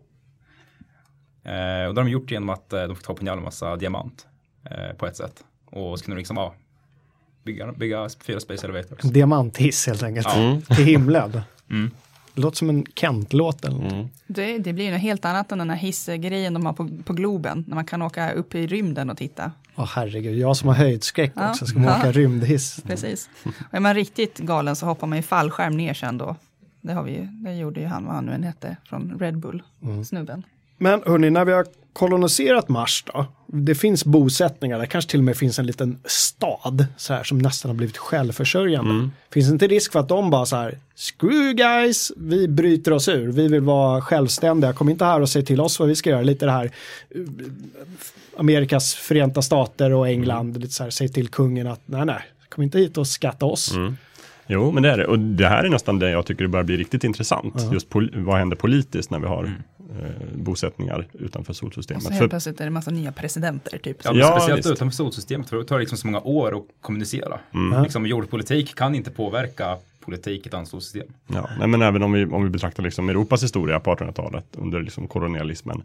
eh, 1.51 1.87
och 1.87 1.95
det 1.95 2.01
har 2.01 2.05
de 2.05 2.09
gjort 2.09 2.31
genom 2.31 2.49
att 2.49 2.73
eh, 2.73 2.83
de 2.83 2.97
fick 2.97 3.07
ta 3.07 3.15
på 3.15 3.21
en 3.21 3.27
jävla 3.27 3.43
massa 3.43 3.77
diamant. 3.77 4.27
Eh, 4.65 4.97
på 4.97 5.07
ett 5.07 5.17
sätt. 5.17 5.45
Och 5.65 5.99
så 5.99 6.05
kunde 6.05 6.17
de 6.17 6.19
liksom 6.19 6.37
ja, 6.37 6.55
bygga, 7.45 7.73
bygga 7.73 8.09
fyra 8.27 8.41
Space 8.41 8.67
Elevators. 8.67 9.05
En 9.05 9.13
diamanthiss 9.13 9.87
helt 9.87 10.03
enkelt. 10.03 10.27
Ja. 10.31 10.61
Till 10.77 10.85
himlen. 10.85 11.41
Mm. 11.71 11.91
Det 12.35 12.41
låter 12.41 12.57
som 12.57 12.69
en 12.71 12.87
Kent-låt 12.95 13.65
eller 13.65 13.79
något. 13.79 14.11
Det, 14.27 14.59
det 14.59 14.73
blir 14.73 14.85
ju 14.85 14.91
något 14.91 15.01
helt 15.01 15.25
annat 15.25 15.53
än 15.53 15.59
den 15.59 15.71
här 15.71 15.77
hissgrejen 15.77 16.55
de 16.55 16.67
har 16.67 16.73
på, 16.73 16.89
på 17.05 17.13
Globen. 17.13 17.65
När 17.69 17.75
man 17.75 17.85
kan 17.85 18.03
åka 18.03 18.33
upp 18.33 18.55
i 18.55 18.67
rymden 18.67 19.11
och 19.11 19.17
titta. 19.17 19.53
Åh 19.77 19.87
herregud, 19.95 20.39
jag 20.39 20.57
som 20.57 20.69
har 20.69 20.75
höjdskräck 20.77 21.33
Ja. 21.37 21.51
också 21.51 21.67
ska 21.67 21.79
man 21.79 21.89
åka 21.89 22.07
Ja. 22.07 22.13
rymdhiss. 22.13 22.81
Precis. 22.87 23.29
Och 23.45 23.75
är 23.75 23.81
man 23.81 23.95
riktigt 23.95 24.39
galen 24.39 24.77
så 24.77 24.87
hoppar 24.87 25.07
man 25.07 25.19
ju 25.19 25.23
fallskärm 25.23 25.77
ner 25.77 25.95
sen 25.95 26.19
då. 26.19 26.37
Det, 26.81 26.93
har 26.93 27.03
vi 27.03 27.29
det 27.45 27.55
gjorde 27.55 27.81
ju 27.81 27.87
han, 27.87 28.05
vad 28.05 28.15
han 28.15 28.27
nu 28.27 28.33
än 28.33 28.43
hette, 28.43 28.77
från 28.85 29.19
Red 29.21 29.39
Bull, 29.39 29.63
snubben. 30.09 30.43
Men 30.79 31.03
hörni, 31.07 31.31
när 31.31 31.45
vi 31.45 31.53
har 31.53 31.67
koloniserat 31.93 32.69
Mars 32.69 33.05
då, 33.07 33.27
det 33.47 33.75
finns 33.75 34.05
bosättningar, 34.05 34.79
det 34.79 34.87
kanske 34.87 35.11
till 35.11 35.21
och 35.21 35.25
med 35.25 35.37
finns 35.37 35.59
en 35.59 35.67
liten 35.67 35.99
stad 36.05 36.87
så 36.97 37.15
här, 37.15 37.25
som 37.25 37.39
nästan 37.39 37.69
har 37.71 37.77
blivit 37.77 37.97
självförsörjande. 37.97 39.11
Finns 39.33 39.47
det 39.47 39.53
inte 39.53 39.67
risk 39.67 39.93
för 39.93 40.01
att 40.01 40.09
de 40.09 40.31
bara 40.31 40.47
så 40.47 40.57
här, 40.57 40.79
screw 40.97 41.45
you 41.45 41.53
guys, 41.53 42.13
vi 42.17 42.49
bryter 42.49 42.93
oss 42.93 43.09
ur, 43.09 43.33
vi 43.33 43.49
vill 43.49 43.61
vara 43.61 44.01
självständiga, 44.01 44.73
kom 44.73 44.89
inte 44.89 45.05
här 45.05 45.21
och 45.21 45.29
säg 45.29 45.45
till 45.45 45.61
oss 45.61 45.79
vad 45.79 45.89
vi 45.89 45.95
ska 45.95 46.11
göra, 46.11 46.23
lite 46.23 46.47
det 46.47 46.53
här 46.53 46.65
eh, 47.11 47.21
Amerikas 48.37 48.95
förenta 48.95 49.43
stater 49.43 49.93
och 49.93 50.09
England, 50.09 50.57
lite 50.61 50.73
så 50.73 50.83
här, 50.83 50.91
säg 50.91 51.09
till 51.09 51.29
kungen 51.29 51.67
att 51.67 51.81
nej 51.87 52.05
nej, 52.05 52.23
kom 52.49 52.63
inte 52.65 52.79
hit 52.79 52.99
och 52.99 53.07
skatta 53.07 53.47
oss. 53.47 53.75
Jo, 54.47 54.71
men 54.73 54.83
det 54.83 54.91
är 54.91 54.97
det. 54.99 55.07
Och 55.07 55.19
det 55.19 55.49
här 55.49 55.65
är 55.65 55.69
nästan 55.69 55.99
det 55.99 56.11
jag 56.11 56.27
tycker 56.27 56.43
det 56.45 56.49
börjar 56.49 56.65
bli 56.65 56.77
riktigt 56.77 57.05
intressant. 57.05 57.55
Just 57.73 57.89
pol- 57.89 58.11
vad 58.15 58.39
händer 58.39 58.57
politiskt 58.57 59.11
när 59.11 59.19
vi 59.19 59.27
har 59.27 59.63
eh, 60.01 60.11
bosättningar 60.37 61.07
utanför 61.13 61.51
Och 61.53 61.57
solsystemet. 61.57 62.03
så 62.03 62.09
För, 62.09 62.15
helt 62.17 62.31
plötsligt 62.31 62.61
är 62.61 62.65
det 62.65 62.71
massa 62.71 62.91
nya 62.91 63.13
presidenter 63.13 63.79
typ. 63.79 63.97
Ja, 64.05 64.13
Ja, 64.15 64.27
speciellt 64.39 64.59
visst. 64.59 64.71
utanför 64.71 64.97
solsystemet 64.97 65.49
för 65.49 65.57
det 65.57 65.65
tar 65.65 65.79
liksom 65.81 65.99
så 65.99 66.07
många 66.07 66.21
år 66.21 66.57
att 66.57 66.63
kommunicera. 66.81 67.41
Mm. 67.55 67.83
Liksom, 67.83 68.07
jordpolitik 68.07 68.75
kan 68.75 68.95
inte 68.95 69.11
påverka 69.11 69.77
politik 70.01 70.47
i 70.47 70.49
ett 70.49 70.55
annat 70.55 70.69
solsystem. 70.69 71.07
ja, 71.27 71.49
nej, 71.59 71.69
men 71.69 71.83
även 71.83 72.03
om 72.03 72.13
vi, 72.13 72.25
om 72.25 72.45
vi 72.45 72.51
betraktar 72.51 72.83
liksom 72.83 73.09
Europas 73.09 73.43
historia 73.43 73.81
på 73.81 73.95
1800-talet 73.95 74.45
under 74.53 74.81
liksom 74.81 75.09
kolonialismen. 75.09 75.83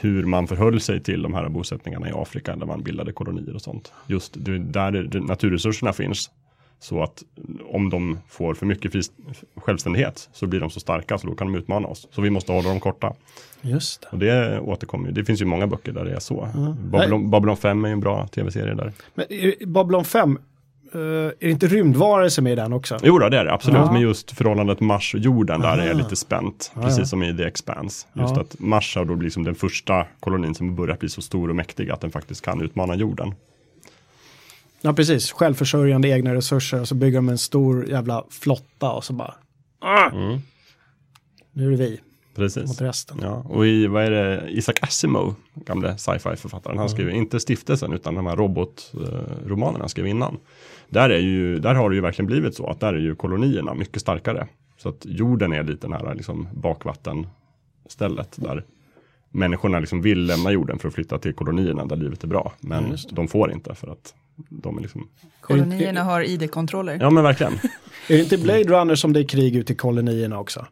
Hur 0.00 0.24
man 0.26 0.46
förhöll 0.48 0.80
sig 0.80 1.02
till 1.02 1.22
de 1.22 1.34
här 1.34 1.48
bosättningarna 1.48 2.08
i 2.08 2.12
Afrika 2.14 2.56
där 2.56 2.66
man 2.66 2.82
bildade 2.82 3.12
kolonier 3.12 3.54
och 3.54 3.62
sånt. 3.62 3.92
Just 4.06 4.32
det, 4.36 4.58
där 4.58 5.20
naturresurserna 5.20 5.92
finns. 5.92 6.30
Så 6.82 7.02
att 7.02 7.22
om 7.70 7.90
de 7.90 8.18
får 8.28 8.54
för 8.54 8.66
mycket 8.66 8.92
självständighet 9.56 10.28
så 10.32 10.46
blir 10.46 10.60
de 10.60 10.70
så 10.70 10.80
starka 10.80 11.18
så 11.18 11.26
då 11.26 11.34
kan 11.34 11.52
de 11.52 11.58
utmana 11.58 11.88
oss. 11.88 12.08
Så 12.10 12.22
vi 12.22 12.30
måste 12.30 12.52
hålla 12.52 12.68
dem 12.68 12.80
korta. 12.80 13.12
Just 13.60 14.00
det. 14.02 14.08
Och 14.10 14.18
det 14.18 14.60
återkommer 14.60 15.06
ju. 15.08 15.12
Det 15.14 15.24
finns 15.24 15.40
ju 15.40 15.44
många 15.44 15.66
böcker 15.66 15.92
där 15.92 16.04
det 16.04 16.12
är 16.14 16.20
så. 16.20 16.48
Babylon, 16.90 17.30
Babylon 17.30 17.56
5 17.56 17.84
är 17.84 17.88
ju 17.88 17.92
en 17.92 18.00
bra 18.00 18.26
tv-serie 18.26 18.74
där. 18.74 18.92
Men 19.14 19.26
Babylon 19.72 20.04
5, 20.04 20.38
eh, 20.94 21.00
är 21.00 21.34
det 21.38 21.50
inte 21.50 21.66
rymdvarelser 21.66 22.42
med 22.42 22.52
i 22.52 22.56
den 22.56 22.72
också? 22.72 22.98
Jo 23.02 23.18
då, 23.18 23.28
det 23.28 23.38
är 23.38 23.44
det 23.44 23.52
absolut, 23.52 23.78
Ja. 23.78 23.92
men 23.92 24.00
just 24.02 24.30
förhållandet 24.32 24.80
Mars 24.80 25.14
och 25.14 25.20
jorden 25.20 25.60
där 25.60 25.68
Aha. 25.68 25.76
är 25.82 25.94
lite 25.94 26.16
spänt, 26.16 26.72
precis 26.74 26.98
ja. 26.98 27.04
som 27.04 27.22
i 27.22 27.36
The 27.36 27.44
Expanse. 27.44 28.06
Just 28.12 28.36
Ja. 28.36 28.40
att 28.40 28.58
Mars 28.58 28.96
har 28.96 29.04
då 29.04 29.14
blivit 29.14 29.24
liksom 29.24 29.44
den 29.44 29.54
första 29.54 30.06
kolonin 30.20 30.54
som 30.54 30.74
börjar 30.76 30.96
bli 30.96 31.08
så 31.08 31.22
stor 31.22 31.48
och 31.48 31.56
mäktig 31.56 31.90
att 31.90 32.00
den 32.00 32.10
faktiskt 32.10 32.44
kan 32.44 32.60
utmana 32.62 32.94
jorden. 32.94 33.34
Ja, 34.82 34.92
precis. 34.92 35.32
Självförsörjande 35.32 36.08
egna 36.08 36.34
resurser 36.34 36.80
och 36.80 36.88
så 36.88 36.94
bygger 36.94 37.18
de 37.18 37.28
en 37.28 37.38
stor 37.38 37.88
jävla 37.88 38.24
flotta 38.30 38.90
och 38.92 39.04
så 39.04 39.12
bara, 39.12 39.34
ah, 39.80 40.10
Mm. 40.10 40.38
nu 41.52 41.66
är 41.66 41.70
det 41.70 41.76
vi 41.76 42.00
Precis. 42.34 42.68
mot 42.68 42.80
resten. 42.80 43.18
Ja, 43.22 43.44
och 43.48 43.66
i, 43.66 43.86
vad 43.86 44.04
är 44.04 44.10
det, 44.10 44.50
Isaac 44.50 44.74
Asimov, 44.82 45.34
gamle 45.54 45.98
sci-fi 45.98 46.36
författaren, 46.36 46.78
han 46.78 46.88
skrev 46.88 47.10
inte 47.10 47.40
stiftelsen 47.40 47.92
utan 47.92 48.14
de 48.14 48.26
här 48.26 48.36
robotromanerna 48.36 49.78
han 49.78 49.88
skrev 49.88 50.06
innan. 50.06 50.38
Där, 50.88 51.10
är 51.10 51.18
ju, 51.18 51.58
där 51.58 51.74
har 51.74 51.90
det 51.90 51.94
ju 51.96 52.00
verkligen 52.02 52.26
blivit 52.26 52.54
så 52.54 52.66
att 52.66 52.80
där 52.80 52.94
är 52.94 52.98
ju 52.98 53.14
kolonierna 53.14 53.74
mycket 53.74 54.00
starkare. 54.02 54.46
Så 54.78 54.88
att 54.88 55.04
jorden 55.04 55.52
är 55.52 55.62
lite 55.62 55.86
den 55.86 55.92
här 55.92 56.14
liksom 56.14 56.48
bakvattenstället 56.54 58.36
där 58.36 58.64
människorna 59.30 59.80
liksom 59.80 60.02
vill 60.02 60.26
lämna 60.26 60.50
jorden 60.52 60.78
för 60.78 60.88
att 60.88 60.94
flytta 60.94 61.18
till 61.18 61.32
kolonierna 61.34 61.84
där 61.86 61.96
livet 61.96 62.24
är 62.24 62.28
bra. 62.28 62.52
Men 62.60 62.96
de 63.10 63.28
får 63.28 63.52
inte 63.52 63.74
för 63.74 63.88
att 63.92 64.14
de 64.36 64.78
är 64.78 64.82
liksom, 64.82 65.08
Kolonierna 65.40 66.02
har 66.02 66.22
ID-kontroller. 66.22 66.98
ja 67.00 67.10
men 67.10 67.24
verkligen. 67.24 67.52
Är 68.08 68.16
det 68.16 68.22
inte 68.22 68.38
Blade 68.38 68.64
Runner 68.64 68.94
som 68.94 69.12
det 69.12 69.20
är 69.20 69.24
krig 69.24 69.56
ute 69.56 69.72
i 69.72 69.76
kolonierna 69.76 70.38
också? 70.38 70.66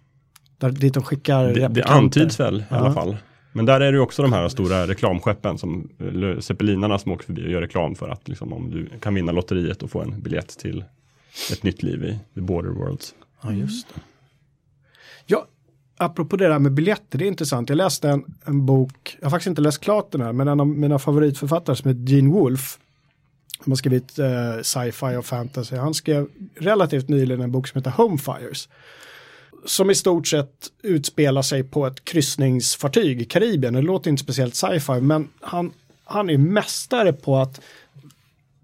Där, 0.58 0.70
dit 0.70 0.94
de 0.94 1.02
skickar 1.02 1.44
Det, 1.44 1.68
det 1.68 1.84
antyds 1.84 2.40
väl 2.40 2.60
i 2.60 2.74
alla 2.74 2.92
fall. 2.92 3.16
Men 3.52 3.66
där 3.66 3.80
är 3.80 3.92
det 3.92 4.00
också 4.00 4.22
de 4.22 4.32
här 4.32 4.48
stora 4.48 4.86
reklamskeppen 4.86 5.58
som 5.58 5.88
eller 5.98 6.40
zeppelinarna 6.40 6.98
som 6.98 7.12
åker 7.12 7.24
förbi 7.24 7.46
och 7.46 7.50
gör 7.50 7.60
reklam 7.60 7.94
för 7.94 8.08
att 8.08 8.28
liksom, 8.28 8.52
om 8.52 8.70
du 8.70 8.88
kan 9.00 9.14
vinna 9.14 9.32
lotteriet 9.32 9.82
och 9.82 9.90
få 9.90 10.02
en 10.02 10.20
biljett 10.20 10.58
till 10.58 10.84
ett 11.52 11.62
nytt 11.62 11.82
liv 11.82 12.04
i 12.04 12.18
The 12.34 12.40
Border 12.40 12.70
Worlds. 12.70 13.14
Ja, 13.42 13.52
just 13.52 13.88
det. 13.94 14.00
Ja, 15.26 15.46
apropå 15.96 16.36
det 16.36 16.48
där 16.48 16.58
med 16.58 16.72
biljetter, 16.72 17.18
det 17.18 17.24
är 17.24 17.28
intressant. 17.28 17.68
Jag 17.68 17.76
läste 17.76 18.08
en, 18.08 18.24
en 18.44 18.66
bok, 18.66 19.16
jag 19.18 19.26
har 19.26 19.30
faktiskt 19.30 19.46
inte 19.48 19.62
läst 19.62 19.80
klart 19.80 20.12
den 20.12 20.20
här, 20.20 20.32
men 20.32 20.48
en 20.48 20.60
av 20.60 20.66
mina 20.66 20.98
favoritförfattare 20.98 21.76
som 21.76 21.88
heter 21.88 22.12
Gene 22.12 22.30
Wolfe, 22.30 22.78
som 23.62 23.72
har 23.72 23.76
skrivit 23.76 24.18
eh, 24.18 24.56
sci-fi 24.62 25.16
och 25.16 25.26
fantasy, 25.26 25.76
han 25.76 25.94
skrev 25.94 26.26
relativt 26.56 27.08
nyligen 27.08 27.40
en 27.40 27.52
bok 27.52 27.68
som 27.68 27.78
heter 27.78 27.90
Home 27.90 28.18
Fires. 28.18 28.68
Som 29.66 29.90
i 29.90 29.94
stort 29.94 30.26
sett 30.26 30.70
utspelar 30.82 31.42
sig 31.42 31.64
på 31.64 31.86
ett 31.86 32.04
kryssningsfartyg 32.04 33.22
i 33.22 33.24
Karibien. 33.24 33.74
Det 33.74 33.82
låter 33.82 34.10
inte 34.10 34.22
speciellt 34.22 34.54
sci-fi, 34.54 35.00
men 35.00 35.28
han, 35.40 35.72
han 36.04 36.30
är 36.30 36.38
mästare 36.38 37.12
på 37.12 37.36
att 37.36 37.60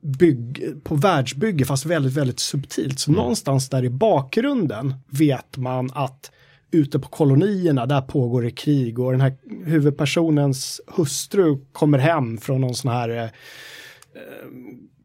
bygg, 0.00 0.64
på 0.84 0.94
världsbygge 0.94 1.64
fast 1.64 1.86
väldigt, 1.86 2.12
väldigt 2.12 2.40
subtilt. 2.40 2.98
Så 2.98 3.12
någonstans 3.12 3.68
där 3.68 3.84
i 3.84 3.90
bakgrunden 3.90 4.94
vet 5.08 5.56
man 5.56 5.90
att 5.94 6.30
ute 6.70 6.98
på 6.98 7.08
kolonierna 7.08 7.86
där 7.86 8.00
pågår 8.00 8.42
det 8.42 8.50
krig 8.50 8.98
och 8.98 9.12
den 9.12 9.20
här 9.20 9.36
huvudpersonens 9.64 10.80
hustru 10.86 11.58
kommer 11.72 11.98
hem 11.98 12.38
från 12.38 12.60
någon 12.60 12.74
sån 12.74 12.90
här 12.90 13.08
eh, 13.08 13.28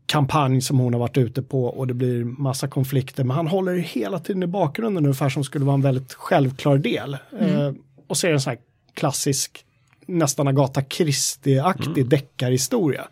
kampanj 0.06 0.62
som 0.62 0.80
hon 0.80 0.94
har 0.94 1.00
varit 1.00 1.18
ute 1.18 1.42
på 1.42 1.66
och 1.66 1.88
det 1.88 1.94
blir 1.94 2.24
massa 2.24 2.68
konflikter. 2.68 3.24
Men 3.24 3.36
han 3.36 3.48
håller 3.48 3.76
hela 3.76 4.20
tiden 4.20 4.44
i 4.44 4.48
bakgrunden 4.48 5.06
ungefär 5.06 5.30
som 5.30 5.44
skulle 5.44 5.66
vara 5.66 5.74
en 5.74 5.82
väldigt 5.82 6.14
självklar 6.14 6.78
del. 6.78 7.14
Eh, 7.40 7.72
och 8.08 8.18
det 8.22 8.34
en 8.34 8.42
sån 8.42 8.52
här 8.52 8.60
klassisk 8.94 9.66
nästan 10.06 10.48
Agatha 10.48 10.82
Christie-aktig 10.82 12.08
deckarhistoria. 12.08 13.08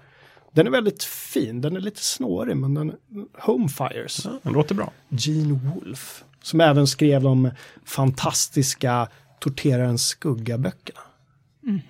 Den 0.51 0.67
är 0.67 0.71
väldigt 0.71 1.03
fin, 1.03 1.61
den 1.61 1.75
är 1.75 1.79
lite 1.79 2.03
snårig 2.03 2.57
men 2.57 2.73
den 2.73 2.95
Home 3.33 3.69
Fires. 3.69 4.27
Den 4.43 4.53
låter 4.53 4.75
bra. 4.75 4.91
Gene 5.09 5.59
Wolfe. 5.63 6.23
Som 6.41 6.61
även 6.61 6.87
skrev 6.87 7.23
de 7.23 7.49
fantastiska 7.85 9.07
Torterarens 9.39 10.07
skugga-böckerna. 10.07 10.99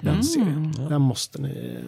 Den 0.01 0.24
serien. 0.24 0.74
Den 0.89 1.01
måste 1.01 1.41
ni... 1.41 1.80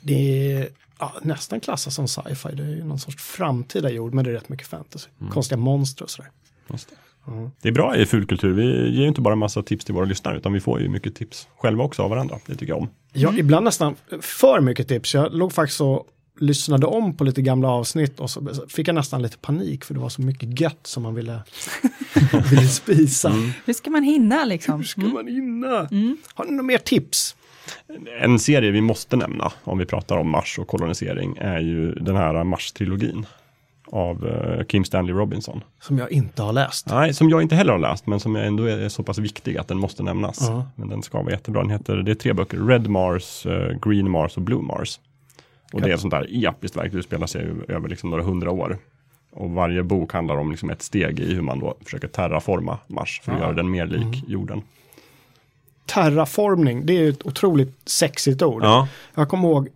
Det 0.00 0.52
är 0.52 0.68
ja, 1.02 1.12
nästan 1.22 1.60
klassas 1.60 1.94
som 1.94 2.08
sci-fi. 2.08 2.48
Det 2.52 2.62
är 2.62 2.68
ju 2.68 2.84
någon 2.84 2.98
sorts 2.98 3.22
framtida 3.22 3.90
jord 3.90 4.14
men 4.14 4.24
det 4.24 4.30
är 4.30 4.34
rätt 4.34 4.48
mycket 4.48 4.66
fantasy. 4.66 5.08
Konstiga 5.30 5.58
monster 5.58 6.04
och 6.04 6.10
sådär. 6.10 6.30
Just 6.70 6.88
det. 6.90 7.50
det 7.60 7.68
är 7.68 7.72
bra 7.72 7.96
i 7.96 8.06
fulkultur. 8.06 8.52
Vi 8.52 8.90
ger 8.90 9.02
ju 9.02 9.08
inte 9.08 9.20
bara 9.20 9.34
massa 9.34 9.62
tips 9.62 9.84
till 9.84 9.94
våra 9.94 10.04
lyssnare 10.04 10.36
utan 10.36 10.52
vi 10.52 10.60
får 10.60 10.80
ju 10.80 10.88
mycket 10.88 11.14
tips 11.14 11.48
själva 11.56 11.84
också 11.84 12.02
av 12.02 12.10
varandra. 12.10 12.38
Det 12.46 12.52
tycker 12.54 12.72
jag 12.72 12.78
om. 12.78 12.88
Ja, 13.12 13.32
ibland 13.36 13.64
nästan 13.64 13.94
för 14.20 14.60
mycket 14.60 14.88
tips. 14.88 15.14
Jag 15.14 15.34
låg 15.34 15.52
faktiskt 15.52 15.80
och 15.80 16.06
lyssnade 16.40 16.86
om 16.86 17.16
på 17.16 17.24
lite 17.24 17.42
gamla 17.42 17.68
avsnitt 17.68 18.20
och 18.20 18.30
så 18.30 18.54
fick 18.68 18.88
jag 18.88 18.94
nästan 18.94 19.22
lite 19.22 19.38
panik 19.38 19.84
för 19.84 19.94
det 19.94 20.00
var 20.00 20.08
så 20.08 20.22
mycket 20.22 20.60
gött 20.60 20.86
som 20.86 21.02
man 21.02 21.14
ville, 21.14 21.42
ville 22.50 22.68
spisa. 22.68 23.30
Hur 23.64 23.72
ska 23.72 23.90
man 23.90 24.02
hinna 24.02 24.44
liksom? 24.44 24.76
Hur 24.76 24.84
ska 24.84 25.00
man 25.00 25.26
hinna? 25.26 25.88
Har 26.34 26.44
ni 26.44 26.50
några 26.50 26.62
mer 26.62 26.78
tips? 26.78 27.36
En 28.20 28.38
serie 28.38 28.70
vi 28.70 28.80
måste 28.80 29.16
nämna 29.16 29.52
om 29.64 29.78
vi 29.78 29.86
pratar 29.86 30.16
om 30.16 30.30
Mars 30.30 30.58
och 30.58 30.68
kolonisering 30.68 31.36
är 31.40 31.60
ju 31.60 31.92
den 31.92 32.16
här 32.16 32.44
Mars-trilogin 32.44 33.26
av 33.86 34.26
eh, 34.26 34.64
Kim 34.64 34.84
Stanley 34.84 35.14
Robinson. 35.14 35.64
Som 35.80 35.98
jag 35.98 36.12
inte 36.12 36.42
har 36.42 36.52
läst. 36.52 36.86
Nej, 36.90 37.14
som 37.14 37.30
jag 37.30 37.42
inte 37.42 37.54
heller 37.54 37.72
har 37.72 37.78
läst, 37.78 38.06
men 38.06 38.20
som 38.20 38.36
ändå 38.36 38.64
är 38.64 38.88
så 38.88 39.02
pass 39.02 39.18
viktig 39.18 39.56
att 39.56 39.68
den 39.68 39.78
måste 39.78 40.02
nämnas. 40.02 40.38
Ja. 40.40 40.66
Men 40.76 40.88
den 40.88 41.02
ska 41.02 41.22
vara 41.22 41.30
jättebra. 41.30 41.62
Den 41.62 41.70
heter, 41.70 41.96
det 41.96 42.10
är 42.10 42.14
tre 42.14 42.32
böcker, 42.32 42.58
Red 42.58 42.88
Mars, 42.88 43.46
eh, 43.46 43.78
Green 43.82 44.10
Mars 44.10 44.36
och 44.36 44.42
Blue 44.42 44.62
Mars. 44.62 45.00
Och 45.72 45.80
det 45.80 45.90
är 45.90 45.94
ett 45.94 46.00
sånt 46.00 46.14
där 46.14 46.46
episkt 46.46 46.76
verk, 46.76 46.92
det 46.92 46.98
utspelar 46.98 47.26
sig 47.26 47.46
över 47.68 47.88
liksom 47.88 48.10
några 48.10 48.22
hundra 48.22 48.50
år. 48.50 48.78
Och 49.32 49.50
varje 49.50 49.82
bok 49.82 50.12
handlar 50.12 50.36
om 50.36 50.50
liksom 50.50 50.70
ett 50.70 50.82
steg 50.82 51.20
i 51.20 51.34
hur 51.34 51.42
man 51.42 51.58
då 51.58 51.76
försöker 51.84 52.08
terraforma 52.08 52.78
Mars 52.86 53.20
för 53.24 53.32
att 53.32 53.38
göra 53.38 53.52
den 53.52 53.70
mer 53.70 53.86
lik 53.86 54.24
jorden. 54.26 54.62
Terraformning, 55.86 56.86
det 56.86 56.92
är 56.92 57.08
ett 57.08 57.26
otroligt 57.26 57.76
sexigt 57.84 58.42
ord. 58.42 58.64
Ja, 58.64 58.88
Jag 59.14 59.28
kommer 59.28 59.48
ihåg 59.48 59.68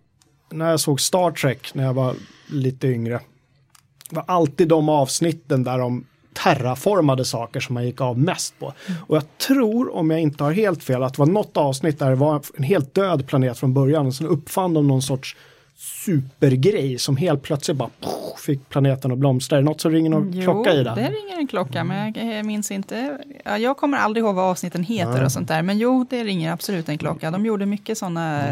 när 0.49 0.69
jag 0.69 0.79
såg 0.79 1.01
Star 1.01 1.31
Trek 1.31 1.73
när 1.73 1.83
jag 1.83 1.93
var 1.93 2.15
lite 2.47 2.87
yngre. 2.87 3.19
Det 4.09 4.15
var 4.15 4.23
alltid 4.27 4.67
de 4.67 4.89
avsnitten 4.89 5.63
där 5.63 5.77
de 5.77 6.05
terraformade 6.33 7.25
saker 7.25 7.59
som 7.59 7.73
man 7.73 7.85
gick 7.85 8.01
av 8.01 8.19
mest 8.19 8.59
på. 8.59 8.73
Och 9.07 9.15
jag 9.15 9.37
tror, 9.37 9.95
om 9.95 10.09
jag 10.09 10.21
inte 10.21 10.43
har 10.43 10.51
helt 10.51 10.83
fel, 10.83 11.03
att 11.03 11.13
det 11.13 11.19
var 11.19 11.25
något 11.25 11.57
avsnitt 11.57 11.99
där 11.99 12.09
det 12.09 12.15
var 12.15 12.41
en 12.55 12.63
helt 12.63 12.93
död 12.93 13.27
planet 13.27 13.59
från 13.59 13.73
början. 13.73 14.07
Och 14.07 14.15
sen 14.15 14.27
uppfann 14.27 14.73
de 14.73 14.87
någon 14.87 15.01
sorts 15.01 15.35
supergrej 15.79 16.99
som 16.99 17.17
helt 17.17 17.41
plötsligt 17.41 17.77
bara 17.77 17.89
poff, 18.01 18.41
fick 18.41 18.69
planeten 18.69 19.11
att 19.11 19.17
blomstra. 19.17 19.57
Är 19.57 19.61
det 19.61 19.65
något 19.65 19.81
som 19.81 19.91
ringer 19.91 20.09
någon 20.09 20.43
klocka 20.43 20.73
i 20.73 20.83
det 20.83 20.83
det? 20.83 21.09
ringer 21.09 21.37
en 21.37 21.47
klocka, 21.47 21.83
men 21.83 22.13
jag, 22.15 22.37
jag 22.37 22.45
minns 22.45 22.71
inte. 22.71 23.17
Ja, 23.45 23.57
jag 23.57 23.77
kommer 23.77 23.97
aldrig 23.97 24.25
ihåg 24.25 24.35
vad 24.35 24.45
avsnitten 24.45 24.83
heter 24.83 25.23
och 25.23 25.31
sånt 25.31 25.47
där, 25.47 25.61
men 25.61 25.77
jo, 25.77 26.05
det 26.09 26.23
ringer 26.23 26.51
absolut 26.51 26.89
en 26.89 26.97
klocka. 26.97 27.31
De 27.31 27.45
gjorde 27.45 27.65
mycket 27.65 27.97
sådana 27.97 28.43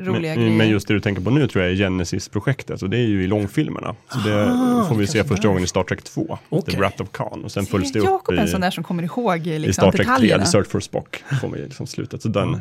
roliga 0.00 0.34
men, 0.34 0.44
grejer. 0.44 0.58
men 0.58 0.68
just 0.68 0.88
det 0.88 0.94
du 0.94 1.00
tänker 1.00 1.22
på 1.22 1.30
nu 1.30 1.48
tror 1.48 1.64
jag 1.64 1.72
är 1.72 1.76
Genesis-projektet 1.76 2.82
och 2.82 2.90
det 2.90 2.96
är 2.98 3.06
ju 3.06 3.24
i 3.24 3.26
långfilmerna. 3.26 3.94
Så 4.08 4.18
det 4.18 4.46
får 4.88 4.94
vi 4.94 5.04
det 5.04 5.10
se 5.10 5.24
första 5.24 5.48
gången 5.48 5.64
i 5.64 5.66
Star 5.66 5.82
Trek 5.82 6.02
2, 6.02 6.38
Okej. 6.48 6.74
The 6.74 6.80
Wrath 6.80 7.02
of 7.02 7.12
Khan. 7.12 7.44
Och 7.44 7.52
sen 7.52 7.66
följs 7.66 7.92
det 7.92 7.98
upp 7.98 8.04
Jakob 8.04 8.38
en 8.38 8.44
i, 8.44 8.48
sån 8.48 8.60
där 8.60 8.70
som 8.70 8.84
kommer 8.84 9.02
ihåg 9.02 9.46
i 9.46 9.58
liksom, 9.58 9.82
Star 9.82 9.92
Trek 9.92 10.06
3, 10.06 10.12
detaljerna. 10.12 10.44
The 10.44 10.50
Search 10.50 10.68
for 10.68 10.80
Spock. 10.80 11.24
Får 11.40 11.48
vi 11.48 11.62
liksom 11.62 11.86
slutet. 11.86 12.22
Så 12.22 12.28
den, 12.28 12.60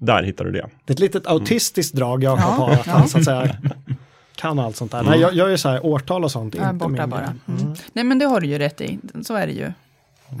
där 0.00 0.22
hittar 0.22 0.44
du 0.44 0.52
det. 0.52 0.68
Det 0.84 0.90
är 0.90 0.94
ett 0.94 0.98
litet 1.00 1.26
autistiskt 1.26 1.94
drag 1.94 2.22
Jakob 2.22 2.40
Ja, 2.44 2.50
har, 2.50 2.70
att 2.72 2.86
ja. 2.86 2.92
han 2.92 3.08
så 3.08 3.18
att 3.18 3.24
säga 3.24 3.56
kan 4.36 4.58
allt 4.58 4.76
sånt 4.76 4.92
där. 4.92 5.02
Nej, 5.02 5.20
jag, 5.20 5.34
jag 5.34 5.52
är 5.52 5.56
så 5.56 5.68
här, 5.68 5.86
årtal 5.86 6.24
och 6.24 6.30
sånt, 6.30 6.54
Ja, 6.54 6.70
inte 6.70 6.88
borta 6.88 7.06
bara. 7.06 7.20
grej. 7.20 7.30
Mm. 7.62 7.74
Nej, 7.92 8.04
men 8.04 8.18
det 8.18 8.24
har 8.24 8.40
du 8.40 8.46
ju 8.46 8.58
rätt 8.58 8.80
i. 8.80 8.98
Så 9.22 9.34
är 9.34 9.46
det 9.46 9.52
ju. 9.52 9.72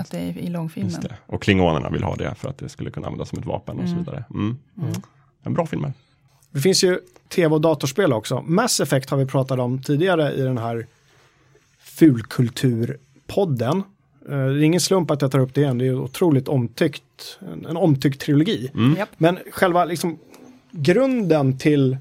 Att 0.00 0.10
det 0.10 0.18
är 0.18 0.38
i 0.38 0.48
långfilmen. 0.48 0.90
Just 0.90 1.02
det. 1.02 1.14
Och 1.26 1.42
klingonerna 1.42 1.90
vill 1.90 2.02
ha 2.02 2.16
det 2.16 2.34
för 2.34 2.48
att 2.48 2.58
det 2.58 2.68
skulle 2.68 2.90
kunna 2.90 3.06
användas 3.06 3.28
som 3.28 3.38
ett 3.38 3.46
vapen 3.46 3.78
och 3.80 3.88
så 3.88 3.94
vidare. 3.96 4.24
Mm. 4.30 4.56
En 5.42 5.54
bra 5.54 5.66
filmer. 5.66 5.92
Det 6.50 6.60
finns 6.60 6.84
ju 6.84 6.98
tv 7.28 7.54
och 7.54 7.60
datorspel 7.60 8.12
också. 8.12 8.42
Mass 8.46 8.80
Effect 8.80 9.10
har 9.10 9.16
vi 9.18 9.26
pratat 9.26 9.58
om 9.58 9.82
tidigare 9.82 10.32
i 10.34 10.42
den 10.42 10.58
här 10.58 10.86
fulkulturpodden. 11.78 13.82
Eh, 14.28 14.36
Det 14.36 14.36
är 14.36 14.62
ingen 14.62 14.80
slump 14.80 15.10
att 15.10 15.22
jag 15.22 15.30
tar 15.30 15.38
upp 15.38 15.54
det 15.54 15.60
igen, 15.60 15.78
det 15.78 15.86
är 15.86 15.94
otroligt 16.00 16.48
omtyckt, 16.48 17.38
en, 17.52 17.66
en 17.66 17.76
omtyckt 17.76 18.20
trilogi. 18.20 18.70
Japp. 18.98 19.08
Men 19.18 19.38
själva 19.50 19.84
liksom 19.84 20.18
grunden 20.72 21.58
till 21.58 21.96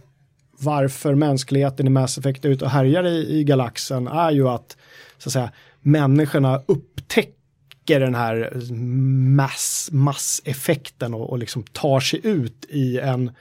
varför 0.59 1.15
mänskligheten 1.15 1.87
i 1.87 1.89
Mass 1.89 2.17
Effect 2.17 2.45
är 2.45 2.49
ute 2.49 2.65
och 2.65 2.71
härjar 2.71 3.07
i, 3.07 3.39
i 3.39 3.43
galaxen 3.43 4.07
är 4.07 4.31
ju 4.31 4.47
att, 4.47 4.77
så 5.17 5.29
att 5.29 5.33
säga, 5.33 5.51
människorna 5.81 6.61
upptäcker 6.65 7.99
den 7.99 8.15
här 8.15 8.51
mass, 9.35 9.89
masseffekten 9.91 11.13
och, 11.13 11.29
och 11.29 11.37
liksom 11.37 11.63
tar 11.63 11.99
sig 11.99 12.19
ut 12.23 12.65
i 12.69 12.99
en 12.99 13.31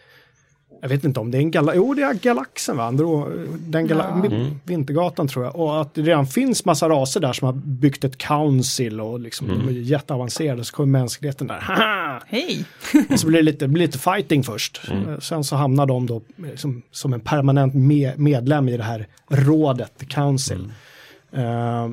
jag 0.80 0.88
vet 0.88 1.04
inte 1.04 1.20
om 1.20 1.30
det 1.30 1.38
är 1.38 1.40
en 1.40 1.50
galax, 1.50 1.76
jo 1.76 1.94
det 1.94 2.02
är 2.02 2.14
galaxen 2.14 2.76
va, 2.76 2.84
Andro, 2.84 3.28
den 3.58 3.86
gala, 3.86 4.06
Ja. 4.22 4.28
Mi- 4.28 4.50
Vintergatan 4.64 5.28
tror 5.28 5.44
jag. 5.44 5.56
Och 5.56 5.80
att 5.80 5.94
det 5.94 6.02
redan 6.02 6.26
finns 6.26 6.64
massa 6.64 6.88
raser 6.88 7.20
där 7.20 7.32
som 7.32 7.46
har 7.46 7.52
byggt 7.52 8.04
ett 8.04 8.18
council 8.18 9.00
och 9.00 9.20
liksom 9.20 9.48
de 9.48 9.68
är 9.68 9.72
jätteavancerade. 9.72 10.64
Så 10.64 10.74
kommer 10.74 10.98
mänskligheten 10.98 11.46
där, 11.46 11.58
haha! 11.60 12.22
Hej! 12.26 12.64
Så 13.16 13.26
blir 13.26 13.38
det 13.38 13.42
lite, 13.44 13.68
blir 13.68 13.86
lite 13.86 13.98
fighting 13.98 14.42
först. 14.42 14.80
Eh, 14.90 15.18
Sen 15.18 15.44
så 15.44 15.56
hamnar 15.56 15.86
de 15.86 16.06
då 16.06 16.22
liksom, 16.36 16.82
som 16.90 17.12
en 17.12 17.20
permanent 17.20 17.74
me 17.74 18.12
medlem 18.16 18.68
i 18.68 18.76
det 18.76 18.82
här 18.84 19.06
rådet, 19.28 20.08
council. 20.08 20.72
Eh, 21.32 21.88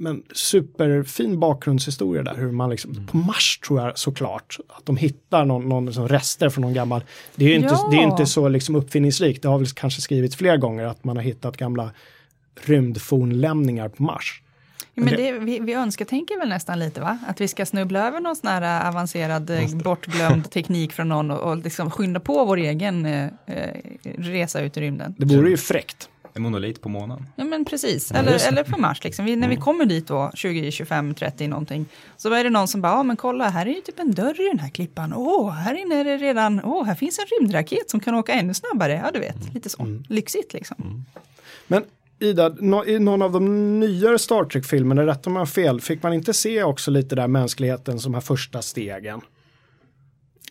men 0.00 0.22
superfin 0.32 1.40
bakgrundshistoria 1.40 2.22
där, 2.22 2.34
hur 2.34 2.52
man 2.52 2.70
liksom, 2.70 3.06
på 3.06 3.16
Mars 3.16 3.58
tror 3.58 3.80
jag 3.80 3.98
såklart, 3.98 4.58
att 4.68 4.86
de 4.86 4.96
hittar 4.96 5.44
någon, 5.44 5.68
någon 5.68 5.86
liksom 5.86 6.08
rester 6.08 6.48
från 6.48 6.62
någon 6.62 6.74
gammal, 6.74 7.04
det 7.34 7.44
är 7.44 7.48
ju 7.48 7.54
inte, 7.54 7.68
Ja. 7.68 7.88
det 7.90 7.96
är 7.96 8.02
inte 8.02 8.26
så 8.26 8.48
liksom 8.48 8.74
uppfinningsrikt, 8.74 9.42
det 9.42 9.48
har 9.48 9.58
väl 9.58 9.68
kanske 9.68 10.00
skrivits 10.00 10.36
flera 10.36 10.56
gånger 10.56 10.84
att 10.84 11.04
man 11.04 11.16
har 11.16 11.22
hittat 11.22 11.56
gamla 11.56 11.90
rymdfornlämningar 12.64 13.88
på 13.88 14.02
Mars. 14.02 14.42
Ja, 14.94 15.02
men 15.04 15.16
det, 15.16 15.32
vi, 15.32 15.58
vi 15.58 15.72
önsketänker 15.72 16.38
väl 16.38 16.48
nästan 16.48 16.78
lite 16.78 17.00
va? 17.00 17.18
Att 17.26 17.40
vi 17.40 17.48
ska 17.48 17.66
snubbla 17.66 18.08
över 18.08 18.20
någon 18.20 18.36
sån 18.36 18.50
här 18.50 18.82
äh, 18.82 18.88
avancerad 18.88 19.50
äh, 19.50 19.76
bortglömd 19.76 20.50
teknik 20.50 20.92
från 20.92 21.08
någon 21.08 21.30
och, 21.30 21.50
och 21.50 21.56
liksom 21.56 21.90
skynda 21.90 22.20
på 22.20 22.44
vår 22.44 22.56
egen 22.56 23.06
eh, 23.06 23.24
eh, 23.46 23.80
resa 24.18 24.60
ut 24.60 24.76
i 24.76 24.80
rymden. 24.80 25.14
Det 25.18 25.36
vore 25.36 25.50
ju 25.50 25.56
fräckt. 25.56 26.08
En 26.34 26.42
monolit 26.42 26.80
på 26.80 26.88
månen. 26.88 27.26
Ja 27.36 27.44
men 27.44 27.64
precis, 27.64 28.10
eller, 28.12 28.48
eller 28.48 28.64
på 28.64 28.80
Mars 28.80 29.04
liksom. 29.04 29.24
Vi, 29.24 29.36
när 29.36 29.48
vi 29.48 29.56
kommer 29.56 29.84
dit 29.84 30.06
då, 30.06 30.30
20, 30.34 30.70
25, 30.70 31.14
30 31.14 31.48
någonting, 31.48 31.86
så 32.16 32.32
är 32.34 32.44
det 32.44 32.50
någon 32.50 32.68
som 32.68 32.80
bara, 32.80 32.92
ja 32.92 33.02
men 33.02 33.16
kolla 33.16 33.48
här 33.48 33.66
är 33.66 33.70
ju 33.70 33.80
typ 33.80 33.98
en 33.98 34.12
dörr 34.12 34.40
i 34.40 34.48
den 34.48 34.58
här 34.58 34.68
klippan, 34.68 35.12
åh 35.14 35.50
här 35.50 35.74
inne 35.74 35.94
är 35.94 36.04
det 36.04 36.16
redan, 36.16 36.60
åh 36.64 36.84
här 36.84 36.94
finns 36.94 37.18
en 37.18 37.24
rymdraket 37.40 37.90
som 37.90 38.00
kan 38.00 38.14
åka 38.14 38.32
ännu 38.32 38.54
snabbare, 38.54 39.00
ja 39.04 39.10
du 39.14 39.20
vet, 39.20 39.54
lite 39.54 39.68
så, 39.68 39.98
lyxigt 40.08 40.52
liksom. 40.52 41.04
Men 41.66 41.82
Ida, 42.18 42.54
nå- 42.60 42.84
i 42.84 42.98
någon 42.98 43.22
av 43.22 43.32
de 43.32 43.80
nyare 43.80 44.18
Star 44.18 44.44
Trek-filmerna, 44.44 45.06
rätt 45.06 45.26
om 45.26 45.32
jag 45.32 45.40
har 45.40 45.46
fel, 45.46 45.80
fick 45.80 46.02
man 46.02 46.12
inte 46.12 46.32
se 46.34 46.62
också 46.62 46.90
lite 46.90 47.14
där 47.14 47.28
mänskligheten 47.28 47.98
som 47.98 48.14
här 48.14 48.20
första 48.20 48.62
stegen? 48.62 49.20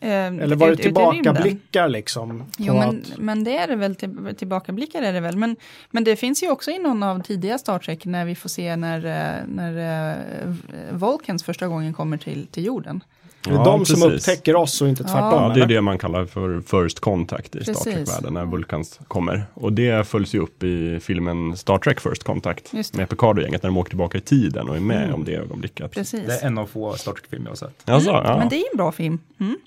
Eh, 0.01 0.09
Eller 0.09 0.55
var 0.55 0.67
det 0.67 0.73
ut- 0.73 0.81
tillbakablickar 0.81 1.87
liksom? 1.87 2.43
Jo, 2.57 2.73
men, 2.73 2.89
att- 2.89 3.17
men 3.17 3.43
det 3.43 3.57
är 3.57 3.67
det 3.67 3.75
väl, 3.75 3.95
till, 3.95 4.35
tillbakablickar 4.37 5.01
är 5.01 5.13
det 5.13 5.19
väl. 5.19 5.37
Men, 5.37 5.55
men 5.91 6.03
det 6.03 6.15
finns 6.15 6.43
ju 6.43 6.49
också 6.51 6.71
i 6.71 6.79
någon 6.79 7.03
av 7.03 7.21
tidiga 7.23 7.57
Star 7.57 7.79
Trek 7.79 8.05
när 8.05 8.25
vi 8.25 8.35
får 8.35 8.49
se 8.49 8.75
när, 8.75 8.97
eh, 9.05 9.43
när 9.47 10.17
uh, 10.47 10.55
Vulcans 10.91 11.43
första 11.43 11.67
gången 11.67 11.93
kommer 11.93 12.17
till, 12.17 12.47
till 12.51 12.65
jorden. 12.65 13.03
det 13.43 13.49
är 13.49 13.53
Ja, 13.53 13.63
de 13.63 13.85
som 13.85 14.01
precis. 14.01 14.27
upptäcker 14.27 14.55
oss 14.55 14.81
och 14.81 14.87
inte 14.89 15.03
tvärtom. 15.03 15.43
Ja, 15.43 15.51
det 15.55 15.61
är 15.61 15.65
det 15.65 15.81
man 15.81 15.97
kallar 15.97 16.25
för 16.25 16.61
first 16.61 16.99
contact 16.99 17.55
i 17.55 17.63
Star. 17.63 17.73
Trek-världen 17.73 18.33
när 18.33 18.45
Vulkans 18.45 18.99
kommer. 19.07 19.43
Och 19.53 19.73
det 19.73 20.07
följs 20.07 20.35
ju 20.35 20.39
upp 20.39 20.63
i 20.63 20.99
filmen 20.99 21.57
Star 21.57 21.77
Trek 21.77 21.99
First 21.99 22.23
Contact 22.23 22.73
med 22.93 23.09
Picard 23.09 23.37
och 23.37 23.43
gänget 23.43 23.63
när 23.63 23.69
de 23.69 23.77
åker 23.77 23.89
tillbaka 23.89 24.17
i 24.17 24.21
tiden 24.21 24.69
och 24.69 24.75
är 24.75 24.79
med 24.79 25.13
om 25.13 25.23
det 25.23 25.35
ögonblicket. 25.35 25.91
Precis. 25.91 26.25
Det 26.27 26.33
är 26.41 26.47
en 26.47 26.57
av 26.57 26.65
få 26.65 26.93
Star 26.93 27.11
Trek-filmer 27.11 27.45
jag 27.45 27.51
har 27.51 27.55
sett. 27.55 27.89
Alltså, 27.89 28.09
ja. 28.09 28.37
Men 28.39 28.49
det 28.49 28.55
är 28.55 28.65
en 28.71 28.77
bra 28.77 28.91
film. 28.91 29.19
Mm. 29.39 29.57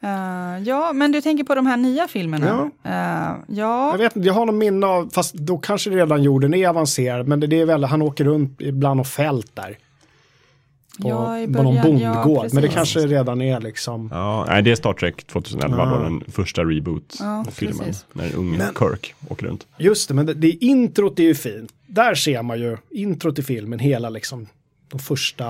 Eh, 0.00 0.62
ja, 0.64 0.92
men 0.92 1.12
du 1.12 1.20
tänker 1.20 1.44
på 1.44 1.54
de 1.54 1.66
här 1.66 1.76
nya 1.76 2.08
filmerna? 2.08 2.70
Ja. 2.82 3.38
ja. 3.48 3.90
Jag 3.90 3.98
vet 3.98 4.16
inte, 4.16 4.26
jag 4.28 4.34
har 4.34 4.46
någon 4.46 4.58
minne 4.58 4.86
av, 4.86 5.10
fast 5.12 5.34
då 5.34 5.58
kanske 5.58 5.90
redan 5.90 6.22
jorden 6.22 6.54
är 6.54 6.68
avancerad, 6.68 7.28
men 7.28 7.40
det, 7.40 7.46
det 7.46 7.60
är 7.60 7.66
väl, 7.66 7.84
han 7.84 8.02
åker 8.02 8.24
runt 8.24 8.60
ibland 8.60 9.00
och 9.00 9.06
fält 9.06 9.50
där. 9.54 9.78
På, 11.02 11.08
Ja, 11.08 11.38
i 11.40 11.46
på 11.46 11.62
någon 11.62 11.74
början, 11.74 11.98
ja, 11.98 12.14
bondgård, 12.24 12.48
men 12.54 12.62
det 12.62 12.68
kanske 12.68 12.98
redan 13.00 13.42
är 13.42 13.60
liksom. 13.60 14.08
Ja, 14.12 14.44
nej, 14.48 14.62
det 14.62 14.70
är 14.70 14.74
Star 14.74 14.92
Trek 14.92 15.24
2011 15.26 15.76
Ja. 15.78 15.96
då, 15.98 16.02
den 16.04 16.24
första 16.32 16.62
reboot-filmen. 16.64 17.92
När 18.12 18.24
en 18.26 18.32
ung 18.34 18.50
Men- 18.56 18.74
Kirk 18.78 19.14
åker 19.28 19.46
runt. 19.46 19.66
Just 19.78 20.08
det, 20.08 20.14
men 20.14 20.26
det, 20.26 20.34
det 20.34 20.50
introt 20.64 21.18
är 21.18 21.22
ju 21.22 21.34
fint. 21.34 21.72
Där 21.86 22.14
ser 22.14 22.42
man 22.42 22.58
ju 22.60 22.76
introt 22.90 23.38
i 23.38 23.42
filmen, 23.42 23.78
hela 23.78 24.08
liksom 24.10 24.46
de 24.88 24.98
första 24.98 25.46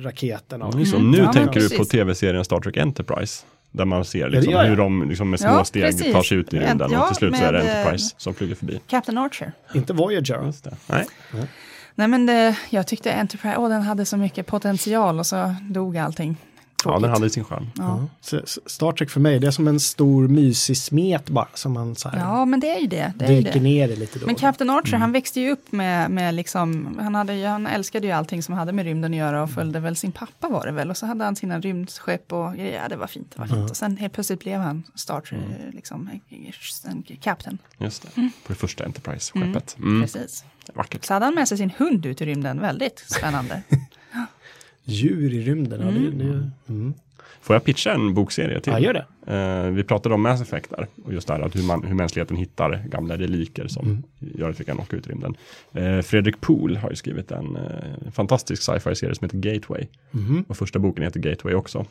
raketerna. 0.00 0.64
och 0.66 0.72
Så 0.72 0.78
liksom. 0.78 1.10
nu 1.10 1.18
Ja, 1.18 1.32
tänker 1.32 1.60
du 1.60 1.68
på 1.68 1.76
precis. 1.76 1.88
tv-serien 1.88 2.44
Star 2.44 2.60
Trek 2.60 2.76
Enterprise. 2.76 3.44
Där 3.70 3.84
man 3.84 4.04
ser 4.04 4.28
liksom 4.30 4.54
hur 4.54 4.76
de 4.76 5.08
liksom 5.08 5.30
med 5.30 5.40
små 5.40 5.48
Ja, 5.48 5.64
steg 5.64 5.82
precis. 5.82 6.12
tar 6.12 6.22
sig 6.22 6.38
ut 6.38 6.54
i 6.54 6.56
En- 6.56 6.62
rymden 6.68 6.90
ja, 6.92 7.00
och 7.02 7.06
till 7.08 7.16
slut 7.16 7.36
så 7.36 7.44
är 7.44 7.52
det 7.52 7.58
eh, 7.62 7.76
Enterprise 7.78 8.14
som 8.18 8.34
flyger 8.34 8.54
förbi. 8.54 8.80
Captain 8.86 9.18
Archer. 9.18 9.52
Inte 9.74 9.92
Voyager. 9.92 10.42
Just 10.46 10.64
det. 10.64 10.76
Nej. 10.86 11.06
Nej 11.94 12.08
men 12.08 12.26
det, 12.26 12.56
jag 12.70 12.86
tyckte 12.86 13.12
Enterprise, 13.12 13.56
åh 13.58 13.68
den 13.68 13.82
hade 13.82 14.04
så 14.04 14.16
mycket 14.16 14.46
potential 14.46 15.18
och 15.18 15.26
så 15.26 15.54
dog 15.70 15.96
allting. 15.98 16.36
Ja, 16.84 16.98
den 16.98 17.10
hade 17.10 17.30
sin 17.30 17.44
charm. 17.44 17.70
Ja. 17.76 18.06
Star 18.66 18.92
Trek 18.92 19.10
för 19.10 19.20
mig, 19.20 19.38
det 19.38 19.46
är 19.46 19.50
som 19.50 19.68
en 19.68 19.80
stor 19.80 20.28
mysig 20.28 20.76
smet 20.76 21.30
bara 21.30 21.48
som 21.54 21.72
man 21.72 21.94
så 21.94 22.08
här 22.08 22.18
ja, 22.18 22.44
men 22.44 22.60
det 22.60 22.70
är 22.70 22.80
ju 22.80 22.86
det. 22.86 23.12
det, 23.16 23.24
är 23.24 23.30
ju 23.32 23.36
dyker 23.36 23.52
det. 23.52 23.60
ner 23.60 23.88
i 23.88 23.96
lite 23.96 24.18
då. 24.18 24.26
Men. 24.26 24.34
Captain 24.34 24.70
Archer, 24.70 24.96
han 24.96 25.12
växte 25.12 25.40
ju 25.40 25.50
upp 25.50 25.72
med, 25.72 26.10
med 26.10 26.34
liksom, 26.34 26.98
han, 27.00 27.14
hade, 27.14 27.34
ju- 27.34 27.46
han 27.46 27.66
älskade 27.66 28.06
ju 28.06 28.12
allting 28.12 28.42
som 28.42 28.54
hade 28.54 28.72
med 28.72 28.84
rymden 28.84 29.12
att 29.12 29.18
göra 29.18 29.42
och 29.42 29.50
följde 29.50 29.80
väl 29.80 29.96
sin 29.96 30.12
pappa 30.12 30.48
var 30.48 30.66
det 30.66 30.72
väl. 30.72 30.90
Och 30.90 30.96
så 30.96 31.06
hade 31.06 31.24
han 31.24 31.36
sina 31.36 31.60
rymdskepp 31.60 32.32
och 32.32 32.56
ja, 32.56 32.88
det 32.88 32.96
var 32.96 33.06
fint, 33.06 33.30
det 33.34 33.40
var 33.40 33.46
fint. 33.46 33.70
Och 33.70 33.76
sen 33.76 33.96
helt 33.96 34.12
plötsligt 34.12 34.40
blev 34.40 34.60
han 34.60 34.82
Star 34.94 35.20
Trek, 35.20 35.40
liksom, 35.72 36.10
en 36.84 37.02
captain. 37.20 37.58
Just 37.78 38.02
det, 38.02 38.08
på 38.46 38.52
det 38.52 38.54
första 38.54 38.84
Enterprise-skeppet. 38.84 39.76
Mm. 39.78 40.02
Precis. 40.02 40.44
Vackert. 40.74 41.04
Så 41.04 41.14
hade 41.14 41.24
han 41.26 41.34
med 41.34 41.48
sig 41.48 41.58
sin 41.58 41.70
hund 41.78 42.06
ut 42.06 42.20
i 42.20 42.26
rymden, 42.26 42.60
väldigt 42.60 43.04
spännande. 43.06 43.62
Djur 44.84 45.34
i 45.34 45.40
rymden, 45.40 45.80
ja, 45.80 45.86
det, 45.86 46.24
det, 46.24 46.50
mm. 46.68 46.94
Får 47.40 47.56
jag 47.56 47.64
pitcha 47.64 47.92
en 47.92 48.14
bokserie 48.14 48.60
till? 48.60 48.72
ja 48.72 48.78
gör 48.78 48.94
det. 48.94 49.06
Eh, 49.32 49.70
vi 49.70 49.84
pratade 49.84 50.14
om 50.14 50.22
Mass 50.22 50.42
Effect 50.42 50.70
där. 50.70 50.86
Och 51.04 51.12
just 51.12 51.28
det 51.28 51.34
här 51.34 51.40
att 51.40 51.56
hur, 51.56 51.62
man, 51.62 51.84
hur 51.84 51.94
mänskligheten 51.94 52.36
hittar 52.36 52.82
gamla 52.88 53.16
reliker 53.16 53.66
som 53.66 54.02
gör 54.18 54.50
att 54.50 54.60
vi 54.60 54.64
kan 54.64 54.80
åka 54.80 54.96
ut 54.96 55.06
i 55.06 55.10
rymden. 55.10 55.36
Eh, 55.72 56.00
Fredrik 56.00 56.40
Pohl 56.40 56.76
har 56.76 56.90
ju 56.90 56.96
skrivit 56.96 57.30
en 57.30 57.56
eh, 57.56 58.10
fantastisk 58.12 58.62
sci-fi-serie 58.62 59.14
som 59.14 59.24
heter 59.24 59.38
Gateway. 59.38 59.86
Och 60.48 60.56
första 60.56 60.78
boken 60.78 61.04
heter 61.04 61.20
Gateway 61.20 61.54
också. 61.54 61.86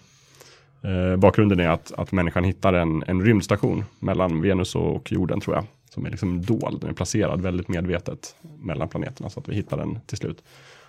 Eh, 0.84 1.18
bakgrunden 1.18 1.60
är 1.60 1.70
att, 1.70 1.92
att 1.92 2.12
människan 2.12 2.44
hittar 2.44 2.74
en, 2.74 3.04
en 3.08 3.22
rymdstation 3.22 3.84
mellan 4.00 4.42
Venus 4.42 4.76
och 4.76 5.12
jorden 5.12 5.40
tror 5.42 5.56
jag. 5.56 5.66
Som 5.90 6.06
är 6.06 6.10
liksom 6.10 6.42
dold, 6.42 6.82
den 6.82 6.90
är 6.90 6.94
placerad 6.94 7.42
väldigt 7.42 7.68
medvetet 7.68 8.36
mellan 8.60 8.90
planeterna 8.90 9.30
så 9.30 9.40
att 9.40 9.50
vi 9.50 9.56
hittar 9.56 9.78
den 9.78 10.00
till 10.06 10.18
slut. 10.18 10.44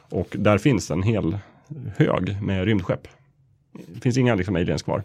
Och 0.09 0.37
där 0.39 0.59
finns 0.59 0.91
en 0.91 1.03
hel 1.03 1.39
hög 1.97 2.43
med 2.43 2.65
rymdskepp. 2.65 3.09
Det 3.73 4.01
finns 4.01 4.17
inga 4.17 4.35
liksom 4.35 4.57
aliens 4.57 4.83
kvar. 4.83 5.03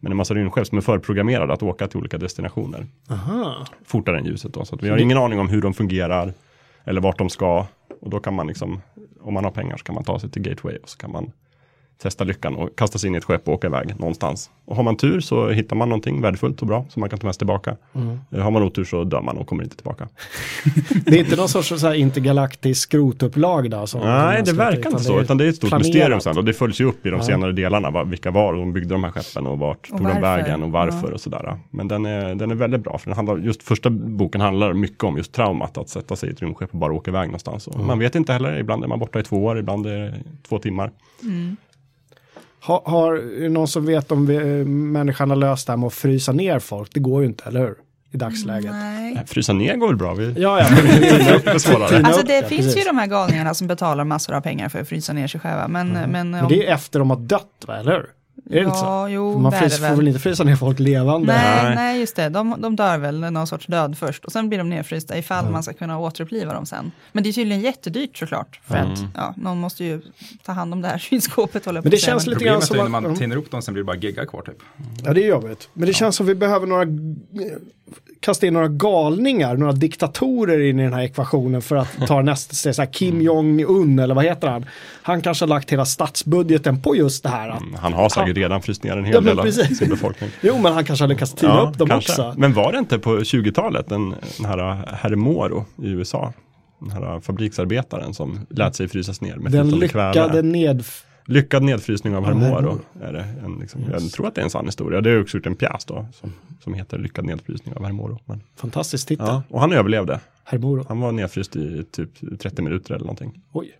Men 0.00 0.12
en 0.12 0.16
massa 0.16 0.34
rymdskepp 0.34 0.66
som 0.66 0.78
är 0.78 0.82
förprogrammerade 0.82 1.52
att 1.52 1.62
åka 1.62 1.88
till 1.88 1.98
olika 1.98 2.18
destinationer. 2.18 2.86
Aha. 3.10 3.66
Fortare 3.84 4.18
än 4.18 4.24
ljuset 4.24 4.52
då. 4.52 4.64
Så 4.64 4.76
vi 4.76 4.88
har 4.88 4.98
ingen 4.98 5.18
aning 5.18 5.40
om 5.40 5.48
hur 5.48 5.62
de 5.62 5.74
fungerar. 5.74 6.34
Eller 6.84 7.00
vart 7.00 7.18
de 7.18 7.30
ska. 7.30 7.66
Och 8.00 8.10
då 8.10 8.20
kan 8.20 8.34
man 8.34 8.46
liksom, 8.46 8.82
om 9.20 9.34
man 9.34 9.44
har 9.44 9.50
pengar 9.50 9.76
så 9.76 9.84
kan 9.84 9.94
man 9.94 10.04
ta 10.04 10.18
sig 10.18 10.30
till 10.30 10.42
Gateway. 10.42 10.76
Och 10.76 10.88
så 10.88 10.98
kan 10.98 11.12
man 11.12 11.32
testa 12.02 12.24
lyckan 12.24 12.54
och 12.56 12.68
kasta 12.76 12.98
sig 12.98 13.08
in 13.08 13.14
i 13.14 13.18
ett 13.18 13.24
skepp 13.24 13.48
och 13.48 13.54
åka 13.54 13.66
iväg 13.66 13.94
någonstans. 14.00 14.50
Och 14.64 14.76
har 14.76 14.82
man 14.82 14.96
tur 14.96 15.20
så 15.20 15.48
hittar 15.48 15.76
man 15.76 15.88
någonting 15.88 16.20
värdefullt 16.22 16.60
och 16.60 16.66
bra 16.66 16.84
som 16.88 17.00
man 17.00 17.10
kan 17.10 17.18
ta 17.18 17.26
med 17.26 17.34
sig 17.34 17.38
tillbaka. 17.38 17.76
Eh, 18.32 18.40
Har 18.40 18.50
man 18.50 18.62
otur 18.62 18.84
så 18.84 19.04
dör 19.04 19.20
man 19.20 19.36
och 19.36 19.46
kommer 19.46 19.62
inte 19.62 19.76
tillbaka. 19.76 20.08
Det 21.06 21.14
är 21.16 21.18
inte 21.18 21.36
någon 21.36 21.48
sorts 21.48 21.68
så 21.68 21.86
här 21.86 21.94
intergalaktisk 21.94 22.82
skrotupplag 22.82 23.70
då? 23.70 23.86
Som, 23.86 24.00
Nej, 24.00 24.42
det 24.44 24.52
verkar 24.52 24.78
utan 24.80 24.92
inte 24.92 25.04
så. 25.04 25.20
Utan 25.20 25.38
det 25.38 25.44
är 25.44 25.48
ett 25.48 25.56
stort 25.56 25.68
planerat. 25.70 25.86
mysterium 25.86 26.20
sen. 26.20 26.38
Och 26.38 26.44
det 26.44 26.52
följs 26.52 26.80
ju 26.80 26.84
upp 26.84 27.06
i 27.06 27.10
de 27.10 27.16
Ja. 27.16 27.22
senare 27.22 27.52
delarna. 27.52 27.90
Vad, 27.90 28.08
vilka 28.08 28.30
var 28.30 28.52
de 28.54 28.72
byggde 28.72 28.94
de 28.94 29.04
här 29.04 29.10
skeppen 29.10 29.46
och 29.46 29.58
vart 29.58 29.78
Och 29.80 29.88
tog 29.88 29.98
de 29.98 30.04
varför. 30.04 30.20
vägen 30.20 30.62
och 30.62 30.70
varför 30.70 31.08
Ja. 31.08 31.14
och 31.14 31.20
sådär. 31.20 31.58
Men 31.70 31.88
den 31.88 32.06
är, 32.06 32.34
den 32.34 32.50
är 32.50 32.54
väldigt 32.54 32.80
bra. 32.84 32.98
För 32.98 33.10
den 33.10 33.16
handlar, 33.16 33.36
just 33.38 33.62
första 33.62 33.90
boken 33.90 34.40
handlar 34.40 34.72
mycket 34.72 35.04
om 35.04 35.16
just 35.16 35.32
traumat. 35.32 35.78
Att 35.78 35.88
sätta 35.88 36.16
sig 36.16 36.28
i 36.28 36.32
ett 36.32 36.42
rymdskepp 36.42 36.70
och 36.72 36.78
bara 36.78 36.92
åka 36.92 37.10
iväg 37.10 37.26
någonstans. 37.28 37.66
Och 37.66 37.84
Man 37.84 37.98
vet 37.98 38.14
inte 38.14 38.32
heller. 38.32 38.58
Ibland 38.58 38.84
är 38.84 38.88
man 38.88 38.98
borta 38.98 39.20
i 39.20 39.22
två 39.22 39.44
år, 39.44 39.58
ibland 39.58 39.86
är 39.86 39.90
det 39.98 40.14
två 40.48 40.58
timmar. 40.58 40.90
Har, 42.60 42.82
har 42.84 43.40
det 43.40 43.48
någon 43.48 43.68
som 43.68 43.86
vet 43.86 44.12
om 44.12 44.26
vi, 44.26 44.36
eh, 44.36 44.42
människan 44.66 45.30
har 45.30 45.36
löst 45.36 45.66
det 45.66 45.72
här 45.72 45.76
med 45.76 45.86
att 45.86 45.94
frysa 45.94 46.32
ner 46.32 46.58
folk? 46.58 46.90
Det 46.94 47.00
går 47.00 47.22
ju 47.22 47.28
inte, 47.28 47.44
eller 47.46 47.60
hur? 47.60 47.74
I 48.10 48.16
dagsläget. 48.16 48.70
Nej. 48.70 49.14
Nej, 49.14 49.24
Frysa 49.26 49.52
ner 49.52 49.76
går 49.76 49.86
väl 49.86 49.96
bra. 49.96 50.14
Vi 50.14 50.32
Ja, 50.32 50.60
ja. 50.60 50.66
Tina 51.88 52.08
Alltså 52.08 52.22
det 52.26 52.40
det, 52.40 52.48
finns 52.48 52.76
ju 52.76 52.80
de 52.80 52.98
här 52.98 53.06
galningarna 53.06 53.54
som 53.54 53.66
betalar 53.66 54.04
massor 54.04 54.34
av 54.34 54.40
pengar 54.40 54.68
för 54.68 54.80
att 54.80 54.88
frysa 54.88 55.12
ner 55.12 55.26
sig 55.26 55.40
själva. 55.40 55.68
Men, 55.68 55.88
men, 55.88 56.10
Men 56.10 56.34
om- 56.34 56.48
det 56.48 56.66
är 56.66 56.74
efter 56.74 56.98
de 56.98 57.10
har 57.10 57.16
dött, 57.16 57.64
va? 57.66 57.76
eller 57.76 57.92
hur? 57.92 58.06
Är 58.50 58.54
det 58.54 58.60
inte 58.64 58.78
så? 58.78 58.84
Ja, 58.84 59.08
jo, 59.08 59.38
man 59.38 59.52
frys, 59.52 59.72
det 59.72 59.78
får 59.78 59.86
väl. 59.86 59.96
väl 59.96 60.08
inte 60.08 60.20
frysa 60.20 60.44
ner 60.44 60.56
folk 60.56 60.78
levande? 60.78 61.32
Nej, 61.32 61.64
Nej. 61.64 61.74
nej, 61.74 62.00
just 62.00 62.16
det. 62.16 62.28
De, 62.28 62.54
de 62.58 62.76
dör 62.76 62.98
väl 62.98 63.20
någon 63.20 63.46
sorts 63.46 63.66
död 63.66 63.98
först 63.98 64.24
och 64.24 64.32
sen 64.32 64.48
blir 64.48 64.58
de 64.58 64.68
nedfrysta 64.70 65.18
ifall 65.18 65.50
man 65.50 65.62
ska 65.62 65.72
kunna 65.72 65.98
återuppliva 65.98 66.52
dem 66.54 66.66
sen. 66.66 66.92
Men 67.12 67.22
det 67.22 67.28
är 67.28 67.32
tydligen 67.32 67.62
jättedyrt 67.62 68.16
såklart. 68.16 68.60
För 68.64 68.76
att 68.76 68.98
ja, 69.14 69.34
någon 69.36 69.58
måste 69.60 69.84
ju 69.84 70.00
ta 70.44 70.52
hand 70.52 70.72
om 70.72 70.82
det 70.82 70.88
här 70.88 70.98
kylskåpet. 71.10 71.64
håller 71.64 71.80
Men 71.80 71.90
på 71.90 71.96
det 71.96 71.96
känns 72.00 72.26
lite 72.26 72.44
grann 72.44 72.62
som 72.62 72.76
när 72.76 72.84
att... 72.84 72.90
man 72.90 73.04
Mm. 73.04 73.16
tinner 73.18 73.36
upp 73.36 73.50
dem 73.50 73.62
sen 73.62 73.74
blir 73.74 73.82
det 73.82 73.86
bara 73.86 73.96
geggar 73.96 74.24
kvar 74.24 74.42
typ. 74.42 74.58
Ja, 75.04 75.12
det 75.12 75.24
är 75.24 75.28
jobbigt. 75.28 75.68
Men 75.72 75.86
det 75.86 75.92
känns 75.94 76.16
som 76.16 76.26
vi 76.26 76.34
behöver 76.34 76.66
några 76.66 76.84
kasta 78.20 78.46
in 78.46 78.52
några 78.52 78.68
galningar, 78.68 79.56
några 79.56 79.72
diktatorer 79.72 80.60
in 80.60 80.80
i 80.80 80.82
den 80.82 80.92
här 80.92 81.02
ekvationen 81.02 81.62
för 81.62 81.76
att 81.76 82.06
ta 82.06 82.22
nästa 82.22 82.54
steg. 82.54 82.74
Så 82.74 82.82
här 82.82 82.92
Kim 82.92 83.20
Jong-Un 83.22 83.98
eller 83.98 84.14
vad 84.14 84.24
heter 84.24 84.48
han? 84.48 84.66
Han 85.02 85.22
kanske 85.22 85.42
har 85.44 85.48
lagt 85.48 85.72
hela 85.72 85.84
statsbudgeten 85.84 86.82
på 86.82 86.96
just 86.96 87.22
det 87.22 87.28
här. 87.28 87.48
Att, 87.48 87.60
Mm, 87.60 87.74
Han 87.74 87.92
har 87.92 88.08
säkert 88.08 88.36
redan 88.36 88.62
fryst 88.62 88.84
ner 88.84 88.96
en 88.96 89.04
hel 89.04 89.14
Ja, 89.14 89.20
del 89.20 89.38
av 89.40 89.44
sin 89.50 89.88
befolkning. 89.88 90.30
jo, 90.40 90.58
men 90.58 90.72
han 90.72 90.84
kanske 90.84 91.02
har 91.02 91.08
lyckats 91.08 91.32
tyna 91.32 91.60
upp 91.60 91.78
dem 91.78 91.90
också. 91.90 92.34
Men 92.36 92.52
var 92.54 92.72
det 92.72 92.78
inte 92.78 92.98
på 92.98 93.16
20-talet 93.18 93.88
den, 93.88 94.14
den 94.36 94.46
här 94.46 94.86
herr 94.92 95.14
Moro 95.16 95.64
i 95.82 95.88
USA? 95.88 96.32
Den 96.80 96.90
här 96.90 97.20
fabriksarbetaren 97.20 98.14
som 98.14 98.46
lät 98.50 98.76
sig 98.76 98.88
frysas 98.88 99.20
ner 99.20 99.36
med 99.36 99.52
Den 99.52 99.70
lyckade 99.70 100.42
ned... 100.42 100.84
Lyckad 101.30 101.62
nedfrysning 101.62 102.16
av. 102.16 102.22
Moro. 102.36 102.80
Är 103.02 103.12
det 103.12 103.22
en, 103.44 103.54
liksom, 103.60 103.80
Jag 103.90 104.10
tror 104.12 104.26
att 104.26 104.34
det 104.34 104.40
är 104.40 104.44
en 104.44 104.50
sann 104.50 104.66
historia. 104.66 105.00
Det 105.00 105.10
är 105.10 105.20
också 105.22 105.36
gjort 105.36 105.46
en 105.46 105.54
pjäs 105.56 105.84
då 105.84 106.06
som, 106.12 106.32
som 106.60 106.74
heter 106.74 106.98
Lyckad 106.98 107.24
nedfrysning 107.24 107.74
av 107.76 107.84
herr 107.84 107.92
Moro. 107.92 108.18
Men, 108.24 108.42
Fantastisk 108.56 109.08
titel. 109.08 109.26
ja, 109.26 109.42
och 109.48 109.60
han 109.60 109.72
överlevde. 109.72 110.20
Herr 110.44 110.58
Moro. 110.58 110.84
Han 110.88 111.00
var 111.00 111.12
nedfryst 111.12 111.56
i 111.56 111.84
typ 111.90 112.40
30 112.40 112.62
minuter 112.62 112.94
eller 112.94 113.04
någonting. 113.04 113.42
Oj. 113.52 113.78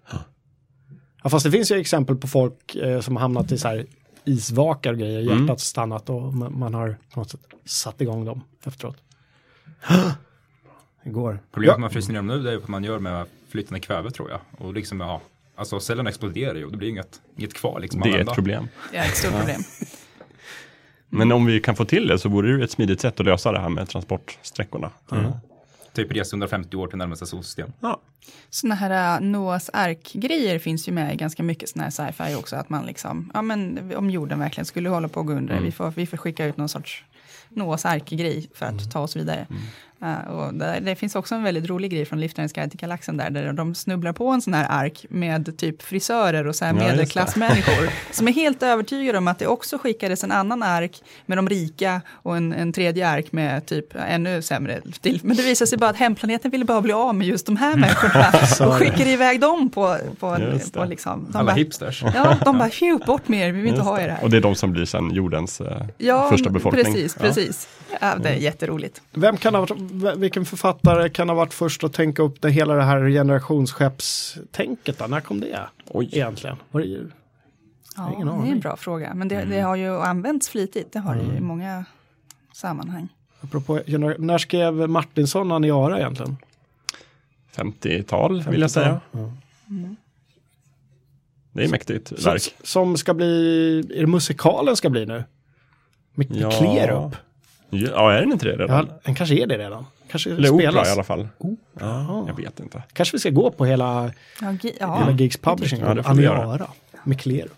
Ja, 1.22 1.30
fast 1.30 1.44
det 1.44 1.50
finns 1.50 1.72
ju 1.72 1.76
exempel 1.76 2.16
på 2.16 2.26
folk 2.28 2.74
eh, 2.74 3.00
som 3.00 3.16
har 3.16 3.20
hamnat 3.20 3.52
i 3.52 3.58
så 3.58 3.68
här 3.68 3.86
isvakar 4.24 4.92
och 4.92 4.98
grejer, 4.98 5.20
Mm. 5.22 5.38
hjärtat 5.40 5.60
stannat 5.60 6.10
och 6.10 6.34
man, 6.34 6.58
man 6.58 6.74
har 6.74 6.96
på 7.14 7.20
något 7.20 7.30
sätt 7.30 7.40
satt 7.64 8.00
igång 8.00 8.24
dem 8.24 8.40
efteråt. 8.64 8.96
Det 11.04 11.10
går. 11.10 11.38
Problemet 11.52 11.74
Ja. 11.74 11.78
med 11.78 11.86
att 11.86 11.92
frysa 11.92 12.12
ner 12.12 12.18
dem 12.18 12.26
nu 12.26 12.42
det 12.42 12.48
är 12.48 12.52
ju 12.52 12.58
att 12.62 12.68
man 12.68 12.84
gör 12.84 12.98
med 12.98 13.26
flytande 13.48 13.80
kväve 13.80 14.10
tror 14.10 14.30
jag. 14.30 14.40
Och 14.58 14.74
liksom, 14.74 15.00
ja, 15.00 15.20
alltså 15.58 15.80
cellerna 15.80 16.08
exploderar 16.08 16.54
ju 16.54 16.64
och 16.64 16.70
det 16.70 16.78
blir 16.78 16.88
inget, 16.88 17.20
inget 17.36 17.54
kvar 17.54 17.80
liksom. 17.80 18.00
Det 18.00 18.10
är 18.10 18.18
ett 18.18 18.34
problem. 18.34 18.68
Det 18.92 18.96
är 18.96 19.04
ett 19.04 19.16
stort 19.16 19.32
problem. 19.38 19.60
Men 21.08 21.32
om 21.32 21.46
vi 21.46 21.60
kan 21.60 21.76
få 21.76 21.84
till 21.84 22.08
det 22.08 22.18
så 22.18 22.28
vore 22.28 22.56
det 22.56 22.64
ett 22.64 22.70
smidigt 22.70 23.00
sätt 23.00 23.20
att 23.20 23.26
lösa 23.26 23.52
det 23.52 23.60
här 23.60 23.68
med 23.68 23.88
transportsträckorna. 23.88 24.90
Typ 25.92 26.12
resa 26.12 26.36
150 26.36 26.76
år 26.76 26.86
till 26.86 26.98
närmaste 26.98 27.26
solsystem. 27.26 27.72
Ja. 27.80 28.00
Såna 28.50 28.74
här 28.74 29.16
äh, 29.16 29.20
Noahs 29.20 29.70
ark-grejer 29.72 30.58
finns 30.58 30.88
ju 30.88 30.92
med 30.92 31.14
i 31.14 31.16
ganska 31.16 31.42
mycket 31.42 31.68
sån 31.68 31.82
här 31.82 31.90
sci-fi 31.90 32.34
också. 32.34 32.56
Att 32.56 32.68
man 32.68 32.86
liksom, 32.86 33.30
ja 33.34 33.42
men 33.42 33.92
om 33.96 34.10
jorden 34.10 34.38
verkligen 34.38 34.64
skulle 34.64 34.88
hålla 34.88 35.08
på 35.08 35.20
att 35.20 35.26
gå 35.26 35.32
under, 35.32 35.60
vi, 35.60 35.72
får, 35.72 35.90
vi 35.96 36.06
får 36.06 36.16
skicka 36.16 36.44
ut 36.44 36.56
någon 36.56 36.68
sorts 36.68 37.04
Noahs 37.48 37.84
ark-grej 37.84 38.50
för 38.54 38.66
att 38.66 38.90
ta 38.90 39.00
oss 39.00 39.16
vidare. 39.16 39.46
Uh, 40.02 40.30
och 40.30 40.54
det, 40.54 40.80
det 40.82 40.94
finns 40.96 41.16
också 41.16 41.34
en 41.34 41.42
väldigt 41.42 41.66
rolig 41.68 41.90
grej 41.90 42.04
från 42.04 42.20
Liftarens 42.20 42.52
guide 42.52 42.70
till 42.70 42.80
galaxen 42.80 43.16
där, 43.16 43.30
där 43.30 43.52
de 43.52 43.74
snubblar 43.74 44.12
på 44.12 44.28
en 44.28 44.42
sån 44.42 44.54
här 44.54 44.66
ark 44.70 45.06
med 45.10 45.58
typ 45.58 45.82
frisörer 45.82 46.46
och 46.46 46.54
så 46.56 46.64
här 46.64 46.74
Ja, 46.74 46.78
medelklassmänniskor 46.78 47.88
som 48.14 48.28
är 48.28 48.32
helt 48.32 48.62
övertygade 48.62 49.18
om 49.18 49.28
att 49.28 49.38
det 49.38 49.46
också 49.46 49.78
skickades 49.78 50.24
en 50.24 50.32
annan 50.32 50.62
ark 50.62 51.02
med 51.26 51.38
de 51.38 51.48
rika 51.48 52.00
och 52.10 52.36
en, 52.36 52.52
en 52.52 52.72
tredje 52.72 53.08
ark 53.08 53.32
med 53.32 53.66
typ 53.66 53.86
ännu 53.94 54.42
sämre. 54.42 54.80
Men 55.22 55.36
det 55.36 55.42
visar 55.42 55.66
sig 55.66 55.78
bara 55.78 55.90
att 55.90 55.96
hemplaneten 55.96 56.50
ville 56.50 56.64
bara 56.64 56.80
bli 56.80 56.92
av 56.92 57.14
med 57.14 57.26
just 57.26 57.46
de 57.46 57.56
här 57.56 57.76
människorna 57.76 58.26
och 58.68 58.74
skickade 58.74 59.10
iväg 59.10 59.40
dem 59.40 59.70
på, 59.70 59.96
på, 60.20 60.36
på 60.72 60.84
liksom. 60.84 61.26
De 61.30 61.38
Alla 61.38 61.46
bara, 61.46 61.56
hipsters. 61.56 62.02
Ja, 62.14 62.36
de 62.44 62.58
bara, 62.58 62.70
tju, 62.70 62.98
bort 63.06 63.28
med 63.28 63.48
er, 63.48 63.52
vi 63.52 63.58
vill 63.60 63.66
inte 63.68 63.76
Just 63.78 63.88
ha 63.88 64.00
er 64.00 64.08
här. 64.08 64.22
Och 64.22 64.30
det 64.30 64.36
är 64.36 64.40
de 64.40 64.54
som 64.54 64.72
blir 64.72 64.84
sen 64.84 65.10
jordens 65.14 65.60
eh, 65.60 65.82
Ja, 65.98 66.30
första 66.30 66.50
befolkning. 66.50 66.84
precis, 66.84 67.16
Ja. 67.16 67.22
precis. 67.26 67.68
Ja, 68.00 68.16
det 68.22 68.28
är 68.28 68.34
jätteroligt. 68.34 69.02
Vem 69.12 69.36
kan 69.36 69.54
ha 69.54 69.66
vilken 70.16 70.44
författare 70.44 71.08
kan 71.08 71.28
ha 71.28 71.36
varit 71.36 71.54
först 71.54 71.84
att 71.84 71.92
tänka 71.92 72.22
upp 72.22 72.40
det 72.42 72.50
hela 72.50 72.74
det 72.74 72.82
här 72.82 73.08
generationsskeppstänket 73.08 74.98
då? 74.98 75.06
När 75.06 75.20
kom 75.20 75.40
det 75.40 75.68
Oj. 75.86 76.08
egentligen? 76.12 76.56
Var 76.70 76.80
det 76.80 76.86
ju? 76.86 77.10
Ja, 77.96 78.12
det 78.18 78.48
är 78.48 78.52
en 78.52 78.60
bra 78.60 78.76
fråga, 78.76 79.14
men 79.14 79.28
det, 79.28 79.34
Mm. 79.36 79.50
det 79.50 79.60
har 79.60 79.76
ju 79.76 79.96
använts 80.00 80.48
flitigt, 80.48 80.92
det 80.92 80.98
har 80.98 81.14
det 81.16 81.22
ju 81.24 81.32
i 81.36 81.40
många 81.40 81.84
sammanhang. 82.52 83.08
Apropå, 83.40 83.80
när 84.18 84.38
skrev 84.38 84.74
Martinsson 84.74 85.52
Aniara 85.52 85.98
egentligen? 85.98 86.36
50-tal 87.56 88.42
vill 88.42 88.60
jag 88.60 88.70
säga. 88.70 89.00
Det 91.52 91.64
är 91.64 91.68
mäktigt 91.68 92.08
Som, 92.08 92.32
verk. 92.32 92.54
som 92.64 92.96
ska 92.96 93.14
bli, 93.14 93.78
är 93.94 94.00
det 94.00 94.06
musikalen 94.06 94.76
ska 94.76 94.90
bli 94.90 95.06
nu? 95.06 95.24
Med 96.14 96.26
Ja. 96.36 96.50
Klerup? 96.50 97.16
Ja, 97.70 98.12
är 98.12 98.20
den 98.20 98.32
inte 98.32 98.46
det 98.46 98.52
redan? 98.56 98.86
Ja, 98.88 98.94
den 99.04 99.14
kanske 99.14 99.34
är 99.42 99.46
det 99.46 99.58
redan. 99.58 99.86
Kanske 100.10 100.30
Eller 100.30 100.50
opera 100.50 100.70
spelas. 100.70 100.88
i 100.88 100.90
alla 100.90 101.04
fall. 101.04 101.28
Ja. 101.80 102.24
Jag 102.28 102.36
vet 102.36 102.60
inte. 102.60 102.82
Kanske 102.92 103.16
vi 103.16 103.20
ska 103.20 103.30
gå 103.30 103.50
på 103.50 103.64
hela, 103.64 104.10
Ja, 104.40 104.46
gi- 104.52 104.72
hela 104.80 105.04
ja. 105.06 105.10
Gigs 105.10 105.36
Publishing. 105.36 105.80
Ja, 105.80 105.94
det 105.94 106.02
får 106.02 106.14
vi 106.14 106.22
göra. 106.22 106.42
Aniara 106.42 106.66
med 107.04 107.20
Klerup. 107.20 107.52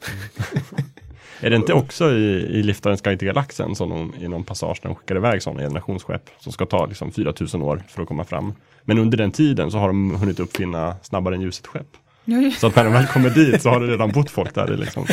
Är 1.42 1.50
det 1.50 1.56
inte 1.56 1.72
också 1.72 2.10
i, 2.12 2.32
i 2.58 2.62
Liftarens 2.62 3.02
guide 3.02 3.18
till 3.18 3.26
galaxen 3.28 3.74
som 3.74 3.90
de, 3.90 4.14
i 4.24 4.28
någon 4.28 4.44
passage 4.44 4.80
när 4.82 4.88
de 4.90 4.94
skickar 4.94 5.16
iväg 5.16 5.42
sådana 5.42 5.60
generationsskepp 5.62 6.30
som 6.38 6.52
ska 6.52 6.66
ta 6.66 6.86
liksom 6.86 7.12
4000 7.12 7.62
år 7.62 7.82
för 7.88 8.02
att 8.02 8.08
komma 8.08 8.24
fram. 8.24 8.54
Men 8.82 8.98
under 8.98 9.18
den 9.18 9.30
tiden 9.32 9.70
så 9.70 9.78
har 9.78 9.86
de 9.86 10.14
hunnit 10.16 10.40
uppfinna 10.40 10.96
snabbare 11.02 11.34
än 11.34 11.40
ljuset 11.40 11.66
skepp. 11.66 11.86
Ja, 12.24 12.50
Så 12.58 12.66
att 12.66 12.76
när 12.76 12.84
de 12.84 12.92
väl 12.92 13.06
kommer 13.06 13.30
dit 13.30 13.62
så 13.62 13.68
har 13.70 13.80
det 13.80 13.86
redan 13.86 14.10
bott 14.12 14.30
folk 14.30 14.54
där 14.54 14.72
i 14.72 14.76
liksom 14.76 15.04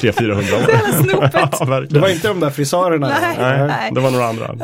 300-400 0.00 0.54
år. 0.54 1.30
ja. 1.32 1.80
Det 1.80 1.98
var 2.00 2.08
inte 2.08 2.28
de 2.28 2.40
där 2.40 2.50
frisörerna. 2.50 3.08
Nej. 3.08 3.36
eller? 3.36 3.66
Nej, 3.68 3.90
det 3.92 4.00
var 4.00 4.10
några 4.10 4.26
andra. 4.26 4.54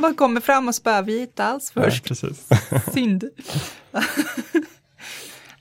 Man 0.00 0.14
kommer 0.14 0.40
fram 0.40 0.68
och 0.68 0.74
så 0.74 0.82
bara, 0.82 1.02
vi 1.02 1.20
inte 1.20 1.44
alls 1.44 1.72
Nej, 1.74 1.84
först. 1.84 2.04
precis. 2.04 2.48
Synd. 2.94 3.24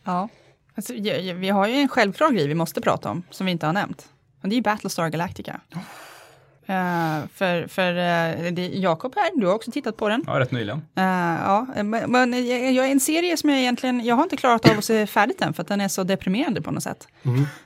ja, 0.04 0.30
alltså, 0.78 0.94
vi 0.94 1.50
har 1.50 1.68
ju 1.68 1.74
en 1.76 1.88
självklar 1.90 2.32
grej 2.32 2.48
vi 2.48 2.56
måste 2.56 2.82
prata 2.82 3.10
om, 3.10 3.24
som 3.30 3.46
vi 3.46 3.52
inte 3.52 3.66
har 3.66 3.74
nämnt. 3.74 4.06
Och 4.44 4.50
det 4.50 4.54
är 4.54 4.58
ju 4.58 4.62
Battlestar 4.64 5.10
Galactica. 5.10 5.62
Eh, 6.70 7.28
för 7.34 7.68
för 7.68 7.94
uh, 7.98 8.60
Jakob 8.80 9.14
här, 9.16 9.32
du 9.40 9.48
har 9.48 9.54
också 9.54 9.72
tittat 9.72 9.98
på 9.98 10.10
den. 10.10 10.24
Ja, 10.28 10.40
rätt 10.40 10.52
nyligen. 10.52 10.78
Eh, 10.96 11.04
ja, 11.44 11.68
men, 11.84 12.12
men 12.12 12.48
jag, 12.48 12.72
jag 12.72 12.88
är 12.88 12.92
en 12.92 13.00
serie 13.00 13.38
som 13.38 13.50
jag 13.50 13.60
egentligen, 13.60 14.06
jag 14.06 14.16
har 14.16 14.24
inte 14.24 14.38
klarat 14.38 14.70
av 14.70 14.78
att 14.78 14.86
se 14.86 15.08
färdigt 15.08 15.42
än, 15.42 15.54
för 15.54 15.62
att 15.62 15.68
den 15.68 15.82
är 15.82 15.88
så 15.88 16.04
deprimerande 16.04 16.62
på 16.62 16.72
något 16.72 16.84
sätt. 16.84 17.08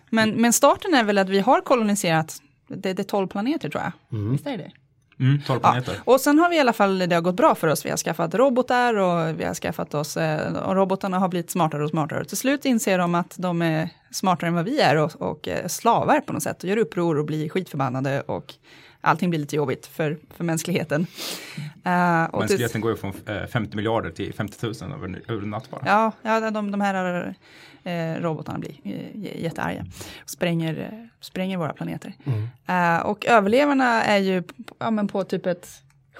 Men, 0.10 0.30
men 0.32 0.54
starten 0.54 0.94
är 0.94 1.04
väl 1.04 1.18
att 1.18 1.30
vi 1.30 1.40
har 1.40 1.62
koloniserat, 1.62 2.38
det, 2.68 2.94
det 2.94 3.02
är 3.02 3.04
12 3.04 3.28
planeter 3.28 3.70
tror 3.70 3.84
jag. 3.84 4.20
Visst 4.32 4.48
är 4.48 4.58
det? 4.58 4.72
Mm, 5.20 5.42
12 5.48 5.60
Ja, 5.64 5.70
planeter. 5.72 5.96
och 6.04 6.22
sen 6.22 6.40
har 6.40 6.50
vi 6.50 6.56
i 6.56 6.60
alla 6.60 6.74
fall, 6.74 7.00
det 7.00 7.16
har 7.16 7.22
gått 7.22 7.36
bra 7.36 7.56
för 7.56 7.68
oss. 7.68 7.86
Vi 7.86 7.90
har 7.90 7.98
skaffat 7.98 8.36
robotar 8.36 8.94
och 8.98 9.40
vi 9.40 9.44
har 9.44 9.54
skaffat 9.54 9.94
oss, 9.94 10.18
och 10.66 10.76
robotarna 10.76 11.20
har 11.20 11.28
blivit 11.28 11.52
smartare 11.52 11.84
och 11.84 11.90
smartare. 11.90 12.26
Till 12.26 12.38
slut 12.38 12.66
inser 12.66 12.98
de 12.98 13.16
att 13.16 13.36
de 13.38 13.62
är 13.62 13.90
smartare 14.12 14.48
än 14.48 14.54
vad 14.54 14.66
vi 14.66 14.80
är 14.80 14.98
och, 14.98 15.22
och 15.22 15.48
slavar 15.68 16.20
på 16.20 16.34
något 16.34 16.44
sätt 16.44 16.64
och 16.64 16.70
gör 16.70 16.78
uppror 16.78 17.18
och 17.18 17.26
blir 17.26 17.50
skitförbannade 17.50 18.22
och 18.22 18.54
allting 19.02 19.30
blir 19.30 19.40
lite 19.40 19.56
jobbigt 19.56 19.86
för, 19.88 20.18
för 20.30 20.44
mänskligheten. 20.44 21.08
Eh, 21.84 22.24
och 22.24 22.32
till- 22.32 22.40
Mänskligheten 22.40 22.82
går 22.82 22.92
ju 22.92 22.98
från 22.98 23.14
eh, 23.28 23.46
50 23.46 23.76
miljarder 23.76 24.10
till 24.12 24.34
50 24.34 24.66
000 24.66 24.76
över, 24.94 25.22
över 25.28 25.42
en 25.44 25.50
natt 25.50 25.70
bara. 25.72 25.82
Ja, 25.86 26.12
ja 26.22 26.52
de, 26.52 26.72
de 26.72 26.82
här 26.82 27.36
eh, 27.84 28.22
robotarna 28.22 28.60
blir 28.60 28.76
eh, 28.84 29.42
jättearga 29.44 29.86
och 30.24 30.30
spränger, 30.30 30.90
eh, 30.94 31.08
spränger 31.20 31.58
våra 31.58 31.74
planeter. 31.74 32.14
Eh, 32.68 32.98
och 33.06 33.26
överlevarna 33.26 34.04
är 34.04 34.18
ju 34.18 34.44
ja, 34.80 34.92
men 34.92 35.08
på 35.08 35.24
typ 35.24 35.46
ett 35.46 35.70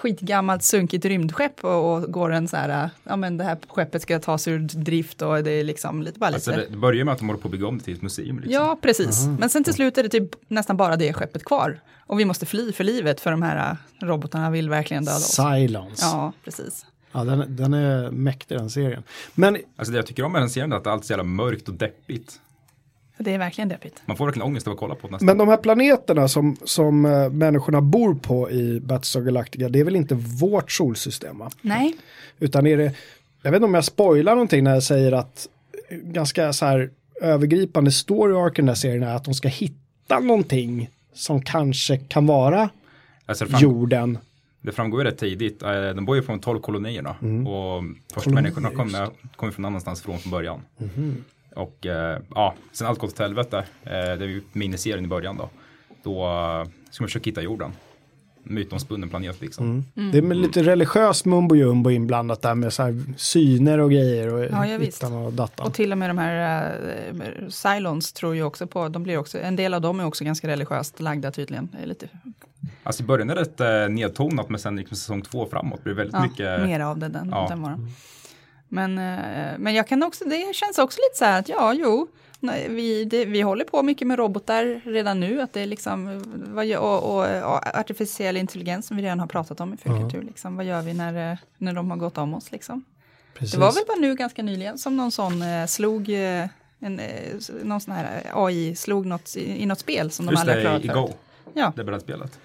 skitgammalt 0.02 0.64
sunkigt 0.64 1.06
rymdskepp 1.06 1.64
och, 1.64 1.94
och 1.94 2.02
går 2.12 2.32
en 2.32 2.48
så 2.48 2.58
här, 2.58 2.84
eh, 2.84 2.90
ja 3.04 3.16
men 3.16 3.38
det 3.38 3.44
här 3.44 3.58
skeppet 3.68 4.02
ska 4.02 4.20
tas 4.20 4.48
ur 4.48 4.60
drift 4.60 5.22
och 5.22 5.44
det 5.44 5.52
är 5.52 5.64
liksom 5.64 6.02
lite 6.02 6.20
bara 6.20 6.30
lite. 6.30 6.36
Alltså 6.36 6.52
det, 6.52 6.68
det 6.72 6.78
börjar 6.78 7.06
med 7.06 7.12
att 7.12 7.18
de 7.20 7.28
håller 7.30 7.42
på 7.42 7.48
att 7.48 7.52
bygga 7.52 7.68
om 7.68 7.78
det 7.78 7.84
till 7.84 7.94
ett 7.96 8.02
museum. 8.02 8.36
Liksom. 8.40 8.54
Ja, 8.54 8.78
precis. 8.82 9.26
Men 9.40 9.50
sen 9.50 9.64
till 9.64 9.74
slut 9.74 9.98
är 9.98 10.04
det 10.04 10.10
typ 10.10 10.30
nästan 10.48 10.78
bara 10.78 10.96
det 10.96 11.14
skeppet 11.14 11.44
kvar. 11.46 11.80
Och 12.00 12.20
vi 12.20 12.26
måste 12.26 12.46
fly 12.46 12.72
för 12.72 12.84
livet 12.84 13.22
för 13.22 13.32
de 13.32 13.42
här 13.42 13.72
eh, 14.02 14.06
robotarna 14.08 14.50
vill 14.52 14.70
verkligen 14.70 15.06
döda 15.06 15.18
oss. 15.18 15.36
Silence. 15.36 16.06
Ja, 16.06 16.12
Ja, 16.12 16.34
precis. 16.44 16.86
den, 17.12 17.56
den 17.56 17.74
är 17.74 18.12
mäktig 18.12 18.58
den 18.58 18.70
serien. 18.70 19.04
Men 19.36 19.58
Alltså 19.76 19.92
det 19.92 19.98
jag 19.98 20.06
tycker 20.06 20.24
om 20.24 20.32
med 20.32 20.42
den 20.42 20.50
serien 20.50 20.72
är 20.72 20.78
att 20.78 20.88
allt 20.88 21.04
är 21.04 21.08
så 21.08 21.14
jävla 21.14 21.24
mörkt 21.24 21.68
och 21.68 21.74
deppigt. 21.74 22.40
Det 23.22 23.34
är 23.34 23.38
verkligen 23.38 23.70
deppigt. 23.70 24.02
Man 24.06 24.18
får 24.18 24.26
verkligen 24.26 24.46
ångest 24.48 24.68
av 24.68 24.74
att 24.74 24.80
kolla 24.80 24.96
på 24.96 25.08
det 25.08 25.12
nästan. 25.12 25.26
Men 25.26 25.38
de 25.38 25.48
här 25.48 25.58
planeterna 25.58 26.28
som, 26.28 26.58
som 26.64 27.06
eh, 27.06 27.30
människorna 27.30 27.82
bor 27.82 28.16
på 28.16 28.52
i 28.52 28.80
Battlestar 28.80 29.22
Galactica, 29.22 29.70
det 29.70 29.80
är 29.80 29.84
väl 29.84 29.96
inte 29.96 30.16
vårt 30.16 30.72
solsystem 30.72 31.38
va? 31.38 31.50
Nej, 31.62 31.96
Utan 32.40 32.68
är 32.68 32.78
det, 32.78 32.94
jag 33.42 33.52
vet 33.52 33.58
inte 33.58 33.66
om 33.66 33.74
jag 33.74 33.86
spoilar 33.86 34.32
någonting 34.36 34.64
när 34.64 34.74
jag 34.74 34.84
säger 34.84 35.12
att 35.12 35.48
ganska 35.90 36.54
så 36.54 36.66
här 36.66 36.90
övergripande 37.22 37.92
story 37.92 38.34
arc 38.36 38.54
i 38.60 38.62
den 38.62 38.68
här 38.68 38.76
serien 38.76 39.04
är 39.04 39.16
att 39.16 39.24
de 39.24 39.34
ska 39.34 39.48
hitta 39.48 40.20
någonting 40.20 40.90
som 41.14 41.42
kanske 41.42 41.98
kan 41.98 42.26
vara 42.28 42.70
Alltså 43.26 43.46
fram, 43.46 43.62
jorden. 43.62 44.18
det 44.62 44.72
framgår 44.72 45.02
ju 45.04 45.08
rätt 45.10 45.18
tidigt. 45.18 45.64
Eh, 45.64 45.70
De 45.96 46.06
bor 46.06 46.16
ju 46.16 46.22
från 46.22 46.40
12 46.40 46.60
kolonierna. 46.60 47.10
Och 47.10 47.84
första 48.14 48.22
Kolonier, 48.30 48.42
människorna 48.42 48.70
kommer 48.70 49.10
kom 49.36 49.52
från 49.52 49.66
annanstans 49.66 50.02
från 50.02 50.20
från 50.20 50.32
början. 50.32 50.60
Och 51.56 51.86
eh, 51.86 52.20
ja, 52.36 52.54
sen 52.72 52.88
allt 52.88 53.00
gått 53.00 53.12
åt 53.12 53.20
helvete. 53.20 53.58
Eh, 53.84 53.92
det 53.92 53.98
är 54.00 54.28
ju 54.28 54.42
miniserien 54.54 55.06
i 55.06 55.08
början 55.08 55.38
då. 55.38 55.50
Då 56.04 56.26
eh, 56.26 56.70
ska 56.92 57.04
man 57.04 57.08
försöka 57.08 57.30
hitta 57.30 57.42
jorden. 57.42 57.72
Mytomspunnen 58.44 59.10
planet 59.10 59.42
liksom. 59.42 59.86
Det 60.12 60.18
är 60.18 60.22
med 60.22 60.38
lite 60.38 60.64
religiös 60.64 61.26
mumbo 61.26 61.56
jumbo 61.56 61.90
inblandat 61.92 62.42
där 62.42 62.56
med 62.56 62.74
så 62.74 62.84
här 62.84 63.04
syner 63.18 63.80
och 63.80 63.92
grejer 63.92 64.34
och 64.34 64.44
Ja, 64.44 64.68
ja, 64.68 64.78
hittan 64.78 65.14
och 65.14 65.34
dattan. 65.34 65.68
Och 65.68 65.74
till 65.74 65.92
och 65.92 65.98
med 65.98 66.10
de 66.10 66.18
här 66.18 66.74
uh, 67.14 67.50
Cylons 67.50 68.14
tror 68.14 68.36
ju 68.36 68.44
också 68.44 68.68
på, 68.68 68.88
de 68.88 69.04
blir 69.04 69.18
också, 69.18 69.40
en 69.40 69.56
del 69.56 69.74
av 69.74 69.82
dem 69.82 70.00
är 70.00 70.06
också 70.06 70.24
ganska 70.24 70.48
religiöst 70.48 71.00
lagda 71.00 71.32
tydligen. 71.32 71.70
Det 71.72 71.84
är 71.84 71.88
lite 71.88 72.08
Alltså 72.84 73.04
i 73.04 73.06
början 73.06 73.30
är 73.30 73.36
det 73.36 73.42
rätt 73.42 73.60
eh, 73.60 73.94
nedtonat 73.96 74.50
men 74.50 74.60
sen 74.60 74.76
liksom 74.76 74.98
säsong 74.98 75.22
två 75.22 75.46
framåt 75.46 75.84
blir 75.84 75.94
det 75.94 75.98
väldigt 75.98 76.14
Ja, 76.16 76.22
mycket. 76.24 76.62
mer 76.62 76.80
av 76.80 76.98
det 76.98 77.08
den, 77.08 77.30
ja. 77.32 77.46
den 77.50 77.60
morgonen. 77.60 77.88
Men, 78.74 78.98
eh, 78.98 79.58
men 79.58 79.74
jag 79.74 79.88
kan 79.88 80.04
också, 80.04 80.26
det 80.26 80.56
känns 80.56 80.78
också 80.78 81.00
lite 81.10 81.18
så 81.18 81.26
här 81.26 81.40
att 81.40 81.50
ja, 81.50 81.74
jo, 81.74 82.08
nej, 82.40 82.68
vi, 82.70 83.06
det, 83.06 83.26
vi 83.26 83.42
håller 83.42 83.66
på 83.66 83.84
mycket 83.84 84.08
med 84.08 84.20
robotar 84.20 84.82
redan 84.86 85.20
nu, 85.20 85.42
att 85.42 85.54
det 85.54 85.62
är 85.62 85.66
liksom, 85.66 86.24
vad 86.54 86.76
och, 86.76 87.04
och, 87.04 87.26
och 87.26 87.78
artificiell 87.80 88.38
intelligens 88.38 88.88
som 88.88 88.98
vi 88.98 89.04
redan 89.04 89.20
har 89.20 89.28
pratat 89.28 89.60
om 89.60 89.74
i 89.74 89.78
Fulkultur, 89.78 90.22
liksom, 90.22 90.56
vad 90.56 90.66
gör 90.66 90.82
vi 90.82 90.94
när, 90.94 91.32
eh, 91.32 91.38
när 91.58 91.74
de 91.74 91.92
har 91.92 91.98
gått 91.98 92.18
om 92.18 92.34
oss 92.34 92.52
liksom? 92.52 92.84
Precis. 93.34 93.54
Det 93.54 93.60
var 93.60 93.72
väl 93.74 93.84
bara 93.88 94.00
nu 94.00 94.16
ganska 94.16 94.44
nyligen 94.44 94.78
som 94.78 94.98
någon 94.98 95.12
sån 95.12 95.42
eh, 95.42 95.66
slog, 95.66 96.10
eh, 96.10 96.48
en, 96.80 97.00
eh, 97.00 97.34
någon 97.64 97.82
sån 97.82 97.94
här 97.94 98.32
AI 98.34 98.76
slog 98.76 99.06
något 99.06 99.36
i, 99.36 99.62
i 99.62 99.66
något 99.66 99.80
spel 99.80 100.12
som 100.12 100.26
de 100.26 100.32
Just 100.32 100.42
aldrig 100.42 100.68
har 100.68 100.80
det, 100.80 100.88
klarat 100.88 101.08
i 101.08 101.12
Go. 101.12 101.18
Ja, 101.54 101.74
det 101.76 101.84
brädspelet. 101.84 102.40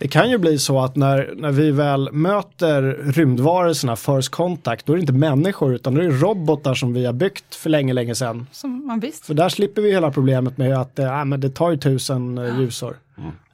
Det 0.00 0.08
kan 0.08 0.30
ju 0.30 0.38
bli 0.38 0.58
så 0.58 0.80
att 0.80 0.96
när, 0.96 1.32
när 1.36 1.50
vi 1.52 1.70
väl 1.70 2.12
möter 2.12 2.82
rymdvarelserna 3.12 3.96
first 3.96 4.28
contact, 4.28 4.86
då 4.86 4.92
är 4.92 4.96
det 4.96 5.00
inte 5.00 5.12
människor 5.12 5.74
utan 5.74 5.94
då 5.94 6.00
är 6.00 6.04
det 6.04 6.10
robotar 6.16 6.74
som 6.74 6.92
vi 6.94 7.06
har 7.06 7.12
byggt 7.12 7.54
för 7.54 7.70
länge, 7.70 7.92
länge 7.92 8.14
sedan. 8.14 8.46
som 8.52 8.86
man 8.86 9.00
visst. 9.00 9.26
För 9.26 9.34
där 9.34 9.48
slipper 9.48 9.82
vi 9.82 9.92
hela 9.92 10.10
problemet 10.10 10.58
med 10.58 10.78
att 10.80 10.92
ja, 10.94 11.24
men 11.24 11.40
det 11.40 11.50
tar 11.50 11.70
ju 11.70 11.76
tusen 11.76 12.38
eh, 12.38 12.60
ljusår. 12.60 12.96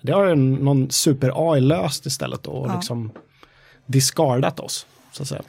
Det 0.01 0.13
har 0.13 0.27
ju 0.27 0.35
någon 0.35 0.91
super-AI 0.91 1.61
löst 1.61 2.07
istället 2.07 2.43
då 2.43 2.51
och 2.51 2.69
Ja. 2.69 2.75
liksom 2.77 3.11
discardat 3.87 4.61
oss. 4.61 4.87
Så 5.13 5.23
att 5.23 5.29
säga. 5.29 5.43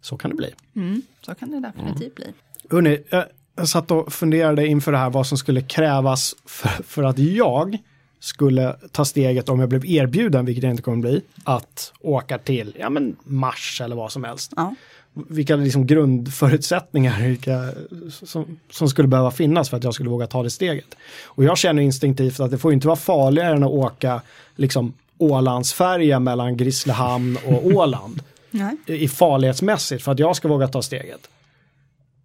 Så 0.00 0.16
kan 0.16 0.30
det 0.30 0.36
bli. 0.36 0.50
Mm, 0.76 1.02
så 1.26 1.34
kan 1.34 1.50
det 1.50 1.60
definitivt 1.60 2.14
bli. 2.14 2.26
Hörrni, 2.70 2.98
jag, 3.10 3.24
jag 3.56 3.68
satt 3.68 3.90
och 3.90 4.12
funderade 4.12 4.66
inför 4.66 4.92
det 4.92 4.98
här 4.98 5.10
vad 5.10 5.26
som 5.26 5.38
skulle 5.38 5.60
krävas 5.62 6.34
för, 6.46 6.82
för 6.82 7.02
att 7.02 7.18
jag 7.18 7.78
skulle 8.20 8.76
ta 8.92 9.04
steget 9.04 9.48
om 9.48 9.60
jag 9.60 9.68
blev 9.68 9.86
erbjuden, 9.86 10.44
vilket 10.44 10.64
jag 10.64 10.70
inte 10.70 10.82
kommer 10.82 10.96
bli, 10.96 11.22
att 11.44 11.92
åka 12.00 12.38
till 12.38 12.76
ja, 12.78 12.90
men 12.90 13.16
Mars 13.24 13.80
eller 13.84 13.96
vad 13.96 14.12
som 14.12 14.24
helst. 14.24 14.52
Ja. 14.56 14.74
Vilka 15.12 15.56
liksom 15.56 15.86
grundförutsättningar 15.86 17.22
vilka, 17.22 17.72
som, 18.10 18.58
som 18.70 18.88
skulle 18.88 19.08
behöva 19.08 19.30
finnas 19.30 19.70
för 19.70 19.76
att 19.76 19.84
jag 19.84 19.94
skulle 19.94 20.10
våga 20.10 20.26
ta 20.26 20.42
det 20.42 20.50
steget. 20.50 20.96
Och 21.24 21.44
jag 21.44 21.58
känner 21.58 21.82
instinktivt 21.82 22.40
att 22.40 22.50
det 22.50 22.58
får 22.58 22.72
inte 22.72 22.86
vara 22.86 22.96
farligare 22.96 23.56
än 23.56 23.64
att 23.64 23.70
åka 23.70 24.22
liksom 24.56 24.92
Ålandsfärja 25.18 26.20
mellan 26.20 26.56
Grisslehamn 26.56 27.38
och 27.46 27.66
Åland 27.66 28.22
Nej. 28.50 28.76
i 28.86 29.08
farlighetsmässigt 29.08 30.04
för 30.04 30.12
att 30.12 30.18
jag 30.18 30.36
ska 30.36 30.48
våga 30.48 30.68
ta 30.68 30.82
steget. 30.82 31.28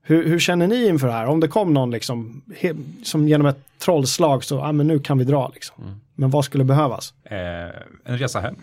Hur, 0.07 0.27
hur 0.27 0.39
känner 0.39 0.67
ni 0.67 0.87
inför 0.87 1.07
det 1.07 1.13
här? 1.13 1.25
Om 1.25 1.39
det 1.39 1.47
kom 1.47 1.73
någon 1.73 1.91
liksom, 1.91 2.41
he, 2.57 2.73
som 3.03 3.27
genom 3.27 3.47
ett 3.47 3.59
trollslag 3.77 4.43
så, 4.43 4.55
ja 4.55 4.71
men 4.71 4.87
nu 4.87 4.99
kan 4.99 5.17
vi 5.17 5.23
dra 5.23 5.51
liksom. 5.53 6.01
Men 6.15 6.29
vad 6.29 6.45
skulle 6.45 6.63
behövas? 6.63 7.13
Eh, 7.23 7.37
en 8.03 8.17
resa 8.17 8.39
hem. 8.39 8.55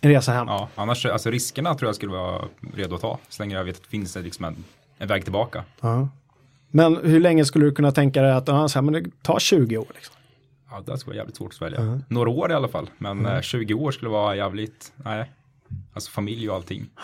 En 0.00 0.10
resa 0.10 0.32
hem? 0.32 0.46
Ja, 0.48 0.68
annars, 0.74 1.06
alltså 1.06 1.30
riskerna 1.30 1.74
tror 1.74 1.88
jag 1.88 1.94
skulle 1.94 2.12
vara 2.12 2.44
redo 2.74 2.94
att 2.94 3.00
ta. 3.00 3.18
Så 3.28 3.42
länge 3.42 3.56
jag 3.56 3.64
vet 3.64 3.76
att 3.76 3.82
det 3.82 3.88
finns 3.88 4.16
liksom 4.16 4.44
en, 4.44 4.56
en 4.98 5.08
väg 5.08 5.22
tillbaka. 5.22 5.64
Ja. 5.80 6.08
Men 6.70 6.96
hur 6.96 7.20
länge 7.20 7.44
skulle 7.44 7.64
du 7.64 7.72
kunna 7.72 7.92
tänka 7.92 8.22
dig 8.22 8.32
att, 8.32 8.48
ja, 8.48 8.68
så 8.68 8.78
här, 8.78 8.82
men 8.82 8.94
det 8.94 9.22
tar 9.22 9.38
20 9.38 9.78
år? 9.78 9.86
Liksom. 9.94 10.14
Ja, 10.70 10.82
det 10.86 10.98
skulle 10.98 11.10
vara 11.10 11.16
jävligt 11.16 11.36
svårt 11.36 11.48
att 11.48 11.54
svälja. 11.54 12.00
Några 12.08 12.30
år 12.30 12.50
i 12.50 12.54
alla 12.54 12.68
fall, 12.68 12.90
men 12.98 13.26
eh, 13.26 13.40
20 13.40 13.74
år 13.74 13.90
skulle 13.90 14.10
vara 14.10 14.36
jävligt, 14.36 14.92
nej. 14.96 15.30
Alltså 15.92 16.10
familj 16.10 16.50
och 16.50 16.56
allting. 16.56 16.86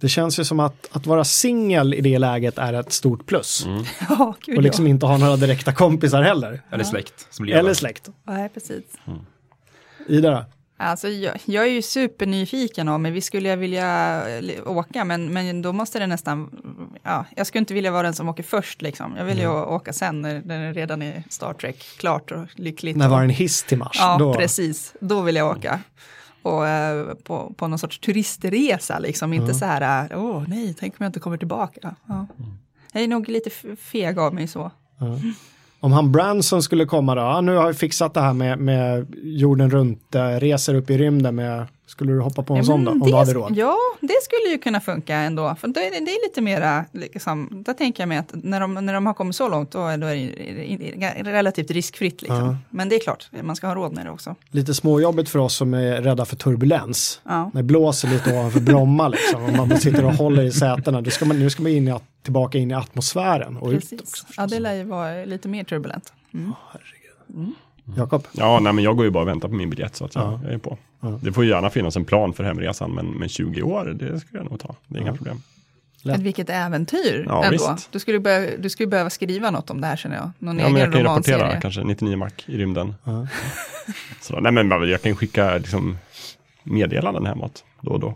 Det 0.00 0.08
känns 0.08 0.38
ju 0.38 0.44
som 0.44 0.60
att, 0.60 0.88
att 0.96 1.06
vara 1.06 1.24
singel 1.24 1.94
i 1.94 2.00
det 2.00 2.18
läget 2.18 2.58
är 2.58 2.72
ett 2.72 2.92
stort 2.92 3.26
plus. 3.26 3.66
Ja, 4.08 4.34
gud 4.44 4.56
Och 4.56 4.62
liksom 4.62 4.86
inte 4.86 5.06
ha 5.06 5.16
några 5.18 5.36
direkta 5.36 5.72
kompisar 5.72 6.22
heller. 6.22 6.62
Eller 6.70 6.84
släkt. 6.84 7.28
Eller 7.52 7.74
släkt. 7.74 8.02
ja. 8.06 8.12
Nej, 8.32 8.48
precis. 8.48 8.84
Ida 10.08 10.30
då? 10.30 10.44
Alltså, 10.76 11.08
jag, 11.08 11.34
jag 11.44 11.64
är 11.64 11.70
ju 11.70 11.82
supernyfiken 11.82 12.88
om, 12.88 13.02
men 13.02 13.12
vi 13.12 13.20
skulle 13.20 13.48
jag 13.48 13.56
vilja 13.56 14.22
åka, 14.66 15.04
men, 15.04 15.32
men 15.32 15.62
då 15.62 15.72
måste 15.72 15.98
det 15.98 16.06
nästan, 16.06 16.50
ja, 17.02 17.24
jag 17.36 17.46
skulle 17.46 17.60
inte 17.60 17.74
vilja 17.74 17.90
vara 17.90 18.02
den 18.02 18.14
som 18.14 18.28
åker 18.28 18.42
först 18.42 18.82
liksom. 18.82 19.14
Jag 19.16 19.24
vill 19.24 19.38
ju 19.38 19.48
åka 19.48 19.92
sen 19.92 20.22
när, 20.22 20.42
när 20.44 20.66
det 20.66 20.72
redan 20.72 21.02
är 21.02 21.22
Star 21.30 21.52
Trek 21.52 21.84
klart 21.98 22.30
och 22.30 22.46
lyckligt. 22.54 22.96
När 22.96 23.08
var 23.08 23.22
en 23.22 23.30
hiss 23.30 23.62
till 23.62 23.78
Mars? 23.78 23.96
Ja, 24.00 24.16
då, 24.18 24.34
precis. 24.34 24.94
Då 25.00 25.20
vill 25.20 25.36
jag 25.36 25.56
åka. 25.56 25.80
Och 26.44 26.68
eh, 26.68 27.14
på, 27.14 27.54
på 27.56 27.68
någon 27.68 27.78
sorts 27.78 27.98
turistresa, 27.98 28.98
liksom. 28.98 29.32
Inte 29.32 29.54
så 29.54 29.64
här, 29.64 30.12
eh, 30.12 30.24
åh 30.24 30.44
nej, 30.48 30.74
tänk 30.80 30.92
om 30.92 30.96
jag 31.04 31.08
inte 31.08 31.20
kommer 31.20 31.36
tillbaka. 31.36 31.94
Ja. 32.06 32.26
Jag 32.92 33.02
är 33.02 33.08
nog 33.08 33.28
lite 33.28 33.50
feg 33.76 34.18
av 34.18 34.34
mig 34.34 34.46
så. 34.46 34.70
Om 35.80 35.92
han 35.92 36.12
Branson 36.12 36.62
skulle 36.62 36.86
komma 36.86 37.14
då, 37.14 37.40
nu 37.40 37.56
har 37.56 37.68
vi 37.68 37.74
fixat 37.74 38.14
det 38.14 38.20
här 38.20 38.32
med, 38.32 38.58
med 38.58 39.06
jorden 39.22 39.70
runt, 39.70 40.14
eh, 40.14 40.28
reser 40.28 40.74
upp 40.74 40.90
i 40.90 40.98
rymden 40.98 41.34
med, 41.34 41.66
skulle 41.86 42.12
du 42.12 42.20
hoppa 42.20 42.42
på 42.42 42.52
en 42.52 42.58
Ja, 42.58 42.64
sån 42.64 42.84
då? 42.84 42.90
Om 42.90 43.00
du 43.00 43.14
hade 43.14 43.34
råd? 43.34 43.56
Ja, 43.56 43.76
det 44.00 44.22
skulle 44.22 44.52
ju 44.52 44.58
kunna 44.58 44.80
funka 44.80 45.14
ändå. 45.16 45.54
För 45.60 45.68
det, 45.68 45.80
det 45.80 45.96
är 45.96 46.28
lite 46.28 46.40
mera, 46.40 46.84
liksom, 46.92 47.48
där 47.66 47.72
tänker 47.72 48.02
jag 48.02 48.08
mig 48.08 48.18
att 48.18 48.30
när 48.32 48.60
de, 48.60 48.74
när 48.74 48.94
de 48.94 49.06
har 49.06 49.14
kommit 49.14 49.36
så 49.36 49.48
långt, 49.48 49.70
då 49.70 49.86
är, 49.86 49.98
då 49.98 50.06
är 50.06 51.24
det 51.24 51.32
relativt 51.32 51.70
riskfritt. 51.70 52.22
Liksom. 52.22 52.46
Ja. 52.46 52.56
Men 52.70 52.88
det 52.88 52.96
är 52.96 53.00
klart, 53.00 53.28
man 53.42 53.56
ska 53.56 53.66
ha 53.66 53.74
råd 53.74 53.92
med 53.92 54.06
det 54.06 54.10
också. 54.10 54.34
Lite 54.50 54.74
småjobbigt 54.74 55.30
för 55.30 55.38
oss 55.38 55.54
som 55.54 55.74
är 55.74 56.02
rädda 56.02 56.24
för 56.24 56.36
turbulens. 56.36 57.20
Ja. 57.24 57.50
När 57.54 57.62
det 57.62 57.66
blåser 57.66 58.08
lite 58.08 58.38
ovanför 58.38 58.60
Bromma 58.60 59.08
liksom, 59.08 59.44
och 59.44 59.52
man 59.52 59.80
sitter 59.80 60.04
och 60.04 60.14
håller 60.14 60.42
i 60.42 60.52
sätena, 60.52 61.00
då 61.00 61.10
ska 61.10 61.24
man, 61.24 61.38
nu 61.38 61.50
ska 61.50 61.62
man 61.62 61.72
in 61.72 61.88
i, 61.88 61.94
tillbaka 62.22 62.58
in 62.58 62.70
i 62.70 62.74
atmosfären 62.74 63.56
och 63.56 63.68
ut 63.68 63.76
också. 63.76 63.96
Precis. 63.96 64.26
Ja, 64.36 64.46
det 64.46 64.58
lär 64.58 64.74
ju 64.74 64.84
vara 64.84 65.24
lite 65.24 65.48
mer 65.48 65.64
turbulent. 65.64 66.12
Mm. 66.34 66.52
Jakob? 67.96 68.26
Ja, 68.32 68.60
nej 68.60 68.72
men 68.72 68.84
jag 68.84 68.96
går 68.96 69.04
ju 69.04 69.10
bara 69.10 69.22
och 69.22 69.28
väntar 69.28 69.48
på 69.48 69.54
min 69.54 69.70
biljett 69.70 69.96
så 69.96 70.04
att 70.04 70.14
jag, 70.14 70.24
Ja. 70.24 70.40
jag 70.44 70.52
är 70.52 70.58
på. 70.58 70.78
Ja. 71.00 71.18
Det 71.22 71.32
får 71.32 71.44
ju 71.44 71.50
gärna 71.50 71.70
finnas 71.70 71.96
en 71.96 72.04
plan 72.04 72.32
för 72.32 72.44
hemresan, 72.44 72.90
men, 72.94 73.06
men 73.06 73.28
20 73.28 73.62
år, 73.62 73.84
det 74.00 74.20
skulle 74.20 74.38
jag 74.42 74.50
nog 74.50 74.60
ta. 74.60 74.74
Det 74.86 74.98
är 74.98 75.02
inga 75.02 75.14
problem. 75.14 75.42
Lätt. 76.02 76.16
Men 76.16 76.24
vilket 76.24 76.50
äventyr 76.50 77.24
Ja, 77.28 77.44
ändå. 77.44 77.72
visst. 77.74 77.92
Du 77.92 77.98
skulle, 77.98 78.20
behöva, 78.20 78.46
du 78.58 78.70
skulle 78.70 78.86
behöva 78.86 79.10
skriva 79.10 79.50
något 79.50 79.70
om 79.70 79.80
det 79.80 79.86
här 79.86 79.96
känner 79.96 80.16
jag. 80.16 80.30
Någon 80.38 80.58
Ja, 80.58 80.64
men 80.68 80.72
jag 80.72 80.80
egen 80.80 80.92
kan 80.92 81.00
ju 81.00 81.06
rapportera 81.06 81.60
kanske 81.60 81.84
99 81.84 82.16
mark 82.16 82.44
i 82.46 82.58
rymden. 82.58 82.94
Ja. 83.04 83.26
Så, 84.20 84.40
nej 84.40 84.52
men 84.52 84.88
jag 84.88 85.02
kan 85.02 85.16
skicka 85.16 85.56
liksom, 85.58 85.98
meddelanden 86.62 87.26
hemåt 87.26 87.64
då 87.80 87.90
och 87.90 88.00
då. 88.00 88.14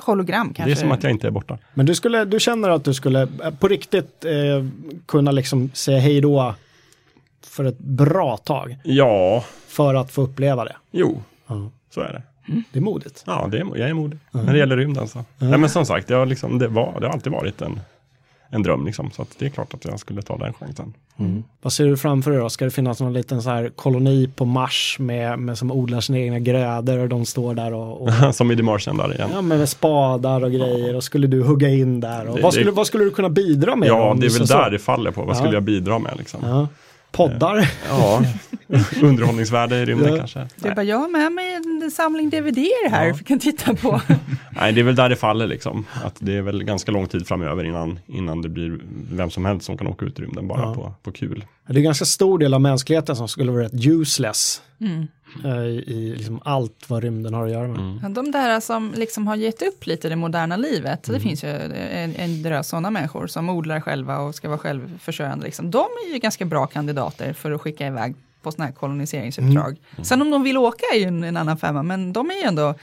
Hologram 0.00 0.46
kanske. 0.54 0.64
Det 0.64 0.72
är 0.72 0.80
som 0.80 0.92
att 0.92 1.02
jag 1.02 1.12
inte 1.12 1.26
är 1.26 1.30
borta. 1.30 1.58
Men 1.74 1.86
du, 1.86 1.94
skulle, 1.94 2.24
du 2.24 2.40
känner 2.40 2.70
att 2.70 2.84
du 2.84 2.94
skulle 2.94 3.22
eh, 3.22 3.50
på 3.60 3.68
riktigt 3.68 4.24
eh, 4.24 4.32
kunna 5.06 5.30
liksom 5.30 5.70
säga 5.74 5.98
hej 6.00 6.20
då 6.20 6.54
för 7.46 7.64
ett 7.64 7.78
bra 7.78 8.36
tag 8.36 8.76
Ja, 8.84 9.44
för 9.68 9.94
att 9.94 10.10
få 10.12 10.22
uppleva 10.22 10.64
det. 10.64 10.76
jo, 10.90 11.22
Ja. 11.46 11.70
så 11.94 12.00
är 12.00 12.12
det. 12.12 12.22
Det 12.72 12.78
är 12.78 12.82
modigt. 12.82 13.24
Ja, 13.26 13.48
det 13.50 13.58
är, 13.58 13.66
jag 13.76 13.88
är 13.88 13.94
modig. 13.94 14.18
När 14.30 14.52
det 14.52 14.58
gäller 14.58 14.76
rymden 14.76 15.08
så. 15.08 15.24
Nej 15.38 15.58
men 15.58 15.70
som 15.70 15.86
sagt, 15.86 16.10
jag 16.10 16.28
liksom, 16.28 16.58
det, 16.58 16.68
var, 16.68 17.00
det 17.00 17.06
har 17.06 17.12
alltid 17.12 17.32
varit 17.32 17.62
en, 17.62 17.80
en 18.50 18.62
dröm 18.62 18.86
liksom. 18.86 19.10
Så 19.10 19.26
det 19.38 19.46
är 19.46 19.50
klart 19.50 19.74
att 19.74 19.84
jag 19.84 20.00
skulle 20.00 20.22
ta 20.22 20.36
den 20.36 20.52
chansen. 20.52 20.94
Vad 21.62 21.72
ser 21.72 21.86
du 21.86 21.96
framför 21.96 22.30
dig 22.30 22.40
då? 22.40 22.50
Ska 22.50 22.64
det 22.64 22.70
finnas 22.70 23.00
någon 23.00 23.12
liten 23.12 23.42
så 23.42 23.50
här 23.50 23.68
koloni 23.76 24.30
på 24.36 24.44
Mars 24.44 24.96
med, 25.00 25.38
med 25.38 25.58
som 25.58 25.70
odlar 25.72 26.00
sina 26.00 26.18
egna 26.18 26.38
grödor 26.38 26.98
och 26.98 27.08
de 27.08 27.24
står 27.26 27.54
där 27.54 27.74
och, 27.74 28.02
och 28.02 28.10
som 28.34 28.50
i 28.50 28.56
The 28.56 28.62
Martian 28.62 28.96
där 28.96 29.14
igen. 29.14 29.28
ja, 29.32 29.40
men 29.42 29.58
med 29.58 29.68
spadar 29.68 30.44
och 30.44 30.50
grejer 30.52 30.96
och 30.96 31.04
skulle 31.04 31.26
du 31.26 31.42
hugga 31.42 31.68
in 31.68 32.00
där? 32.00 32.26
Och 32.28 32.36
Det- 32.36 32.42
vad, 32.42 32.52
det- 32.52 32.56
skulle, 32.56 32.70
vad 32.70 32.86
skulle 32.86 33.04
du 33.04 33.10
kunna 33.10 33.28
bidra 33.28 33.76
med? 33.76 33.88
Ja, 33.88 34.16
det 34.20 34.26
är 34.26 34.30
väl 34.30 34.46
där 34.46 34.64
så? 34.64 34.70
det 34.70 34.78
faller 34.78 35.10
på. 35.10 35.20
Vad 35.22 35.30
Ja. 35.30 35.34
skulle 35.40 35.54
jag 35.54 35.62
bidra 35.62 35.98
med 35.98 36.14
liksom? 36.18 36.40
Ja. 36.44 36.68
Poddar? 37.14 37.70
Ja, 37.88 38.22
underhållningsvärde 39.02 39.76
i 39.76 39.84
rymden 39.86 40.12
Ja. 40.12 40.18
kanske. 40.18 40.46
Nej. 40.56 40.74
bara, 40.74 40.82
jag 40.82 40.98
har 40.98 41.08
med 41.08 41.32
mig 41.32 41.54
en 41.54 41.90
samling 41.90 42.30
DVD 42.30 42.58
här 42.90 43.12
vi 43.12 43.24
kan 43.24 43.38
titta 43.38 43.74
på. 43.74 44.00
Nej, 44.50 44.72
det 44.72 44.80
är 44.80 44.84
väl 44.84 44.94
där 44.96 45.08
det 45.08 45.16
faller 45.16 45.46
liksom. 45.46 45.84
Att 46.04 46.16
det 46.18 46.36
är 46.36 46.42
väl 46.42 46.64
ganska 46.64 46.92
lång 46.92 47.06
tid 47.06 47.26
framöver 47.26 47.64
innan, 47.64 47.98
innan 48.06 48.42
det 48.42 48.48
blir 48.48 48.78
vem 49.12 49.30
som 49.30 49.44
helst 49.44 49.66
som 49.66 49.76
kan 49.78 49.86
åka 49.86 50.06
ut 50.06 50.18
i 50.18 50.22
rymden 50.22 50.48
bara 50.48 50.60
Ja. 50.60 50.74
på, 50.74 50.94
på 51.02 51.12
kul. 51.12 51.44
Det 51.66 51.72
är 51.72 51.76
en 51.76 51.82
ganska 51.84 52.04
stor 52.04 52.38
del 52.38 52.54
av 52.54 52.60
mänskligheten 52.60 53.16
som 53.16 53.28
skulle 53.28 53.52
vara 53.52 53.62
rätt 53.64 53.86
useless 53.86 54.60
Mm. 54.80 55.06
Eh, 55.44 55.52
i, 55.66 56.14
liksom 56.16 56.40
allt 56.44 56.84
vad 56.90 57.02
rymden 57.02 57.34
har 57.34 57.44
att 57.44 57.52
göra 57.52 57.68
med. 57.68 57.80
Mm. 57.80 58.14
De 58.14 58.30
där 58.30 58.60
som 58.60 58.92
liksom 58.96 59.26
har 59.26 59.36
gett 59.36 59.62
upp 59.62 59.86
lite 59.86 60.08
det 60.08 60.16
moderna 60.16 60.56
livet, 60.56 61.08
Mm. 61.08 61.18
det 61.18 61.28
finns 61.28 61.44
ju 61.44 61.48
en, 61.48 62.14
en 62.16 62.42
drös 62.42 62.68
sådana 62.68 62.90
människor 62.90 63.26
som 63.26 63.48
odlar 63.48 63.80
själva 63.80 64.18
och 64.18 64.34
ska 64.34 64.48
vara 64.48 64.58
självförsörjande. 64.58 65.44
Liksom. 65.44 65.70
De 65.70 65.84
är 66.08 66.12
ju 66.12 66.18
ganska 66.18 66.44
bra 66.44 66.66
kandidater 66.66 67.32
för 67.32 67.52
att 67.52 67.60
skicka 67.60 67.86
iväg 67.86 68.14
på 68.42 68.52
sådana 68.52 68.66
här 68.66 68.74
koloniseringsuppdrag. 68.74 69.76
Mm. 69.94 70.04
Sen 70.04 70.22
om 70.22 70.30
de 70.30 70.42
vill 70.42 70.58
åka 70.58 70.84
är 70.94 70.98
ju 70.98 71.04
en, 71.04 71.24
en 71.24 71.36
annan 71.36 71.56
femma, 71.56 71.82
men 71.82 72.12
de 72.12 72.30
är 72.30 72.34
ju 72.34 72.42
ändå 72.42 72.68
eh, 72.68 72.74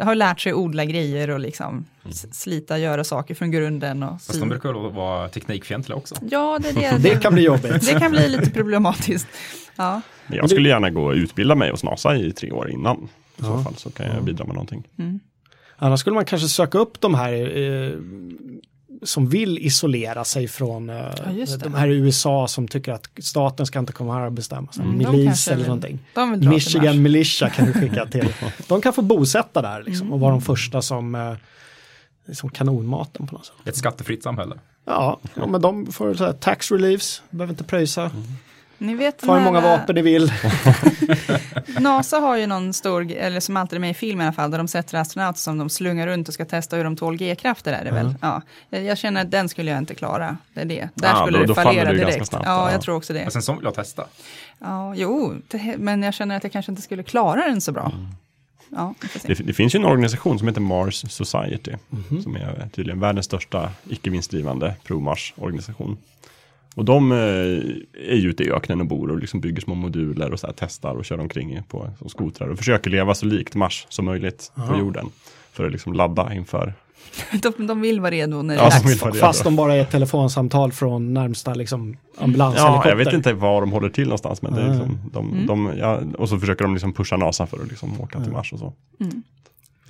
har 0.00 0.14
lärt 0.14 0.40
sig 0.40 0.54
odla 0.54 0.84
grejer 0.84 1.30
och 1.30 1.40
liksom 1.40 1.84
s- 2.08 2.26
slita, 2.42 2.78
göra 2.78 3.04
saker 3.04 3.34
från 3.34 3.50
grunden. 3.50 4.02
Och 4.02 4.20
Fast 4.22 4.40
de 4.40 4.48
brukar 4.48 4.72
vara 4.72 5.28
teknikfientliga 5.28 5.96
också. 5.96 6.14
Ja, 6.30 6.58
det, 6.62 6.68
är 6.68 6.92
det, 6.92 6.98
Det 7.10 7.22
kan 7.22 7.34
bli 7.34 7.42
jobbigt. 7.42 7.86
det 7.86 7.98
kan 8.00 8.10
bli 8.10 8.28
lite 8.28 8.50
problematiskt. 8.50 9.26
Ja. 9.76 10.00
Men 10.26 10.36
jag 10.36 10.50
skulle 10.50 10.68
gärna 10.68 10.90
gå 10.90 11.04
och 11.04 11.14
utbilda 11.14 11.54
mig 11.54 11.70
hos 11.70 11.82
NASA 11.84 12.16
i 12.16 12.32
tre 12.32 12.50
år 12.52 12.70
innan. 12.70 12.96
I 12.96 13.08
Ja. 13.36 13.44
så 13.44 13.62
fall 13.64 13.74
så 13.76 13.90
kan 13.90 14.06
jag 14.06 14.24
bidra 14.24 14.44
med 14.44 14.54
någonting. 14.54 14.84
Annars 15.76 16.00
skulle 16.00 16.14
man 16.14 16.24
kanske 16.24 16.48
söka 16.48 16.78
upp 16.78 17.00
de 17.00 17.14
här 17.14 17.32
eh, 17.32 17.92
som 19.02 19.28
vill 19.28 19.58
isolera 19.58 20.24
sig 20.24 20.48
från 20.48 20.90
eh, 20.90 20.96
det. 21.34 21.56
de 21.62 21.74
här 21.74 21.88
i 21.88 21.96
USA 21.96 22.48
som 22.48 22.68
tycker 22.68 22.92
att 22.92 23.08
staten 23.22 23.66
ska 23.66 23.78
inte 23.78 23.92
komma 23.92 24.14
här 24.14 24.26
och 24.26 24.32
bestämma. 24.32 24.68
Så 24.72 24.82
Mm, 24.82 24.98
Milis 24.98 25.48
eller 25.48 25.56
vill- 25.56 25.66
någonting. 25.66 25.98
Michigan. 26.50 27.02
Militia 27.02 27.50
kan 27.50 27.66
du 27.66 27.72
skicka 27.72 28.06
till. 28.06 28.34
De 28.68 28.80
kan 28.80 28.92
få 28.92 29.02
bosätta 29.02 29.62
där 29.62 29.82
liksom, 29.82 30.12
och 30.12 30.20
vara 30.20 30.30
Mm. 30.32 30.40
de 30.40 30.44
första 30.46 30.82
som, 30.82 31.14
eh, 31.14 31.34
som 32.32 32.50
kanonmaten 32.50 33.26
på 33.26 33.34
något 33.34 33.46
sätt. 33.46 33.54
Ett 33.64 33.76
skattefritt 33.76 34.22
samhälle. 34.22 34.54
Ja, 34.84 35.20
ja 35.34 35.46
men 35.46 35.60
de 35.60 35.92
får 35.92 36.14
så 36.14 36.24
här, 36.24 36.32
tax 36.32 36.70
reliefs, 36.70 37.22
behöver 37.30 37.52
inte 37.52 37.64
pröjsa. 37.64 38.10
Ni 38.82 38.94
vet 38.94 39.18
den 39.18 39.30
hur 39.30 39.40
många 39.40 39.60
vapen 39.60 39.94
ni 39.94 40.02
vill. 40.02 40.32
NASA 41.80 42.16
har 42.18 42.36
ju 42.36 42.46
någon 42.46 42.72
stor, 42.72 43.12
eller 43.12 43.40
som 43.40 43.56
alltid 43.56 43.76
är 43.76 43.80
med 43.80 43.90
i 43.90 43.94
film 43.94 44.20
i 44.20 44.24
alla 44.24 44.32
fall, 44.32 44.50
där 44.50 44.58
de 44.58 44.68
sätter 44.68 44.98
astronauter 44.98 45.38
som 45.40 45.58
de 45.58 45.70
slungar 45.70 46.06
runt 46.06 46.28
och 46.28 46.34
ska 46.34 46.44
testa 46.44 46.76
hur 46.76 46.84
de 46.84 46.96
tål 46.96 47.16
G-krafter 47.16 47.72
är 47.72 47.84
det 47.84 47.90
väl. 47.90 48.14
Ja. 48.20 48.42
Jag 48.70 48.98
känner 48.98 49.20
att 49.22 49.30
den 49.30 49.48
skulle 49.48 49.70
jag 49.70 49.78
inte 49.78 49.94
klara. 49.94 50.36
Det 50.54 50.60
är 50.60 50.64
det. 50.64 50.88
Där 50.94 51.08
Ja, 51.08 51.22
skulle 51.22 51.38
då- 51.38 51.42
det 51.42 51.48
då 51.48 51.54
fallera 51.54 51.92
direkt. 51.92 52.26
snabbt, 52.26 52.44
ja, 52.46 52.66
ja. 52.66 52.72
jag 52.72 52.82
tror 52.82 52.96
också 52.96 53.12
det. 53.12 53.22
Men 53.22 53.30
sen 53.30 53.42
så 53.42 53.52
vill 53.52 53.64
jag 53.64 53.74
testa. 53.74 54.04
Ja, 54.58 54.94
jo, 54.96 55.34
det, 55.48 55.74
men 55.78 56.02
jag 56.02 56.14
känner 56.14 56.36
att 56.36 56.42
jag 56.42 56.52
kanske 56.52 56.72
inte 56.72 56.82
skulle 56.82 57.02
klara 57.02 57.46
den 57.48 57.60
så 57.60 57.72
bra. 57.72 57.92
Ja, 58.68 58.94
får 59.00 59.18
se. 59.20 59.28
Det, 59.34 59.42
det 59.42 59.52
finns 59.52 59.74
ju 59.74 59.78
en 59.78 59.84
organisation 59.84 60.38
som 60.38 60.48
heter 60.48 60.60
Mars 60.60 61.04
Society. 61.12 61.72
Mhm. 61.90 62.22
Som 62.22 62.36
är 62.36 62.68
tydligen 62.74 63.00
världens 63.00 63.26
största 63.26 63.70
icke-vinstdrivande 63.88 64.74
pro-Mars-organisation. 64.84 65.98
Och 66.76 66.84
de 66.84 67.12
eh, 67.12 67.18
är 68.10 68.16
ju 68.16 68.28
ute 68.30 68.42
i 68.44 68.50
öknen 68.50 68.80
och 68.80 68.86
bor 68.86 69.10
och 69.10 69.18
liksom 69.18 69.40
bygger 69.40 69.60
små 69.62 69.74
moduler 69.74 70.32
och 70.32 70.40
så 70.40 70.46
här 70.46 70.54
testar 70.58 70.94
och 70.94 71.04
kör 71.04 71.20
omkring 71.20 71.62
på 71.68 71.90
som 71.98 72.08
skotrar 72.08 72.48
och 72.48 72.58
försöker 72.58 72.90
leva 72.90 73.14
så 73.14 73.26
likt 73.26 73.54
Mars 73.54 73.86
som 73.88 74.04
möjligt 74.04 74.52
på 74.68 74.78
jorden. 74.78 75.06
För 75.52 75.66
att 75.66 75.72
liksom 75.72 75.92
ladda 75.92 76.34
inför. 76.34 76.74
De, 77.42 77.66
de 77.66 77.80
vill 77.80 78.00
vara 78.00 78.10
redo 78.10 78.42
när 78.42 78.54
det 78.54 78.60
Ja, 78.60 78.66
är 78.66 78.82
de 78.82 78.94
dags. 79.04 79.20
Fast 79.20 79.44
de 79.44 79.56
bara 79.56 79.74
är 79.74 79.80
ett 79.82 79.90
telefonsamtal 79.90 80.72
från 80.72 81.14
närmsta 81.14 81.54
liksom, 81.54 81.96
ambulanshelikopter. 82.18 82.88
Ja, 82.90 82.98
jag 82.98 83.04
vet 83.04 83.14
inte 83.14 83.32
var 83.32 83.60
de 83.60 83.72
håller 83.72 83.88
till 83.88 84.04
någonstans. 84.04 84.42
Men 84.42 84.54
det 84.54 84.60
är 84.60 84.66
Mm. 84.66 84.78
liksom, 84.78 84.98
de, 85.12 85.46
de, 85.46 85.72
ja, 85.78 86.00
och 86.18 86.28
så 86.28 86.38
försöker 86.38 86.64
de 86.64 86.72
liksom 86.74 86.92
pusha 86.92 87.16
NASA 87.16 87.46
för 87.46 87.62
att 87.62 87.68
liksom 87.68 88.00
åka 88.00 88.20
till 88.20 88.32
Mars 88.32 88.52
och 88.52 88.58
så. 88.58 88.72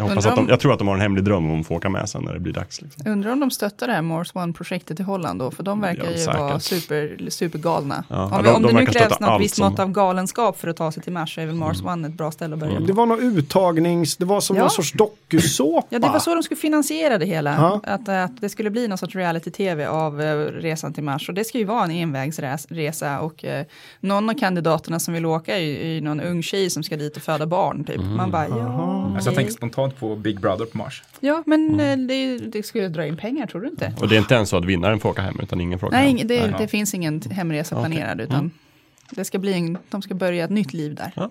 Jag, 0.01 0.09
hoppas 0.09 0.26
att 0.26 0.34
de, 0.36 0.40
om- 0.40 0.48
jag 0.48 0.61
tror 0.61 0.72
att 0.72 0.78
de 0.78 0.88
har 0.88 0.94
en 0.94 1.01
hemlig 1.01 1.24
dröm 1.24 1.51
om 1.51 1.61
att 1.61 1.66
få 1.66 1.74
åka 1.74 1.88
med 1.88 2.09
sen 2.09 2.22
när 2.24 2.34
det 2.34 2.40
blir 2.40 2.53
dags. 2.53 2.82
Liksom. 2.82 3.07
Undrar 3.12 3.32
om 3.32 3.40
de 3.40 3.51
stöttar 3.51 3.86
det 3.86 3.92
här 3.92 4.03
Morse 4.03 4.38
One-projektet 4.38 5.01
i 5.01 5.03
Holland 5.03 5.38
då, 5.38 5.51
för 5.51 5.62
de 5.62 5.80
verkar 5.80 6.05
Ja, 6.05 6.11
ju 6.11 6.18
säkert. 6.18 6.40
vara 6.40 6.61
super, 6.61 7.16
supergalna. 7.28 8.05
Ja, 8.09 8.24
om 8.24 8.30
ja, 8.32 8.42
de- 8.42 8.48
om 8.57 8.62
de 8.62 8.68
det 8.74 8.80
nu 8.80 8.86
krävs 8.86 9.20
något 9.20 9.40
visst 9.40 9.55
som- 9.57 9.62
Mm. 9.62 9.72
mått 9.72 9.80
av 9.80 9.92
galenskap 9.92 10.61
för 10.61 10.68
att 10.68 10.76
ta 10.76 10.92
sig 10.92 11.03
till 11.03 11.12
Mars, 11.12 11.34
så 11.34 11.40
är 11.40 11.46
väl 11.46 11.55
Mars 11.55 11.82
One 11.84 12.09
ett 12.09 12.14
bra 12.14 12.30
ställe 12.30 12.55
att 12.55 12.61
börja. 12.61 12.80
Det 12.80 12.92
var 12.92 13.07
någon 13.07 13.20
uttagnings, 13.20 14.16
det 14.16 14.24
var 14.24 14.40
som 14.40 14.57
Ja. 14.57 14.62
någon 14.62 14.70
sorts 14.70 14.92
dokusåpa. 14.92 15.86
Ja, 15.90 15.98
det 15.98 16.09
var 16.09 16.18
så 16.18 16.34
de 16.34 16.42
skulle 16.42 16.61
finansiera 16.61 17.18
det 17.18 17.26
hela. 17.26 17.55
Ja. 17.55 17.80
Att, 17.84 18.09
att 18.09 18.40
det 18.40 18.48
skulle 18.48 18.70
bli 18.70 18.88
någon 18.88 18.98
sorts 18.98 19.14
reality-tv 19.16 19.86
av 19.86 20.20
eh, 20.22 20.34
resan 20.36 20.92
till 20.92 21.05
Mars. 21.05 21.28
Och 21.28 21.34
det 21.34 21.44
ska 21.44 21.59
ju 21.59 21.64
vara 21.64 21.84
en 21.84 21.90
envägsresa. 21.90 23.20
Och 23.20 23.44
eh, 23.44 23.64
någon 24.01 24.30
av 24.30 24.34
kandidaterna 24.34 24.98
som 25.01 25.14
vill 25.14 25.26
åka 25.26 25.59
är 25.59 25.62
ju, 25.62 26.01
någon 26.01 26.20
ung 26.20 26.42
tjej 26.42 26.70
som 26.70 26.82
ska 26.82 26.96
dit 26.96 27.16
och 27.16 27.22
föda 27.22 27.46
barn. 27.46 27.84
Typ. 27.84 27.96
Mm. 27.96 28.16
Man 28.16 28.30
bara, 28.30 28.48
ja, 28.48 29.11
Alltså 29.14 29.30
jag 29.30 29.36
tänker 29.36 29.53
spontant 29.53 29.89
på 29.99 30.16
Big 30.16 30.41
Brother 30.41 30.64
på 30.64 30.78
Mars. 30.78 31.03
ja 31.20 31.43
men 31.47 31.68
Mm. 31.74 32.01
eh, 32.01 32.07
det, 32.07 32.38
det 32.38 32.62
skulle 32.62 32.88
dra 32.88 33.07
in 33.07 33.16
pengar, 33.16 33.47
tror 33.47 33.61
du 33.61 33.68
inte? 33.68 33.93
Och 34.01 34.09
det 34.09 34.16
är 34.16 34.18
inte 34.18 34.34
ens 34.34 34.49
så 34.49 34.57
att 34.57 34.64
vinnaren 34.64 35.01
får 35.01 35.09
åka 35.09 35.22
hem 35.22 35.41
utan 35.43 35.61
ingen 35.61 35.78
får 35.78 35.86
åka 35.86 35.97
Nej, 35.97 36.16
hem. 36.18 36.26
det, 36.28 36.41
Nej. 36.47 36.55
det 36.59 36.68
finns 36.68 36.95
ingen 36.95 37.22
hemresa 37.30 37.76
Okej. 37.78 37.91
planerad. 37.91 38.20
Utan 38.20 38.51
det 39.11 39.24
ska 39.24 39.38
bli 39.38 39.53
en, 39.53 39.78
de 39.91 40.03
ska 40.03 40.14
börja 40.14 40.45
ett 40.45 40.51
nytt 40.51 40.72
liv 40.72 40.95
där. 40.95 41.12
Ja. 41.16 41.30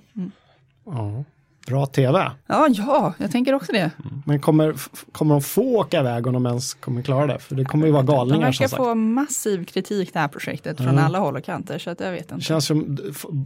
Ja. 0.85 1.23
Bra 1.67 1.85
tv. 1.85 2.31
Ja, 2.47 2.67
ja, 2.77 3.13
jag 3.17 3.31
tänker 3.31 3.53
också 3.53 3.71
det. 3.71 3.91
Men 4.25 4.39
kommer, 4.39 4.75
kommer 5.11 5.35
de 5.35 5.41
få 5.41 5.61
åka 5.77 5.99
iväg 5.99 6.27
om 6.27 6.33
de 6.33 6.45
ens 6.45 6.73
kommer 6.73 7.01
klara 7.01 7.27
det? 7.27 7.39
För 7.39 7.55
det 7.55 7.65
kommer 7.65 7.85
ju 7.85 7.91
vara 7.91 8.03
De 8.03 8.15
galningar 8.15 8.39
verkar 8.45 8.51
som 8.51 8.67
sagt. 8.69 8.77
få 8.83 8.95
massiv 8.95 9.65
kritik 9.65 10.13
det 10.13 10.19
här 10.19 10.27
projektet 10.27 10.77
från 10.77 10.87
Mm. 10.87 11.03
alla 11.05 11.19
håll 11.19 11.35
och 11.35 11.43
kanter. 11.43 11.79
Så 11.79 11.89
att 11.89 11.99
jag 11.99 12.11
vet 12.11 12.29
Det 12.29 12.33
inte. 12.35 12.45
känns 12.45 12.65
som 12.65 12.97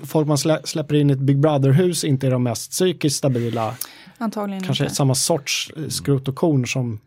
folk 0.06 0.28
man 0.28 0.38
slä, 0.38 0.60
släpper 0.64 0.96
in 0.96 1.10
i 1.10 1.14
ett 1.14 1.20
Big 1.20 1.40
Brother-hus 1.40 2.04
inte 2.04 2.28
är 2.28 2.32
de 2.32 2.44
mest 2.44 2.72
psykiskt 2.72 3.16
stabila. 3.16 3.74
Antagligen 4.24 4.64
Kanske 4.64 4.84
inte. 4.84 4.96
samma 4.96 5.16
sorts 5.16 5.72
eh, 5.78 5.88
skrot 5.88 6.28
och 6.28 6.36
korn 6.36 6.68
som 6.68 7.00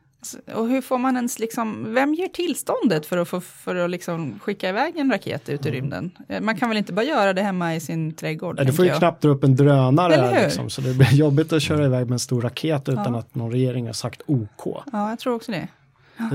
Och 0.54 0.68
hur 0.68 0.80
får 0.80 0.98
man 0.98 1.16
ens 1.16 1.38
liksom, 1.38 1.94
vem 1.94 2.14
ger 2.14 2.28
tillståndet 2.28 3.06
för 3.06 3.18
att, 3.18 3.28
få, 3.28 3.40
för 3.40 3.74
att 3.76 3.90
liksom 3.90 4.38
skicka 4.42 4.68
iväg 4.68 4.96
en 4.96 5.10
raket 5.12 5.48
ut 5.48 5.66
i 5.66 5.70
rymden? 5.70 6.10
Eh, 6.28 6.40
Man 6.40 6.56
kan 6.56 6.68
väl 6.68 6.78
inte 6.78 6.92
bara 6.92 7.04
göra 7.04 7.32
det 7.32 7.42
hemma 7.42 7.74
i 7.74 7.80
sin 7.80 8.12
trädgård? 8.12 8.66
Du 8.66 8.72
får 8.72 8.84
ju 8.84 8.90
jag. 8.90 8.98
knappt 8.98 9.22
dra 9.22 9.28
upp 9.30 9.44
en 9.44 9.56
drönare 9.56 10.44
liksom, 10.44 10.70
så 10.70 10.80
det 10.80 10.94
blir 10.94 11.12
jobbigt 11.14 11.52
att 11.52 11.62
köra 11.62 11.84
iväg 11.84 12.04
med 12.06 12.12
en 12.12 12.18
stor 12.18 12.42
raket 12.42 12.88
utan 12.88 13.12
Ja. 13.14 13.18
att 13.20 13.34
någon 13.34 13.50
regering 13.50 13.86
har 13.86 13.92
sagt 13.92 14.22
OK. 14.26 14.82
Ja, 14.92 15.10
jag 15.10 15.18
tror 15.18 15.34
också 15.34 15.52
det. 15.52 15.68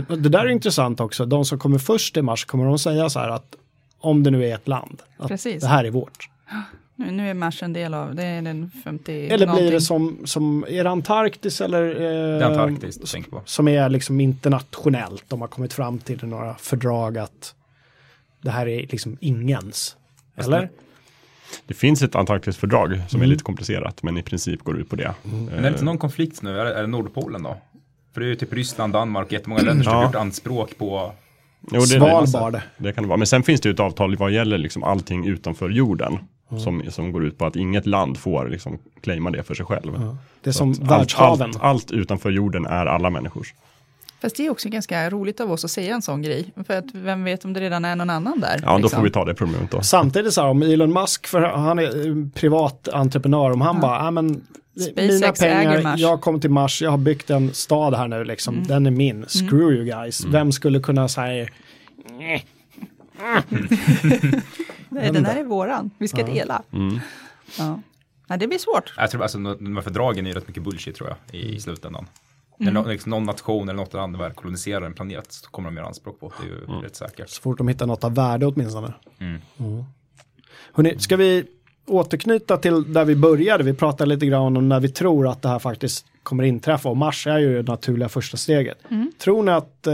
Det, 0.07 0.15
det 0.15 0.29
där 0.29 0.39
är 0.39 0.49
intressant 0.49 0.99
också, 0.99 1.25
de 1.25 1.45
som 1.45 1.59
kommer 1.59 1.77
först 1.77 2.17
i 2.17 2.21
mars, 2.21 2.45
kommer 2.45 2.65
de 2.65 2.79
säga 2.79 3.09
så 3.09 3.19
här 3.19 3.29
att 3.29 3.55
om 3.99 4.23
det 4.23 4.31
nu 4.31 4.45
är 4.45 4.55
ett 4.55 4.67
land, 4.67 5.01
att 5.17 5.27
Precis. 5.27 5.61
det 5.61 5.67
här 5.67 5.83
är 5.83 5.89
vårt. 5.91 6.29
Nu, 7.05 7.11
nu 7.11 7.29
är 7.29 7.33
Mars 7.33 7.63
en 7.63 7.73
del 7.73 7.93
av, 7.93 8.15
det 8.15 8.23
är 8.23 8.41
den 8.41 8.71
50 8.83 9.11
Eller 9.11 9.37
blir 9.37 9.45
någonting. 9.47 9.71
det 9.71 9.81
som, 9.81 10.17
som 10.25 10.65
är 10.69 10.83
det 10.83 10.89
Antarktis 10.89 11.61
eller 11.61 11.83
eh, 11.89 11.99
Det 11.99 12.05
är 12.05 12.41
Antarktis 12.43 12.97
du 12.97 13.05
tänker 13.05 13.31
på. 13.31 13.41
som 13.45 13.67
är 13.67 13.89
liksom 13.89 14.19
internationellt, 14.21 15.23
de 15.27 15.41
har 15.41 15.47
kommit 15.47 15.73
fram 15.73 15.99
till 15.99 16.25
några 16.27 16.55
fördrag 16.55 17.17
att 17.17 17.55
det 18.41 18.51
här 18.51 18.67
är 18.67 18.87
liksom 18.89 19.17
ingens. 19.21 19.95
Eller? 20.35 20.69
Det 21.67 21.73
finns 21.73 22.01
ett 22.01 22.15
Antarktisfördrag 22.15 23.01
som 23.09 23.17
Mm. 23.19 23.21
är 23.21 23.29
lite 23.31 23.43
komplicerat 23.43 24.03
men 24.03 24.17
i 24.17 24.23
princip 24.23 24.63
går 24.63 24.77
ut 24.79 24.89
på 24.89 24.95
det. 24.95 25.13
Men 25.23 25.49
är 25.49 25.61
det 25.61 25.67
inte 25.67 25.83
någon 25.85 25.97
konflikt 25.97 26.41
nu? 26.41 26.59
Är 26.59 26.65
det, 26.65 26.73
är 26.73 26.81
det 26.81 26.87
Nordpolen 26.87 27.43
då? 27.43 27.57
För 28.13 28.21
det 28.21 28.27
är 28.27 28.29
ju 28.29 28.35
typ 28.35 28.53
Ryssland, 28.53 28.93
Danmark 28.93 29.25
och 29.27 29.33
jättemånga 29.33 29.61
länder 29.61 29.83
som 29.83 29.93
Ja. 29.93 29.97
har 29.99 30.05
gjort 30.05 30.15
anspråk 30.15 30.77
på 30.77 31.13
Jo, 31.71 31.79
det, 31.79 31.87
Svalbard. 31.87 32.53
Det, 32.53 32.61
det 32.77 32.93
kan 32.93 33.03
det 33.03 33.07
vara. 33.07 33.17
Men 33.17 33.27
sen 33.27 33.43
finns 33.43 33.61
det 33.61 33.69
ju 33.69 33.73
ett 33.73 33.79
avtal 33.79 34.15
vad 34.15 34.31
gäller 34.31 34.57
liksom 34.57 34.83
allting 34.83 35.27
utanför 35.27 35.69
jorden. 35.69 36.17
Mm. 36.51 36.63
Som, 36.63 36.83
som 36.89 37.11
går 37.11 37.25
ut 37.25 37.37
på 37.37 37.45
att 37.45 37.55
inget 37.55 37.85
land 37.85 38.17
får 38.17 38.49
liksom 38.49 38.77
claima 39.01 39.31
det 39.31 39.43
för 39.43 39.55
sig 39.55 39.65
själv. 39.65 40.15
Det 40.41 40.49
är 40.49 40.51
som 40.51 40.73
världshaven. 40.73 41.49
Allt, 41.49 41.55
allt, 41.55 41.63
allt 41.63 41.91
utanför 41.91 42.29
jorden 42.29 42.65
är 42.65 42.85
alla 42.85 43.09
människors. 43.09 43.53
Fast 44.21 44.35
det 44.35 44.45
är 44.45 44.49
också 44.49 44.69
ganska 44.69 45.09
roligt 45.09 45.39
av 45.39 45.51
oss 45.51 45.65
att 45.65 45.71
säga 45.71 45.95
en 45.95 46.01
sån 46.01 46.21
grej. 46.21 46.53
För 46.67 46.77
att 46.77 46.85
vem 46.93 47.23
vet 47.23 47.45
om 47.45 47.53
det 47.53 47.59
redan 47.59 47.85
är 47.85 47.95
någon 47.95 48.09
annan 48.09 48.39
där? 48.39 48.59
Ja, 48.63 48.71
då 48.71 48.77
liksom. 48.77 48.97
får 48.97 49.03
vi 49.03 49.11
ta 49.11 49.25
det 49.25 49.33
problemet 49.33 49.71
då. 49.71 49.81
Samtidigt 49.81 50.33
så 50.33 50.41
här, 50.41 50.47
om 50.47 50.61
Elon 50.61 50.93
Musk, 50.93 51.27
för 51.27 51.41
han 51.41 51.79
är 51.79 52.07
eh, 52.07 52.15
privat 52.33 52.87
entreprenör, 52.87 53.51
om 53.51 53.61
han 53.61 53.79
bara, 53.79 54.05
ja 54.05 54.11
men 54.11 54.25
mina 54.25 55.17
SpaceX 55.17 55.39
pengar, 55.39 55.81
Mars." 55.81 55.99
jag 55.99 56.21
kom 56.21 56.41
till 56.41 56.49
Mars, 56.49 56.81
jag 56.81 56.91
har 56.91 56.97
byggt 56.97 57.29
en 57.29 57.53
stad 57.53 57.93
här 57.93 58.07
nu 58.07 58.23
liksom, 58.23 58.63
den 58.67 58.85
är 58.85 58.91
min, 58.91 59.25
screw 59.25 59.73
you 59.73 59.85
guys. 59.85 60.25
Vem 60.25 60.51
skulle 60.51 60.79
kunna 60.79 61.07
säga, 61.07 61.47
Nej, 64.91 65.11
den 65.11 65.25
här 65.25 65.35
är 65.39 65.43
våran, 65.43 65.91
vi 65.97 66.07
ska 66.07 66.23
dela. 66.23 66.61
Mm. 66.73 66.99
Ja. 67.59 67.79
Nej, 68.27 68.39
det 68.39 68.47
blir 68.47 68.57
svårt. 68.57 68.93
Jag 68.97 69.11
tror 69.11 69.21
alltså 69.21 69.37
de 69.37 69.75
här 69.75 69.81
fördragen 69.83 70.27
är 70.27 70.33
rätt 70.33 70.47
mycket 70.47 70.63
bullshit 70.63 70.95
tror 70.95 71.09
jag 71.09 71.39
i, 71.41 71.55
i 71.55 71.59
slutändan. 71.59 72.05
När 72.57 72.71
nå- 72.71 72.87
liksom 72.87 73.09
någon 73.09 73.23
nation 73.23 73.69
eller 73.69 73.77
något 73.77 73.93
land 73.93 74.17
väl 74.17 74.31
koloniserar 74.31 74.85
en 74.85 74.93
planet 74.93 75.25
så 75.31 75.49
kommer 75.49 75.69
de 75.69 75.75
göra 75.77 75.87
anspråk 75.87 76.19
på 76.19 76.29
det. 76.29 76.47
Det 76.47 76.53
är 76.53 76.57
ju 76.57 76.63
Mm. 76.65 76.81
rätt 76.81 76.95
säkert. 76.95 77.29
så 77.29 77.41
fort 77.41 77.57
de 77.57 77.67
hittar 77.67 77.85
något 77.87 78.03
av 78.03 78.15
värde 78.15 78.45
åtminstone. 78.45 78.93
Mm. 79.19 79.41
Mm. 79.59 79.83
Hörrni, 80.73 80.99
ska 80.99 81.17
vi 81.17 81.43
återknyta 81.87 82.57
till 82.57 82.93
där 82.93 83.05
vi 83.05 83.15
började? 83.15 83.63
Vi 83.63 83.73
pratade 83.73 84.09
lite 84.09 84.25
grann 84.25 84.57
om 84.57 84.69
när 84.69 84.79
vi 84.79 84.89
tror 84.89 85.27
att 85.27 85.41
det 85.41 85.49
här 85.49 85.59
faktiskt 85.59 86.05
kommer 86.23 86.43
inträffa 86.43 86.89
och 86.89 86.97
Mars 86.97 87.27
är 87.27 87.37
ju 87.39 87.61
det 87.63 87.71
naturliga 87.71 88.09
första 88.09 88.37
steget. 88.37 88.77
Tror 89.19 89.43
ni 89.43 89.51
att 89.51 89.87
eh, 89.87 89.93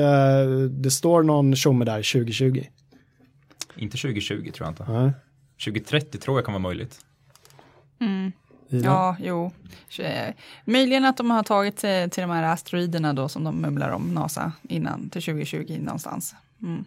det 0.70 0.92
står 0.92 1.24
någon 1.24 1.56
tjomme 1.56 1.86
där 1.86 2.14
2020? 2.14 2.64
Inte 3.78 3.98
2020 3.98 4.52
tror 4.52 4.66
jag 4.66 4.72
inte. 4.72 4.92
Nej. 4.92 5.12
2030 5.66 6.18
tror 6.18 6.38
jag 6.38 6.46
kan 6.46 6.54
vara 6.54 6.62
möjligt. 6.62 7.00
Ida? 8.70 8.86
Ja, 8.86 9.16
jo. 9.20 9.52
Eh, 10.00 10.34
Möjligen 10.66 11.06
att 11.06 11.18
de 11.18 11.32
har 11.32 11.44
tagit 11.44 11.80
sig 11.80 12.10
till 12.10 12.22
de 12.22 12.30
här 12.30 12.44
asteroiderna 12.44 13.14
då 13.14 13.30
som 13.30 13.44
de 13.44 13.56
mumlar 13.56 13.90
om, 13.90 14.14
NASA, 14.14 14.52
innan 14.70 15.10
till 15.10 15.22
2020 15.22 15.78
någonstans. 15.80 16.36
Mm. 16.62 16.86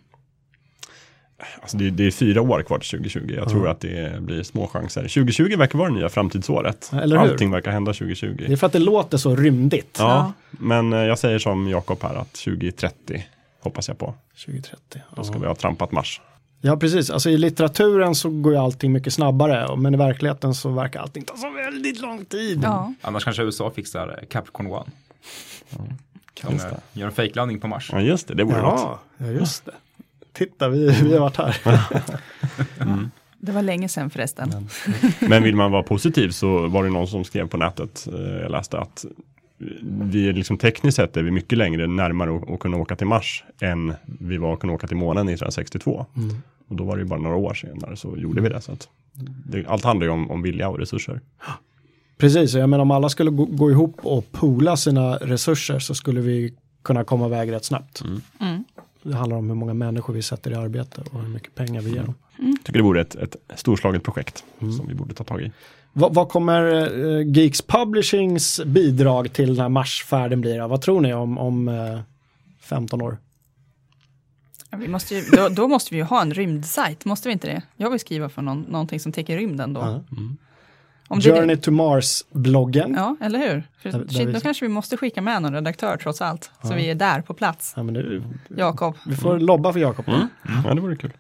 Alltså 1.62 1.76
det, 1.76 1.90
det 1.90 2.06
är 2.06 2.10
fyra 2.10 2.42
år 2.42 2.62
kvar 2.62 2.78
till 2.78 2.90
2020. 2.90 3.34
Jag 3.36 3.48
tror 3.48 3.68
att 3.68 3.80
det 3.80 4.22
blir 4.22 4.42
små 4.42 4.66
chanser. 4.66 5.00
2020 5.00 5.56
verkar 5.56 5.78
vara 5.78 5.88
det 5.88 5.94
nya 5.94 6.08
framtidsåret. 6.08 6.90
Eller 6.92 7.18
hur? 7.18 7.30
Allting 7.30 7.50
verkar 7.50 7.70
hända 7.70 7.92
2020. 7.92 8.44
Det 8.46 8.52
är 8.52 8.56
för 8.56 8.66
att 8.66 8.72
det 8.72 8.78
låter 8.78 9.18
så 9.18 9.36
rymdigt. 9.36 9.96
Ja, 9.98 10.32
men 10.50 10.92
eh, 10.92 10.98
jag 10.98 11.18
säger 11.18 11.38
som 11.38 11.68
Jakob 11.68 12.02
här 12.02 12.14
att 12.14 12.32
2030 12.32 13.26
hoppas 13.60 13.88
jag 13.88 13.98
på. 13.98 14.14
2030. 14.44 15.00
Då 15.16 15.24
ska 15.24 15.38
vi 15.38 15.46
ha 15.46 15.54
trampat 15.54 15.92
Mars. 15.92 16.20
Ja, 16.60 16.76
precis. 16.76 17.10
Alltså 17.10 17.30
i 17.30 17.38
litteraturen 17.38 18.14
så 18.14 18.30
går 18.30 18.52
ju 18.52 18.58
allting 18.58 18.92
mycket 18.92 19.12
snabbare, 19.12 19.76
men 19.76 19.94
i 19.94 19.96
verkligheten 19.96 20.54
så 20.54 20.70
verkar 20.70 21.00
allting 21.00 21.22
ta 21.24 21.36
så 21.36 21.50
väldigt 21.50 22.00
lång 22.00 22.24
tid. 22.24 22.60
Ja, 22.62 22.94
Annars 23.00 23.24
kanske 23.24 23.42
USA 23.42 23.70
fixar 23.70 24.24
Capricorn 24.30 24.66
One. 24.66 24.90
De 26.42 26.54
eh, 26.54 26.62
det. 26.62 26.80
gör 27.00 27.06
en 27.06 27.12
fejklandning 27.12 27.60
på 27.60 27.68
Mars. 27.68 27.90
Ja, 27.92 28.00
just 28.00 28.28
det. 28.28 28.34
Det 28.34 28.44
vore. 28.44 28.58
Ja, 28.58 29.00
ja, 29.18 29.26
just 29.26 29.64
det. 29.64 29.72
Titta, 30.32 30.68
vi, 30.68 30.86
vi 30.86 31.12
har 31.12 31.20
varit 31.20 31.36
här. 31.36 31.56
det 33.38 33.52
var 33.52 33.62
länge 33.62 33.88
sedan 33.88 34.10
förresten. 34.10 34.68
Men 35.20 35.42
vill 35.42 35.56
man 35.56 35.70
vara 35.72 35.82
positiv 35.82 36.30
så 36.30 36.68
var 36.68 36.84
det 36.84 36.90
någon 36.90 37.08
som 37.08 37.24
skrev 37.24 37.48
på 37.48 37.56
nätet, 37.56 38.08
eh, 38.12 38.20
jag 38.20 38.50
läste 38.50 38.78
att 38.78 39.04
vi 40.02 40.28
är 40.28 40.32
liksom 40.32 40.58
tekniskt 40.58 40.96
sett 40.96 41.16
är 41.16 41.22
vi 41.22 41.30
mycket 41.30 41.58
längre 41.58 41.86
närmare 41.86 42.54
att, 42.54 42.60
kunna 42.60 42.76
åka 42.76 42.96
till 42.96 43.06
Mars 43.06 43.44
än 43.60 43.94
vi 44.04 44.36
var 44.36 44.52
att 44.52 44.60
kunna 44.60 44.72
åka 44.72 44.86
till 44.86 44.96
månen 44.96 45.28
1962. 45.28 46.06
Och 46.68 46.76
då 46.76 46.84
var 46.84 46.96
det 46.96 47.02
ju 47.02 47.08
bara 47.08 47.20
några 47.20 47.36
år 47.36 47.54
senare 47.54 47.96
så 47.96 48.16
gjorde 48.16 48.42
vi 48.42 48.48
det. 48.48 48.60
Så 48.60 48.72
att 48.72 48.88
det 49.46 49.66
allt 49.66 49.84
handlar 49.84 50.06
ju 50.06 50.12
om, 50.12 50.30
om 50.30 50.42
vilja 50.42 50.68
och 50.68 50.78
resurser. 50.78 51.20
Precis, 52.18 52.54
jag 52.54 52.68
menar 52.68 52.82
om 52.82 52.90
alla 52.90 53.08
skulle 53.08 53.30
gå, 53.30 53.44
gå 53.44 53.70
ihop 53.70 53.96
och 54.02 54.32
poola 54.32 54.76
sina 54.76 55.16
resurser 55.16 55.78
så 55.78 55.94
skulle 55.94 56.20
vi 56.20 56.54
kunna 56.82 57.04
komma 57.04 57.26
iväg 57.26 57.52
rätt 57.52 57.64
snabbt. 57.64 58.02
Mm. 58.40 58.64
Det 59.02 59.14
handlar 59.14 59.36
om 59.36 59.48
hur 59.48 59.54
många 59.54 59.74
människor 59.74 60.14
vi 60.14 60.22
sätter 60.22 60.50
i 60.50 60.54
arbete 60.54 61.02
och 61.10 61.22
hur 61.22 61.28
mycket 61.28 61.54
pengar 61.54 61.80
vi 61.80 61.90
ger 61.90 62.02
dem. 62.02 62.14
Jag 62.60 62.64
tycker 62.66 62.78
det 62.78 62.84
vore 62.84 63.00
ett, 63.00 63.14
ett 63.14 63.36
storslaget 63.56 64.02
projekt 64.02 64.44
som 64.58 64.88
vi 64.88 64.94
borde 64.94 65.14
ta 65.14 65.24
tag 65.24 65.42
i. 65.42 65.52
Vad, 65.92 66.14
vad 66.14 66.28
kommer 66.28 66.62
eh, 67.20 67.28
Geeks 67.36 67.62
Publishings 67.62 68.60
bidrag 68.66 69.32
till 69.32 69.46
den 69.54 69.58
här 69.62 69.68
marsfärden 69.68 70.40
bli? 70.40 70.56
Då? 70.56 70.68
Vad 70.68 70.80
tror 70.82 71.00
ni 71.00 71.14
om, 71.14 71.38
om 71.38 71.68
eh, 71.68 72.00
15 72.60 73.02
år? 73.02 73.18
Ja, 74.70 74.78
Vi 74.78 74.88
måste 74.88 75.14
ju, 75.14 75.22
då, 75.36 75.48
då 75.48 75.68
måste 75.68 75.94
vi 75.94 75.96
ju 76.00 76.04
ha 76.04 76.22
en 76.22 76.34
rymdsajt, 76.34 77.04
måste 77.04 77.28
vi 77.28 77.32
inte 77.32 77.46
det? 77.46 77.62
Jag 77.76 77.90
vill 77.90 78.00
skriva 78.00 78.28
för 78.28 78.42
någon, 78.42 78.60
någonting 78.60 79.00
som 79.00 79.12
täcker 79.12 79.36
rymden 79.36 79.72
då. 79.72 79.80
Ja. 79.80 80.04
Om 81.08 81.18
det- 81.20 81.30
Journey 81.40 81.56
to 81.56 81.70
Mars-bloggen. 81.70 82.94
Ja. 82.96 83.16
Ja, 83.20 83.26
eller 83.26 83.38
hur? 83.38 83.62
För, 83.82 83.90
Där- 83.92 83.98
där 83.98 84.26
vi- 84.26 84.32
då 84.32 84.40
kanske 84.40 84.64
vi 84.64 84.68
måste 84.68 84.96
skicka 84.96 85.22
med 85.22 85.42
någon 85.42 85.54
redaktör 85.54 85.96
trots 85.96 86.20
allt. 86.22 86.50
Så 86.62 86.74
vi 86.74 86.90
är 86.90 86.94
där 86.94 87.20
på 87.22 87.34
plats. 87.34 87.72
men 87.76 87.86
nu, 87.86 88.22
Jakob. 88.56 88.94
vi 89.06 89.16
får 89.16 89.38
lobba 89.38 89.72
för 89.72 89.80
Jakob. 89.80 90.04
Ja, 90.64 90.74
det 90.74 90.80
vore 90.80 90.96
kul. 90.96 91.12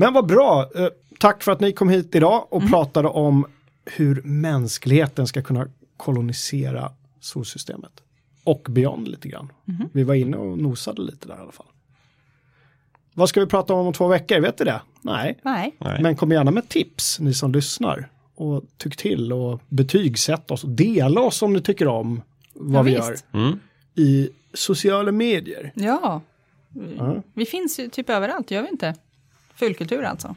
Men 0.00 0.12
vad 0.12 0.26
bra. 0.26 0.70
Eh, 0.74 0.88
tack 1.18 1.42
för 1.42 1.52
att 1.52 1.60
ni 1.60 1.72
kom 1.72 1.88
hit 1.88 2.14
idag 2.14 2.46
och 2.50 2.68
pratade 2.70 3.08
om 3.08 3.46
hur 3.84 4.22
mänskligheten 4.24 5.26
ska 5.26 5.42
kunna 5.42 5.68
kolonisera 5.96 6.92
solsystemet. 7.20 7.92
Och 8.44 8.66
beyond 8.70 9.08
lite 9.08 9.28
grann. 9.28 9.52
Vi 9.92 10.02
var 10.02 10.14
inne 10.14 10.36
och 10.36 10.58
nosade 10.58 11.02
lite 11.02 11.28
där 11.28 11.36
i 11.36 11.40
alla 11.40 11.52
fall. 11.52 11.66
Vad 13.14 13.28
ska 13.28 13.40
vi 13.40 13.46
prata 13.46 13.74
om 13.74 13.86
om 13.86 13.92
två 13.92 14.08
veckor? 14.08 14.40
Vet 14.40 14.58
du 14.58 14.64
det? 14.64 14.80
Nej. 15.02 15.38
Nej. 15.42 15.76
Men 15.78 16.16
kom 16.16 16.32
gärna 16.32 16.50
med 16.50 16.68
tips, 16.68 17.20
ni 17.20 17.34
som 17.34 17.52
lyssnar. 17.52 18.10
Och 18.34 18.64
tyck 18.76 18.96
till 18.96 19.32
och 19.32 19.60
betygsätt 19.68 20.50
oss 20.50 20.64
och 20.64 20.70
dela 20.70 21.20
oss 21.20 21.42
om 21.42 21.52
ni 21.52 21.60
tycker 21.60 21.88
om 21.88 22.22
vad 22.52 22.74
Ja, 22.78 22.82
vi 22.82 22.94
visst. 22.94 23.24
gör 23.32 23.40
Mm. 23.40 23.58
i 23.94 24.30
sociala 24.54 25.12
medier. 25.12 25.72
Ja. 25.74 26.20
Ja. 26.98 27.22
Vi 27.34 27.46
finns 27.46 27.78
ju 27.80 27.88
typ 27.88 28.10
överallt, 28.10 28.50
gör 28.50 28.62
vi 28.62 28.68
inte? 28.68 28.94
Fullkultur 29.58 30.02
alltså. 30.02 30.34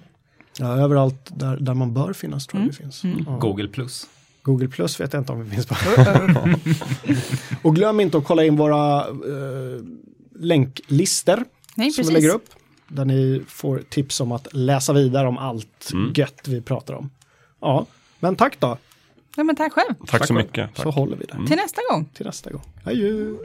Ja, 0.58 0.78
överallt 0.78 1.30
där, 1.36 1.58
där 1.58 1.74
man 1.74 1.94
bör 1.94 2.14
finnas 2.14 2.48
tror 2.48 2.62
jag 2.62 2.68
vi 2.68 2.74
finns. 2.76 3.04
Ja. 3.04 3.38
Google 3.42 3.68
plus. 3.68 4.08
Google 4.42 4.68
Plus 4.68 5.00
vet 5.00 5.14
jag 5.14 5.22
inte 5.22 5.32
om 5.32 5.44
vi 5.44 5.50
finns 5.50 5.66
på. 5.66 5.76
och 7.68 7.76
glöm 7.76 8.00
inte 8.00 8.18
att 8.18 8.24
kolla 8.24 8.46
in 8.46 8.56
våra 8.56 9.00
eh, 9.08 9.84
länklister 10.40 11.44
Nej, 11.76 11.92
som 11.92 12.06
vi 12.06 12.14
lägger 12.14 12.30
upp. 12.30 12.50
Där 12.88 13.06
ni 13.06 13.42
får 13.48 13.80
tips 13.90 14.22
om 14.22 14.32
att 14.32 14.48
läsa 14.54 14.94
vidare 14.94 15.28
om 15.28 15.38
allt 15.38 15.92
gött 16.16 16.48
vi 16.48 16.62
pratar 16.62 16.94
om. 16.94 17.10
Ja, 17.62 17.86
men 18.20 18.36
tack 18.36 18.60
då. 18.60 18.78
Ja, 19.36 19.44
men 19.44 19.56
tack 19.56 19.74
själv. 19.74 19.94
Tack 20.08 20.28
så 20.28 20.34
mycket. 20.34 20.76
Tack. 20.76 20.84
Så 20.84 20.92
håller 20.92 21.18
vi 21.18 21.26
det. 21.26 21.48
Till 21.48 21.58
nästa 21.58 21.82
gång. 21.92 22.06
Till 22.14 22.26
nästa 22.26 22.52
gång. 22.52 22.62
Adjö. 22.84 23.36